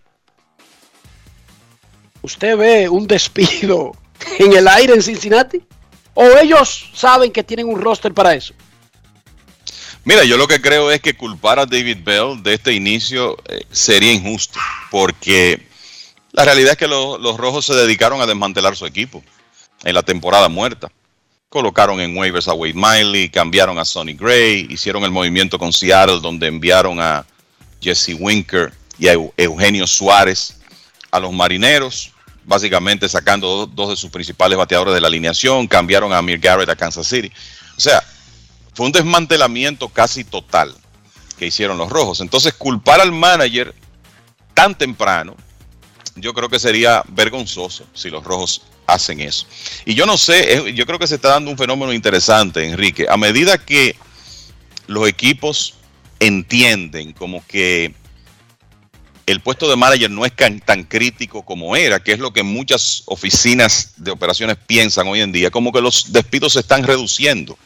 [2.21, 3.91] ¿Usted ve un despido
[4.39, 5.61] en el aire en Cincinnati?
[6.13, 8.53] ¿O ellos saben que tienen un roster para eso?
[10.05, 13.65] Mira, yo lo que creo es que culpar a David Bell de este inicio eh,
[13.69, 14.57] sería injusto,
[14.89, 15.67] porque
[16.31, 19.21] la realidad es que lo- los rojos se dedicaron a desmantelar su equipo
[19.83, 20.89] en la temporada muerta.
[21.51, 26.21] Colocaron en waivers a Wade Miley, cambiaron a Sonny Gray, hicieron el movimiento con Seattle
[26.21, 27.25] donde enviaron a
[27.81, 30.61] Jesse Winker y a Eu- Eugenio Suárez
[31.11, 32.13] a los marineros,
[32.45, 36.75] básicamente sacando dos, de sus principales bateadores de la alineación, cambiaron a Amir Garrett a
[36.77, 37.29] Kansas City.
[37.75, 38.01] O sea,
[38.73, 40.73] fue un desmantelamiento casi total
[41.37, 42.21] que hicieron los rojos.
[42.21, 43.75] Entonces, culpar al manager
[44.53, 45.35] tan temprano,
[46.15, 48.61] yo creo que sería vergonzoso si los rojos
[48.93, 49.45] hacen eso.
[49.85, 53.05] Y yo no sé, eh, yo creo que se está dando un fenómeno interesante, Enrique.
[53.09, 53.95] A medida que
[54.87, 55.75] los equipos
[56.19, 57.93] entienden como que
[59.25, 62.43] el puesto de manager no es tan, tan crítico como era, que es lo que
[62.43, 67.57] muchas oficinas de operaciones piensan hoy en día, como que los despidos se están reduciendo.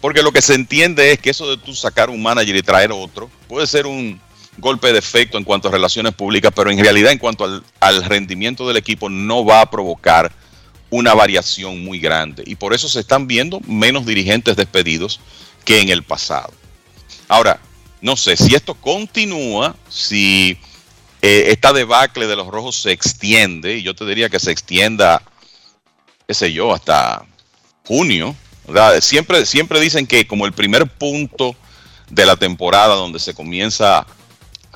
[0.00, 2.92] Porque lo que se entiende es que eso de tú sacar un manager y traer
[2.92, 4.20] otro puede ser un
[4.58, 8.66] golpe de efecto en cuanto a relaciones públicas, pero en realidad en cuanto al, rendimiento
[8.66, 10.32] del equipo no va a provocar
[10.90, 12.42] una variación muy grande.
[12.46, 15.20] Y por eso se están viendo menos dirigentes despedidos
[15.64, 16.52] que en el pasado.
[17.28, 17.60] Ahora,
[18.00, 20.58] no sé si esto continúa, si
[21.20, 25.22] eh, esta debacle de los rojos se extiende, y yo te diría que se extienda,
[26.26, 27.24] qué sé yo, hasta
[27.84, 28.34] junio.
[29.00, 31.56] Siempre, siempre dicen que como el primer punto
[32.10, 34.06] de la temporada donde se comienza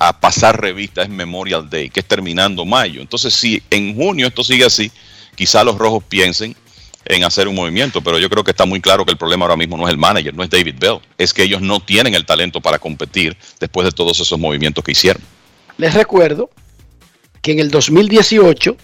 [0.07, 3.01] a pasar revista es Memorial Day, que es terminando mayo.
[3.01, 4.91] Entonces, si en junio esto sigue así,
[5.35, 6.55] quizá los rojos piensen
[7.05, 9.55] en hacer un movimiento, pero yo creo que está muy claro que el problema ahora
[9.55, 12.25] mismo no es el manager, no es David Bell, es que ellos no tienen el
[12.25, 15.21] talento para competir después de todos esos movimientos que hicieron.
[15.77, 16.49] Les recuerdo
[17.41, 18.75] que en el 2018,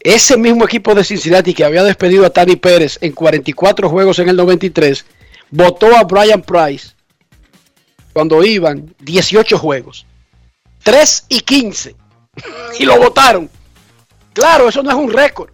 [0.00, 4.28] ese mismo equipo de Cincinnati que había despedido a Tani Pérez en 44 juegos en
[4.28, 5.04] el 93,
[5.50, 6.90] votó a Brian Price
[8.12, 10.07] cuando iban 18 juegos.
[10.82, 11.96] 3 y 15.
[12.78, 13.50] Y lo votaron.
[14.32, 15.50] Claro, eso no es un récord.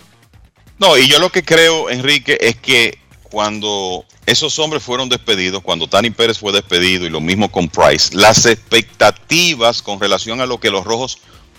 [0.78, 5.88] No, y yo lo que creo, Enrique, es que cuando esos hombres fueron despedidos, cuando
[5.88, 10.58] Tani Pérez fue despedido y lo mismo con Price, las expectativas con relación a lo
[10.58, 11.18] que los rojos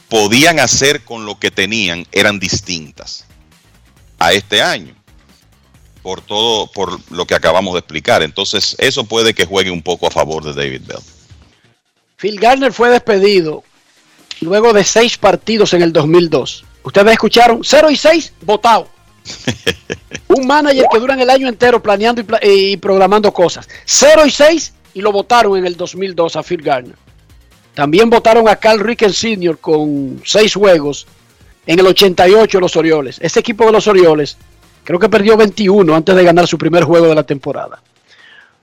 [0.10, 3.26] podían hacer con lo que tenían eran distintas
[4.20, 4.96] a este año.
[6.02, 8.22] Por todo, por lo que acabamos de explicar.
[8.22, 11.00] Entonces, eso puede que juegue un poco a favor de David Bell.
[12.18, 13.64] Phil Garner fue despedido
[14.42, 16.66] luego de seis partidos en el 2002.
[16.84, 18.88] Ustedes escucharon 0 y 6 votado.
[20.28, 23.68] Un manager que duran el año entero planeando y, pla- y programando cosas.
[23.86, 26.96] 0 y 6 y lo votaron en el 2002 a Phil Garner.
[27.74, 29.58] También votaron a Carl Rickens Sr.
[29.58, 31.08] con 6 juegos
[31.66, 33.18] en el 88 los Orioles.
[33.22, 34.38] Ese equipo de los Orioles
[34.84, 37.82] creo que perdió 21 antes de ganar su primer juego de la temporada.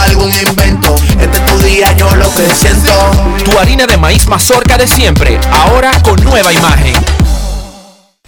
[0.00, 0.94] algún invento.
[1.20, 2.92] Este es tu día, yo lo que siento.
[3.44, 6.94] Tu harina de maíz mazorca de siempre, ahora con nueva imagen.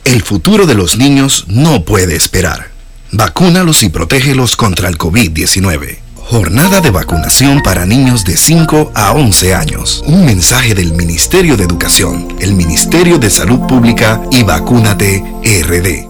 [0.04, 2.70] El futuro de los niños no puede esperar.
[3.12, 5.98] Vacúnalos y protégelos contra el COVID-19.
[6.16, 10.04] Jornada de vacunación para niños de 5 a 11 años.
[10.06, 16.09] Un mensaje del Ministerio de Educación, el Ministerio de Salud Pública y Vacúnate RD.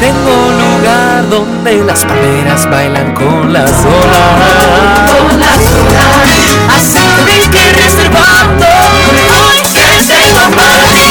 [0.00, 5.12] Tengo un lugar donde las palmeras bailan con las olas.
[5.12, 6.34] Con las olas.
[6.76, 8.66] Así que que reservando.
[8.66, 11.04] Hoy que tengo para ti.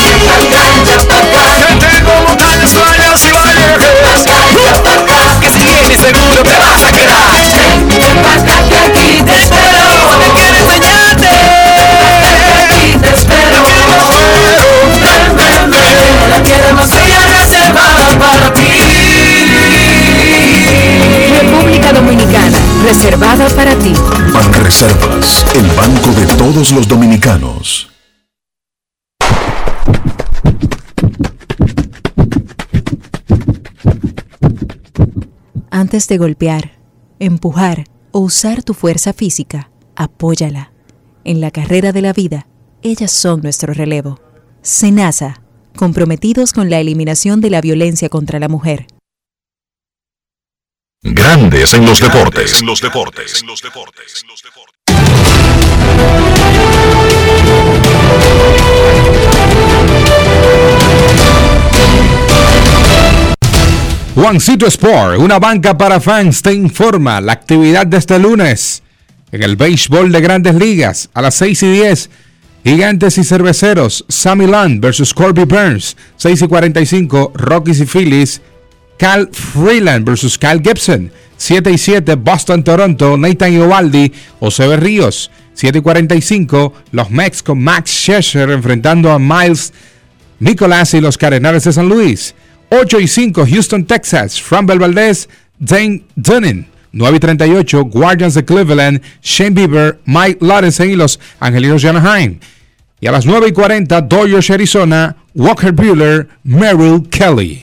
[0.86, 0.98] Que
[1.88, 4.24] tengo montañas, playas y valles.
[5.42, 7.32] Que si vienes seguro te vas a quedar.
[7.88, 9.83] Ven para acá que aquí te espero.
[22.04, 23.94] Dominicana, reservada para ti.
[24.34, 27.90] Banreservas, el banco de todos los dominicanos.
[35.72, 36.74] Antes de golpear,
[37.20, 40.74] empujar o usar tu fuerza física, apóyala.
[41.24, 42.48] En la carrera de la vida,
[42.82, 44.20] ellas son nuestro relevo.
[44.62, 45.42] Senasa,
[45.78, 48.88] comprometidos con la eliminación de la violencia contra la mujer.
[51.06, 52.62] Grandes en los deportes.
[52.62, 53.44] En los deportes.
[64.16, 68.82] Juancito Sport, una banca para fans, te informa la actividad de este lunes
[69.34, 72.10] en el béisbol de grandes ligas a las 6 y 10.
[72.64, 77.34] Gigantes y cerveceros, Sammy Land versus Corby Burns, 6 y 45.
[77.36, 78.42] Rockies y Phillies,
[78.98, 82.16] Cal Freeland versus Kyle Gibson, 7 y 7.
[82.16, 86.74] Boston, Toronto, Nathan Iovaldi, José Berríos, 7 y 45.
[86.92, 89.74] Los Mex con Max Scherzer enfrentando a Miles
[90.40, 92.36] Nicolás y los Cardenales de San Luis.
[92.70, 94.42] 8 y 5, Houston, Texas.
[94.42, 95.30] Framber Valdez,
[95.60, 96.68] Dane Dunning.
[96.94, 102.40] 9 y 38, Guardians de Cleveland, Shane Bieber, Mike Lorenzen y los Angelinos de Anaheim.
[103.00, 107.63] Y a las 9 y 40, Dodgers, Arizona, Walker Bueller, Merrill Kelly.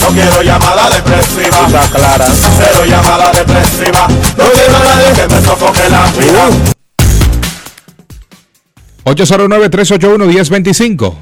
[0.00, 1.66] No quiero llamada depresiva.
[1.66, 2.26] Está clara.
[2.58, 4.08] Cero llamada depresiva.
[4.08, 6.48] No quiero a nadie que me sofoque la vida.
[9.04, 11.14] 809-381-1025.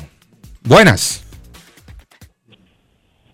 [0.62, 1.21] Buenas.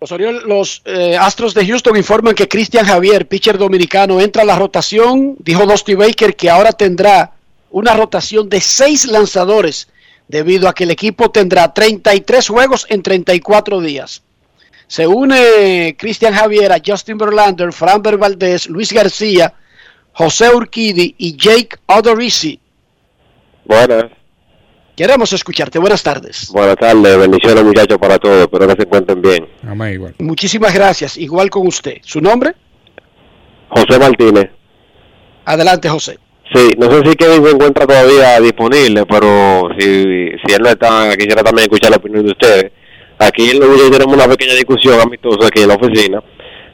[0.01, 4.57] Los, los, eh, Astros de Houston informan que Cristian Javier, pitcher dominicano, entra a la
[4.57, 5.37] rotación.
[5.41, 7.33] Dijo Dusty Baker que ahora tendrá
[7.71, 9.89] una rotación de seis lanzadores
[10.29, 14.23] debido a que el equipo tendrá 33 juegos en 34 días.
[14.87, 19.53] Se une Cristian Javier a Justin Verlander, Framber Valdez, Luis García,
[20.13, 22.59] José Urquidi y Jake Odorizzi.
[23.65, 24.11] Buenas,
[24.99, 25.79] Queremos escucharte.
[25.79, 26.51] Buenas tardes.
[26.53, 29.47] buenas tardes, bendiciones muchachos para todos, espero que se encuentren bien.
[30.19, 31.17] Muchísimas gracias.
[31.17, 31.99] Igual con usted.
[32.03, 32.53] ¿Su nombre?
[33.69, 34.51] José Martínez,
[35.45, 36.19] Adelante, José.
[36.53, 41.15] sí, no sé si Kevin se encuentra todavía disponible, pero si, si él no está,
[41.17, 42.73] quisiera también escuchar la opinión de ustedes.
[43.21, 46.21] Aquí en Luis tenemos una pequeña discusión amistosa aquí en la oficina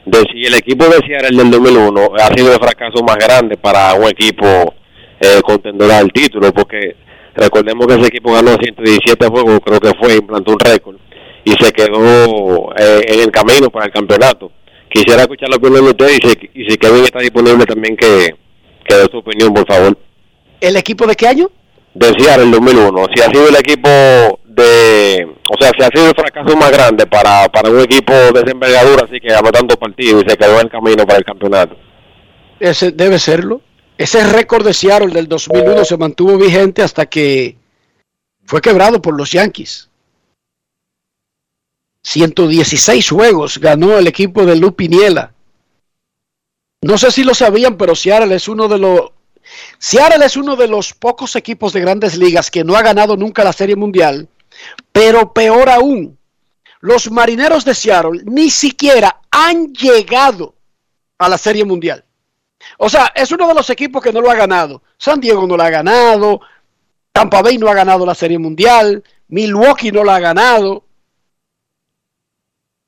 [0.03, 3.93] de si el equipo de Seattle del 2001 ha sido el fracaso más grande para
[3.93, 4.73] un equipo
[5.19, 7.04] eh, contendor al título, porque
[7.35, 10.95] recordemos que ese equipo ganó 117 juegos, creo que fue, implantó un récord
[11.43, 14.51] y se quedó eh, en el camino para el campeonato.
[14.89, 18.35] Quisiera escuchar la opinión de ustedes y si, y si Kevin está disponible también que,
[18.83, 19.97] que dé su opinión, por favor.
[20.59, 21.51] ¿El equipo de qué año?
[21.93, 23.89] De Seattle el 2001, si ha sido el equipo
[24.43, 28.41] de, o sea, si ha sido el fracaso más grande para, para un equipo de
[28.41, 31.25] esa envergadura, así que ganó tantos partidos y se quedó en el camino para el
[31.25, 31.75] campeonato.
[32.59, 33.61] Ese debe serlo.
[33.97, 37.57] Ese récord de Seattle del 2001 se mantuvo vigente hasta que
[38.45, 39.89] fue quebrado por los Yankees.
[42.03, 45.33] 116 juegos ganó el equipo de Lou Piniella.
[46.81, 49.11] No sé si lo sabían, pero Seattle es uno de los
[49.77, 53.43] Seattle es uno de los pocos equipos de grandes ligas que no ha ganado nunca
[53.43, 54.27] la Serie Mundial,
[54.91, 56.17] pero peor aún,
[56.79, 60.55] los Marineros de Seattle ni siquiera han llegado
[61.17, 62.04] a la Serie Mundial.
[62.77, 64.83] O sea, es uno de los equipos que no lo ha ganado.
[64.97, 66.41] San Diego no lo ha ganado,
[67.11, 70.83] Tampa Bay no ha ganado la Serie Mundial, Milwaukee no la ha ganado,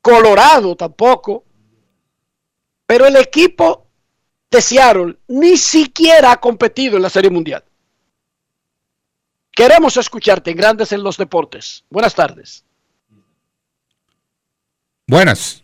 [0.02, 1.44] Colorado tampoco.
[2.86, 3.88] Pero el equipo
[4.50, 7.64] de Seattle ni siquiera ha competido en la Serie Mundial.
[9.52, 11.84] Queremos escucharte en Grandes en los Deportes.
[11.90, 12.64] Buenas tardes.
[15.08, 15.64] Buenas.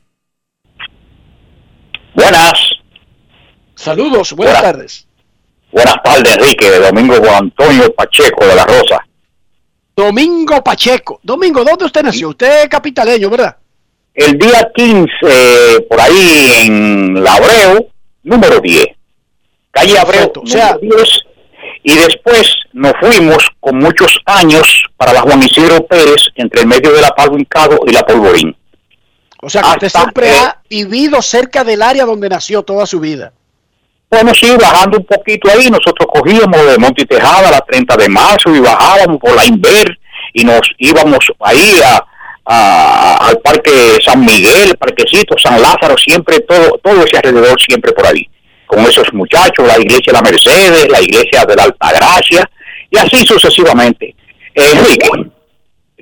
[2.16, 2.73] Buenas.
[3.76, 4.62] Saludos, buenas Buenas.
[4.74, 5.08] tardes.
[5.72, 9.00] Buenas tardes, Enrique, de Domingo Juan Antonio Pacheco de la Rosa.
[9.96, 11.20] Domingo Pacheco.
[11.24, 12.30] Domingo, ¿dónde usted nació?
[12.30, 13.58] Usted es capitaleño, ¿verdad?
[14.14, 17.90] El día 15, eh, por ahí en La Abreu,
[18.24, 18.86] número 10.
[19.72, 21.10] Calle Abreu, o sea- número 10.
[21.86, 26.92] Y después nos fuimos con muchos años para la Juan Isidro Pérez, entre el medio
[26.94, 28.56] de la Palo Hincado y la Polvorín.
[29.42, 33.34] O sea, que usted siempre ha vivido cerca del área donde nació toda su vida.
[34.14, 37.98] Bueno, sí, bajando un poquito ahí, nosotros cogíamos de Monte y Tejada a la 30
[37.98, 39.98] de marzo y bajábamos por la Inver
[40.34, 42.06] y nos íbamos ahí a,
[42.46, 47.92] a- al Parque San Miguel, el Parquecito, San Lázaro, siempre todo, todo ese alrededor, siempre
[47.94, 48.30] por ahí.
[48.68, 52.50] Con esos muchachos, la iglesia de la Mercedes, la iglesia de la Altagracia
[52.92, 54.16] y así sucesivamente.
[54.56, 55.10] Eh, Enrique,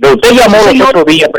[0.03, 1.29] usted llamó los otros días,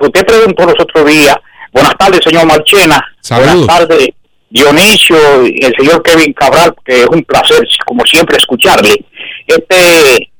[0.00, 1.34] usted preguntó los otros días,
[1.72, 3.04] buenas tardes, señor Marchena,
[3.38, 4.08] buenas tardes,
[4.50, 9.04] Dionisio y el señor Kevin Cabral, que es un placer, como siempre, escucharle.
[9.46, 10.30] Este,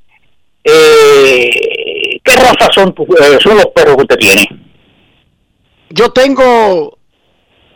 [0.64, 4.46] eh, ¿Qué raza son, tu- eh, son los perros que usted tiene?
[5.90, 6.98] Yo tengo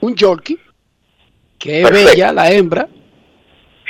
[0.00, 0.58] un Yorkie,
[1.58, 2.10] que es Perfecto.
[2.10, 2.88] bella, la hembra.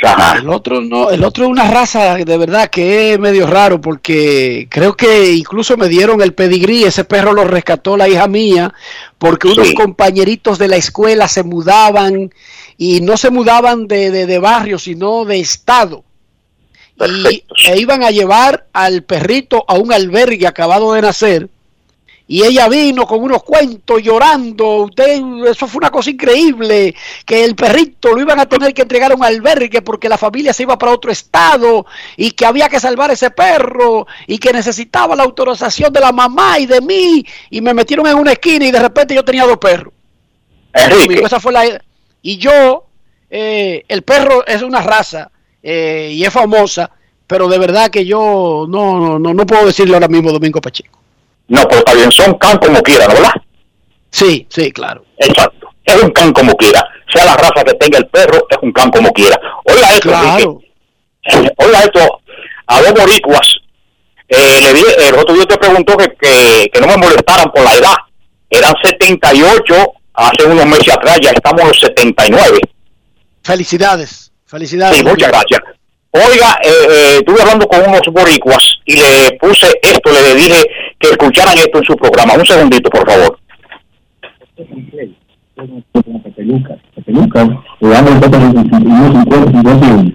[0.04, 0.38] Ajá.
[0.38, 4.66] El otro no, el otro es una raza de verdad que es medio raro porque
[4.70, 8.72] creo que incluso me dieron el pedigrí, ese perro lo rescató la hija mía
[9.18, 9.74] porque unos Sí.
[9.74, 12.32] compañeritos de la escuela se mudaban
[12.76, 16.04] y no se mudaban de, de, de barrio sino de estado
[17.30, 21.48] y, e iban a llevar al perrito a un albergue acabado de nacer.
[22.26, 24.84] Y ella vino con unos cuentos llorando.
[24.84, 26.94] Usted, eso fue una cosa increíble.
[27.26, 30.54] Que el perrito lo iban a tener que entregar a un albergue porque la familia
[30.54, 31.84] se iba para otro estado
[32.16, 36.58] y que había que salvar ese perro y que necesitaba la autorización de la mamá
[36.58, 37.26] y de mí.
[37.50, 39.92] Y me metieron en una esquina y de repente yo tenía dos perros.
[40.72, 41.64] Amigo, esa fue la,
[42.26, 42.86] y yo,
[43.28, 45.30] eh, el perro es una raza
[45.62, 46.90] eh, y es famosa,
[47.26, 51.03] pero de verdad que yo no, no, no puedo decirle ahora mismo Domingo Pacheco.
[51.48, 53.32] No, pero está bien, son can como quiera, ¿no, ¿verdad?
[54.10, 55.04] Sí, sí, claro.
[55.18, 55.68] Exacto.
[55.84, 56.82] Es un can como quiera.
[57.12, 59.38] Sea la raza que tenga el perro, es un can como quiera.
[59.64, 60.60] Oiga esto, Claro.
[61.24, 61.54] Enrique.
[61.58, 62.20] Oiga esto,
[62.66, 63.54] a dos boricuas.
[64.28, 67.62] Eh, le di- el otro día te preguntó que, que, que no me molestaran por
[67.62, 67.94] la edad.
[68.48, 69.74] Eran 78
[70.14, 72.58] hace unos meses atrás, ya estamos en los 79.
[73.42, 74.96] Felicidades, felicidades.
[74.98, 75.60] Sí, muchas gracias.
[76.12, 80.62] Oiga, eh, eh, estuve hablando con unos boricuas y le puse esto, le dije
[81.10, 82.34] escucharan esto en su programa.
[82.34, 83.38] Un segundito, por favor.
[86.24, 87.44] Pepeluca, Pepeluca,
[87.80, 90.12] le damos el Pepe unos 50, 50 años.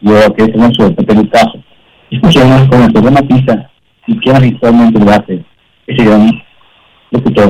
[0.00, 1.62] Yo que tengo su Pepelucazo.
[2.10, 3.70] Escuchemos con el programa pista
[4.06, 4.98] y habitualmente
[5.86, 6.30] ese gran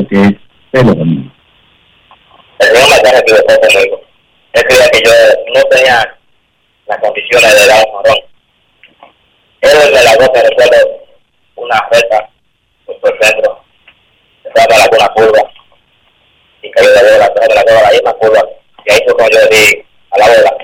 [0.09, 0.39] que
[0.73, 0.85] es
[5.05, 5.13] yo
[5.55, 6.19] no tenía
[6.87, 8.19] las condiciones de dar un marrón.
[9.61, 11.01] Él la recuerdo
[11.57, 12.31] una oferta
[12.97, 13.63] por el centro,
[14.43, 15.51] se fue a la una curva
[16.63, 18.43] y cayó de bola, se de la bola, la misma curva.
[18.85, 20.57] Y ahí fue cuando yo le di a la bola.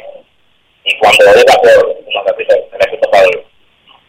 [0.84, 3.44] Y cuando le di la bola, como repito, me repito para el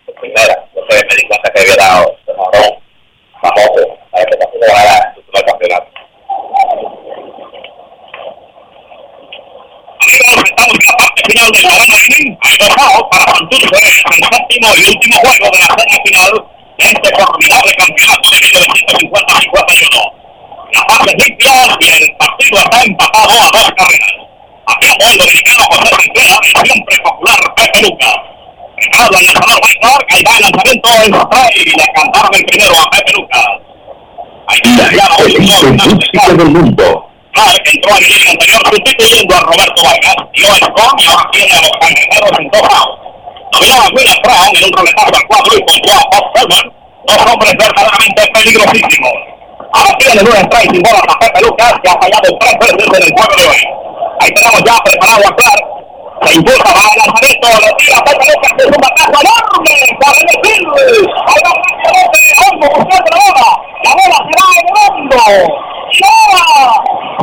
[0.06, 2.80] por primera, entonces me di cuenta que había dado el marrón
[3.42, 5.88] famoso para que Pachuca ganara su primer campeonato.
[10.08, 15.18] Estamos en la parte final del noveno inning, alcanzado para mantenerse el séptimo y último
[15.20, 20.11] juego de la serie final de este formidable campeonato de 1950-51.
[20.73, 24.14] La fase limpia y el partido está empatado a dos carreras.
[24.68, 28.23] Hacíamos el dominicano José Rivera, el siempre popular Pepe Luca.
[28.76, 32.73] Preparado el lanzador White ahí va el lanzamiento en strike y le cantaron el primero
[32.76, 33.41] a Pepe Luca.
[34.47, 37.10] Ahí está ya la música del mundo.
[37.31, 40.15] Clark entró en el inning anterior sustituyendo a Roberto Vargas.
[40.34, 43.05] Dio el con y ahora tiene a los cangrejeros en dos outs.
[43.56, 46.68] A William Brown en un roletazo al cuadro y ponchó a Bob Feldman.
[47.07, 49.15] Dos hombres verdaderamente peligrosísimos.
[49.72, 53.03] Ahora tiene un strike sin bolas a Pepe Lucas que ha fallado tres veces en
[53.03, 53.61] el juego de hoy.
[54.19, 55.64] Ahí tenemos ya preparado a Clark.
[56.26, 60.27] Se impulsa para el lanzamiento, le tira Pepe Lucas es un batazo enorme para el
[60.36, 60.76] estilo.
[61.15, 63.52] Ahí va rápidamente Hongo buscando la bola.
[63.86, 65.23] La bola se va elevando.
[65.95, 66.44] Y ahora,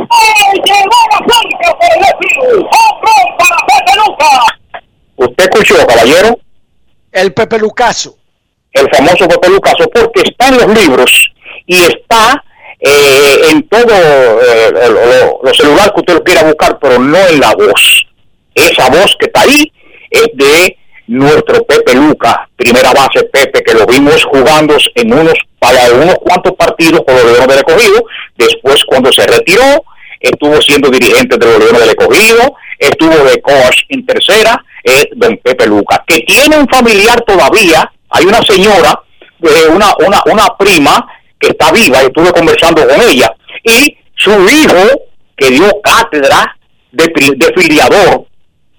[0.09, 2.65] ¡ay, llegó la cerca por el estilo!
[2.73, 4.63] ¡Hombre para Pepe Lucas!
[5.73, 6.39] ¿Usted escuchó, caballero?
[7.11, 8.17] El Pepe Lucaso.
[8.71, 11.31] El famoso Pepe Lucaso, porque está en los libros
[11.65, 12.43] y está
[12.79, 14.71] eh, en todo eh,
[15.41, 18.05] lo, celular que usted lo quiera buscar, pero no en la voz.
[18.53, 19.71] Esa voz que está ahí
[20.09, 20.77] es de
[21.07, 26.53] nuestro Pepe Luca, primera base Pepe, que lo vimos jugando en unos para unos cuantos
[26.53, 28.05] partidos con los Leones del Escogido,
[28.37, 29.83] después cuando se retiró,
[30.19, 35.37] estuvo siendo dirigente de los Leones del Escogido, estuvo de coach en tercera, es don
[35.37, 38.99] Pepe Luca, que tiene un familiar todavía, hay una señora,
[39.41, 41.07] eh, una, una, una prima
[41.39, 43.33] que está viva, y estuve conversando con ella,
[43.63, 45.01] y su hijo,
[45.35, 46.57] que dio cátedra
[46.91, 47.05] de,
[47.35, 48.25] de filiador,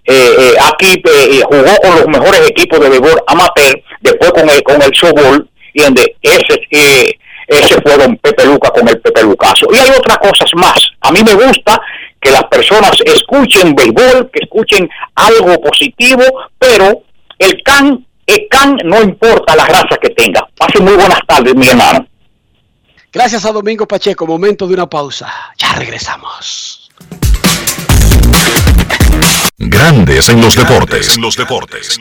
[0.05, 4.49] eh, eh, aquí eh, eh, jugó con los mejores equipos de béisbol amateur, después con
[4.49, 7.19] el, con el softball, y donde ese, eh,
[7.49, 9.67] ese fue don Pepe Luca con el Pepe Lucaso.
[9.73, 10.79] Y hay otras cosas más.
[11.01, 11.81] A mí me gusta
[12.25, 16.25] que las personas escuchen béisbol, que escuchen algo positivo,
[16.59, 17.03] pero
[17.39, 20.49] el can, el can no importa la raza que tenga.
[20.57, 22.07] Pase muy buenas tardes, mi hermano.
[23.13, 24.27] Gracias a Domingo Pacheco.
[24.27, 25.33] Momento de una pausa.
[25.59, 26.91] Ya regresamos.
[29.59, 31.17] Grandes en los deportes.
[31.17, 32.01] En los deportes.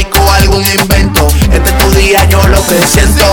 [0.31, 1.27] algún invento.
[1.51, 3.25] Este es tu día, yo lo que siento.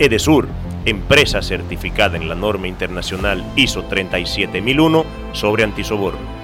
[0.00, 0.48] Edesur,
[0.88, 6.38] empresa certificada en la norma internacional ISO 37001 sobre antisoborno.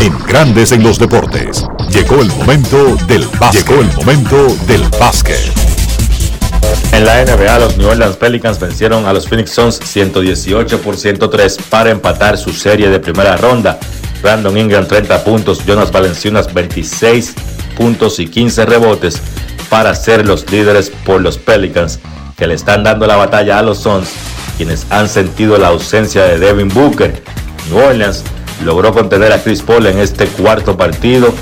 [0.00, 1.66] En Grandes en los Deportes.
[1.90, 3.66] Llegó el momento del básquet.
[3.66, 5.40] Llegó el momento del básquet.
[6.92, 11.58] En la NBA, los New Orleans Pelicans vencieron a los Phoenix Suns 118 por 103
[11.68, 13.78] para empatar su serie de primera ronda.
[14.22, 17.34] Brandon Ingram 30 puntos, Jonas Valenciunas 26
[17.78, 19.22] puntos y 15 rebotes
[19.70, 22.00] para ser los líderes por los Pelicans
[22.36, 24.08] que le están dando la batalla a los Suns,
[24.56, 27.22] quienes han sentido la ausencia de Devin Booker.
[27.70, 28.24] New Orleans
[28.64, 31.32] logró contener a Chris Paul en este cuarto partido.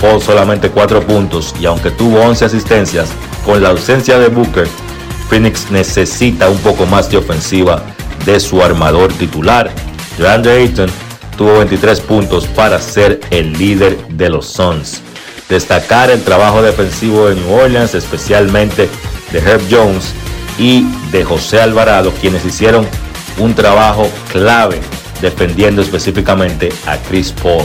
[0.00, 3.08] Paul solamente 4 puntos y aunque tuvo 11 asistencias,
[3.44, 4.68] con la ausencia de Booker,
[5.30, 7.82] Phoenix necesita un poco más de ofensiva
[8.24, 9.70] de su armador titular.
[10.18, 10.90] DeAndre Ayton
[11.36, 15.02] tuvo 23 puntos para ser el líder de los Suns.
[15.48, 18.88] Destacar el trabajo defensivo de New Orleans, especialmente
[19.32, 20.12] de Herb Jones
[20.58, 22.86] y de José Alvarado, quienes hicieron
[23.38, 24.80] un trabajo clave
[25.20, 27.64] defendiendo específicamente a Chris Paul.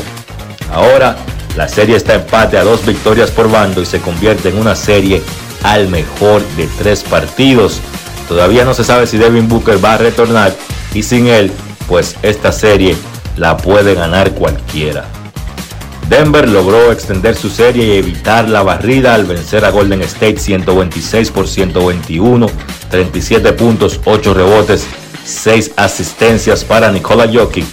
[0.71, 1.17] Ahora
[1.57, 5.21] la serie está empate a dos victorias por bando y se convierte en una serie
[5.63, 7.79] al mejor de tres partidos.
[8.27, 10.53] Todavía no se sabe si Devin Booker va a retornar
[10.93, 11.51] y sin él,
[11.87, 12.95] pues esta serie
[13.37, 15.05] la puede ganar cualquiera.
[16.11, 21.31] Denver logró extender su serie y evitar la barrida al vencer a Golden State 126
[21.31, 22.47] por 121,
[22.89, 24.85] 37 puntos, 8 rebotes,
[25.23, 27.63] 6 asistencias para Nikola Jokic.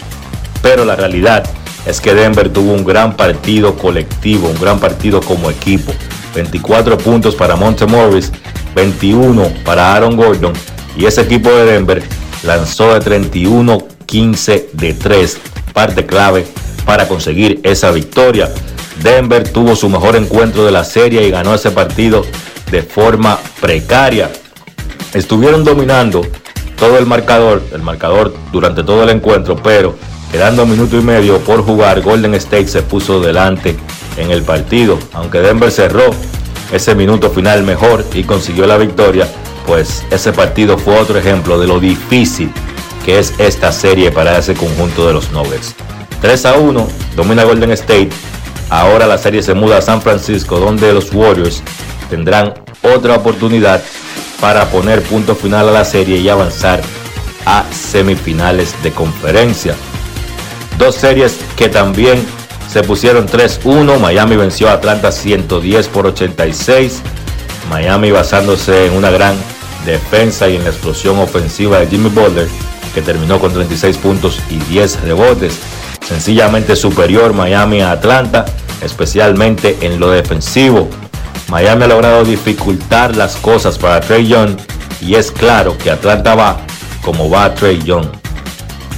[0.62, 1.50] Pero la realidad
[1.84, 5.92] es que Denver tuvo un gran partido colectivo, un gran partido como equipo.
[6.36, 8.30] 24 puntos para Monte Morris,
[8.76, 10.52] 21 para Aaron Gordon
[10.96, 12.04] y ese equipo de Denver
[12.44, 15.38] lanzó de 31-15 de 3,
[15.72, 16.46] parte clave
[16.88, 18.48] para conseguir esa victoria.
[19.02, 22.24] Denver tuvo su mejor encuentro de la serie y ganó ese partido
[22.70, 24.30] de forma precaria.
[25.12, 26.22] Estuvieron dominando
[26.78, 29.96] todo el marcador, el marcador durante todo el encuentro, pero
[30.32, 33.76] quedando un minuto y medio por jugar, Golden State se puso delante
[34.16, 34.98] en el partido.
[35.12, 36.08] Aunque Denver cerró
[36.72, 39.28] ese minuto final mejor y consiguió la victoria,
[39.66, 42.50] pues ese partido fue otro ejemplo de lo difícil
[43.04, 45.74] que es esta serie para ese conjunto de los Nuggets.
[46.20, 48.10] 3 a 1, domina Golden State.
[48.70, 51.62] Ahora la serie se muda a San Francisco, donde los Warriors
[52.10, 53.82] tendrán otra oportunidad
[54.40, 56.80] para poner punto final a la serie y avanzar
[57.46, 59.74] a semifinales de conferencia.
[60.78, 62.24] Dos series que también
[62.68, 63.98] se pusieron 3-1.
[63.98, 67.00] Miami venció a Atlanta 110 por 86.
[67.70, 69.34] Miami basándose en una gran
[69.86, 72.48] defensa y en la explosión ofensiva de Jimmy Butler,
[72.94, 75.58] que terminó con 36 puntos y 10 rebotes.
[76.08, 78.46] Sencillamente superior Miami a Atlanta,
[78.82, 80.88] especialmente en lo defensivo.
[81.48, 84.56] Miami ha logrado dificultar las cosas para Trey Young
[85.02, 86.56] y es claro que Atlanta va
[87.02, 88.06] como va Trey Young.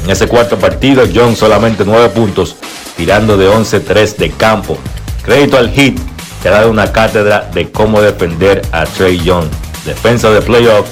[0.05, 2.55] En ese cuarto partido, Young solamente 9 puntos,
[2.97, 4.78] tirando de 11-3 de campo.
[5.24, 5.99] Crédito al hit
[6.41, 9.47] que ha dado una cátedra de cómo defender a Trey Young.
[9.85, 10.91] Defensa de playoff,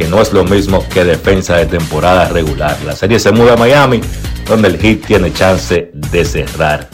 [0.00, 2.74] que no es lo mismo que defensa de temporada regular.
[2.86, 4.00] La serie se muda a Miami,
[4.48, 6.88] donde el hit tiene chance de cerrar.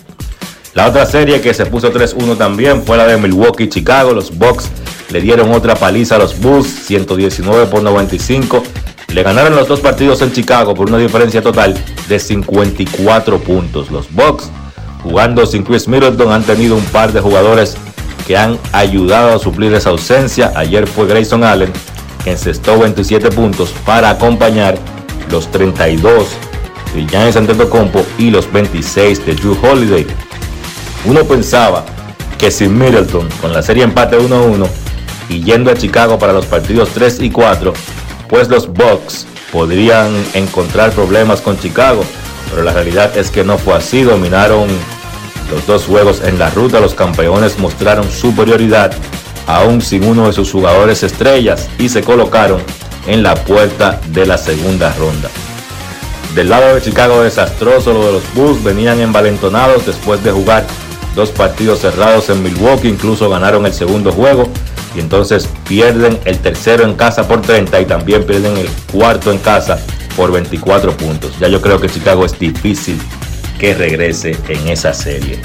[0.74, 4.12] La otra serie que se puso 3-1 también fue la de Milwaukee-Chicago.
[4.12, 4.70] Los Bucks
[5.10, 8.64] le dieron otra paliza a los Bulls, 119 por 95.
[9.12, 11.76] Le ganaron los dos partidos en Chicago por una diferencia total
[12.08, 13.88] de 54 puntos.
[13.92, 14.50] Los Bucks,
[15.04, 17.76] jugando sin Chris Middleton, han tenido un par de jugadores
[18.26, 20.52] que han ayudado a suplir esa ausencia.
[20.56, 21.72] Ayer fue Grayson Allen,
[22.26, 24.76] encestó 27 puntos para acompañar
[25.30, 26.28] los 32
[26.94, 30.06] de Giannis Antetokounmpo y los 26 de Drew Holiday.
[31.04, 31.84] Uno pensaba
[32.38, 34.66] que sin Middleton, con la serie empate 1-1
[35.28, 37.72] y yendo a Chicago para los partidos 3 y 4,
[38.28, 42.04] pues los Bucks podrían encontrar problemas con Chicago,
[42.50, 44.68] pero la realidad es que no fue así, dominaron
[45.50, 48.92] los dos juegos en la ruta, los campeones mostraron superioridad
[49.46, 52.60] aún sin uno de sus jugadores estrellas y se colocaron
[53.06, 55.30] en la puerta de la segunda ronda.
[56.34, 60.66] Del lado de Chicago desastroso, lo de los Bulls venían envalentonados después de jugar
[61.14, 64.48] dos partidos cerrados en Milwaukee, incluso ganaron el segundo juego
[64.94, 69.38] y entonces pierden el tercero en casa por 30 y también pierden el cuarto en
[69.38, 69.78] casa
[70.16, 71.38] por 24 puntos.
[71.38, 73.00] Ya yo creo que Chicago es difícil
[73.58, 75.40] que regrese en esa serie.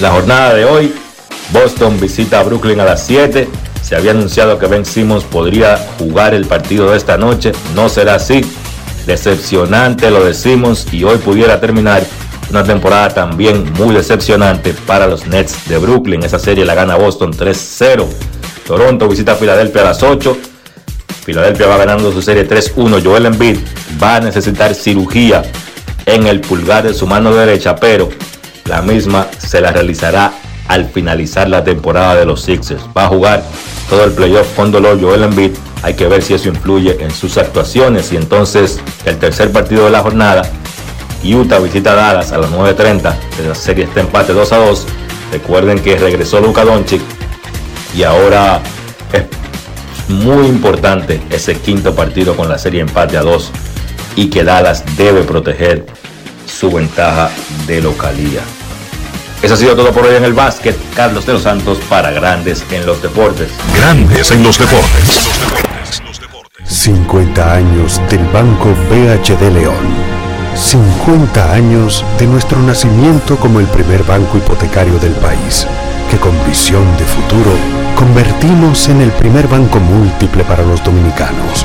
[0.00, 0.94] La jornada de hoy,
[1.52, 3.48] Boston visita a Brooklyn a las 7,
[3.82, 7.52] Se había anunciado que Ben Simmons podría jugar el partido de esta noche.
[7.74, 8.42] No será así.
[9.06, 12.04] Decepcionante lo de Simmons y hoy pudiera terminar
[12.50, 16.22] una temporada también muy decepcionante para los Nets de Brooklyn.
[16.22, 18.06] Esa serie la gana Boston 3-0.
[18.66, 20.36] Toronto visita a Filadelfia a las 8.
[21.24, 23.02] Filadelfia va ganando su serie 3-1.
[23.02, 23.58] Joel Embiid
[24.02, 25.42] va a necesitar cirugía
[26.04, 28.10] en el pulgar de su mano derecha, pero
[28.66, 30.32] la misma se la realizará
[30.68, 32.82] al finalizar la temporada de los Sixers.
[32.96, 33.42] Va a jugar
[33.88, 35.52] todo el playoff con dolor Joel Embiid.
[35.82, 38.12] Hay que ver si eso influye en sus actuaciones.
[38.12, 40.42] Y entonces el tercer partido de la jornada,
[41.24, 43.14] Utah visita Dallas a las 9.30.
[43.46, 44.86] La serie está empate 2 a 2.
[45.32, 47.02] Recuerden que regresó Luka Doncic
[47.96, 48.60] y ahora
[49.12, 49.24] es
[50.08, 53.50] muy importante ese quinto partido con la serie empate a 2
[54.16, 55.86] y que Dallas debe proteger
[56.46, 57.30] su ventaja
[57.66, 58.42] de localía.
[59.40, 60.76] Eso ha sido todo por hoy en el básquet.
[60.94, 63.50] Carlos de los Santos para Grandes en los Deportes.
[63.76, 65.28] Grandes en los deportes.
[66.64, 70.18] 50 años del Banco BHD León.
[70.56, 75.68] 50 años de nuestro nacimiento como el primer banco hipotecario del país,
[76.10, 77.52] que con visión de futuro
[77.94, 81.64] convertimos en el primer banco múltiple para los dominicanos.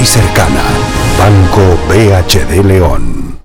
[0.00, 0.62] y cercana.
[1.18, 3.38] Banco BHD León.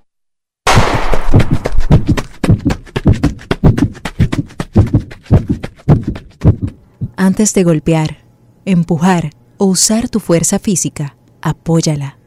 [7.18, 8.18] Antes de golpear,
[8.66, 12.18] empujar o usar tu fuerza física, apóyala.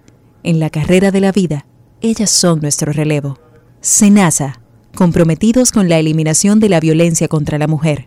[0.42, 1.66] En la carrera de la vida,
[2.00, 3.38] ellas son nuestro relevo.
[3.80, 4.60] Senasa,
[4.94, 8.06] comprometidos con la eliminación de la violencia contra la mujer.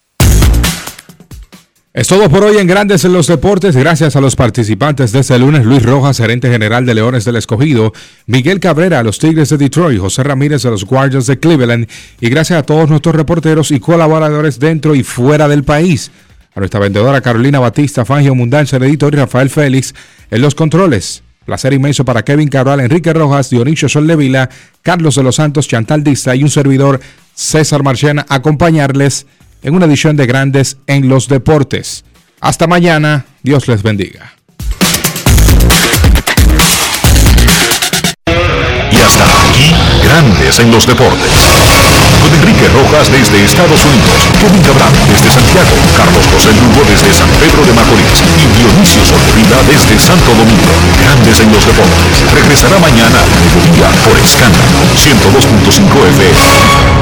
[1.93, 3.75] Es todo por hoy en Grandes en los Deportes.
[3.75, 7.91] Gracias a los participantes de este lunes, Luis Rojas, gerente general de Leones del Escogido,
[8.27, 11.89] Miguel Cabrera, a los Tigres de Detroit, José Ramírez, a los Guardians de Cleveland,
[12.21, 16.11] y gracias a todos nuestros reporteros y colaboradores dentro y fuera del país.
[16.55, 19.93] A nuestra vendedora Carolina Batista, Fangio Mundanza, el editor y Rafael Félix
[20.29, 21.23] en los controles.
[21.43, 24.49] Placer inmenso para Kevin Cabral, Enrique Rojas, Dionisio Soldevila,
[24.81, 27.01] Carlos de los Santos, Chantal Dista y un servidor
[27.35, 29.25] César Marchena acompañarles
[29.63, 32.03] en una edición de Grandes en los Deportes.
[32.39, 34.33] Hasta mañana, Dios les bendiga.
[38.25, 39.73] Y hasta aquí,
[40.03, 41.29] Grandes en los Deportes.
[42.21, 47.29] Con Enrique Rojas desde Estados Unidos, Kevin Cabral desde Santiago, Carlos José Lugo desde San
[47.41, 50.73] Pedro de Macorís y Dionisio Solterida desde Santo Domingo.
[51.01, 52.21] Grandes en los Deportes.
[52.33, 57.01] Regresará mañana a mediodía por Escándalo 102.5 FM.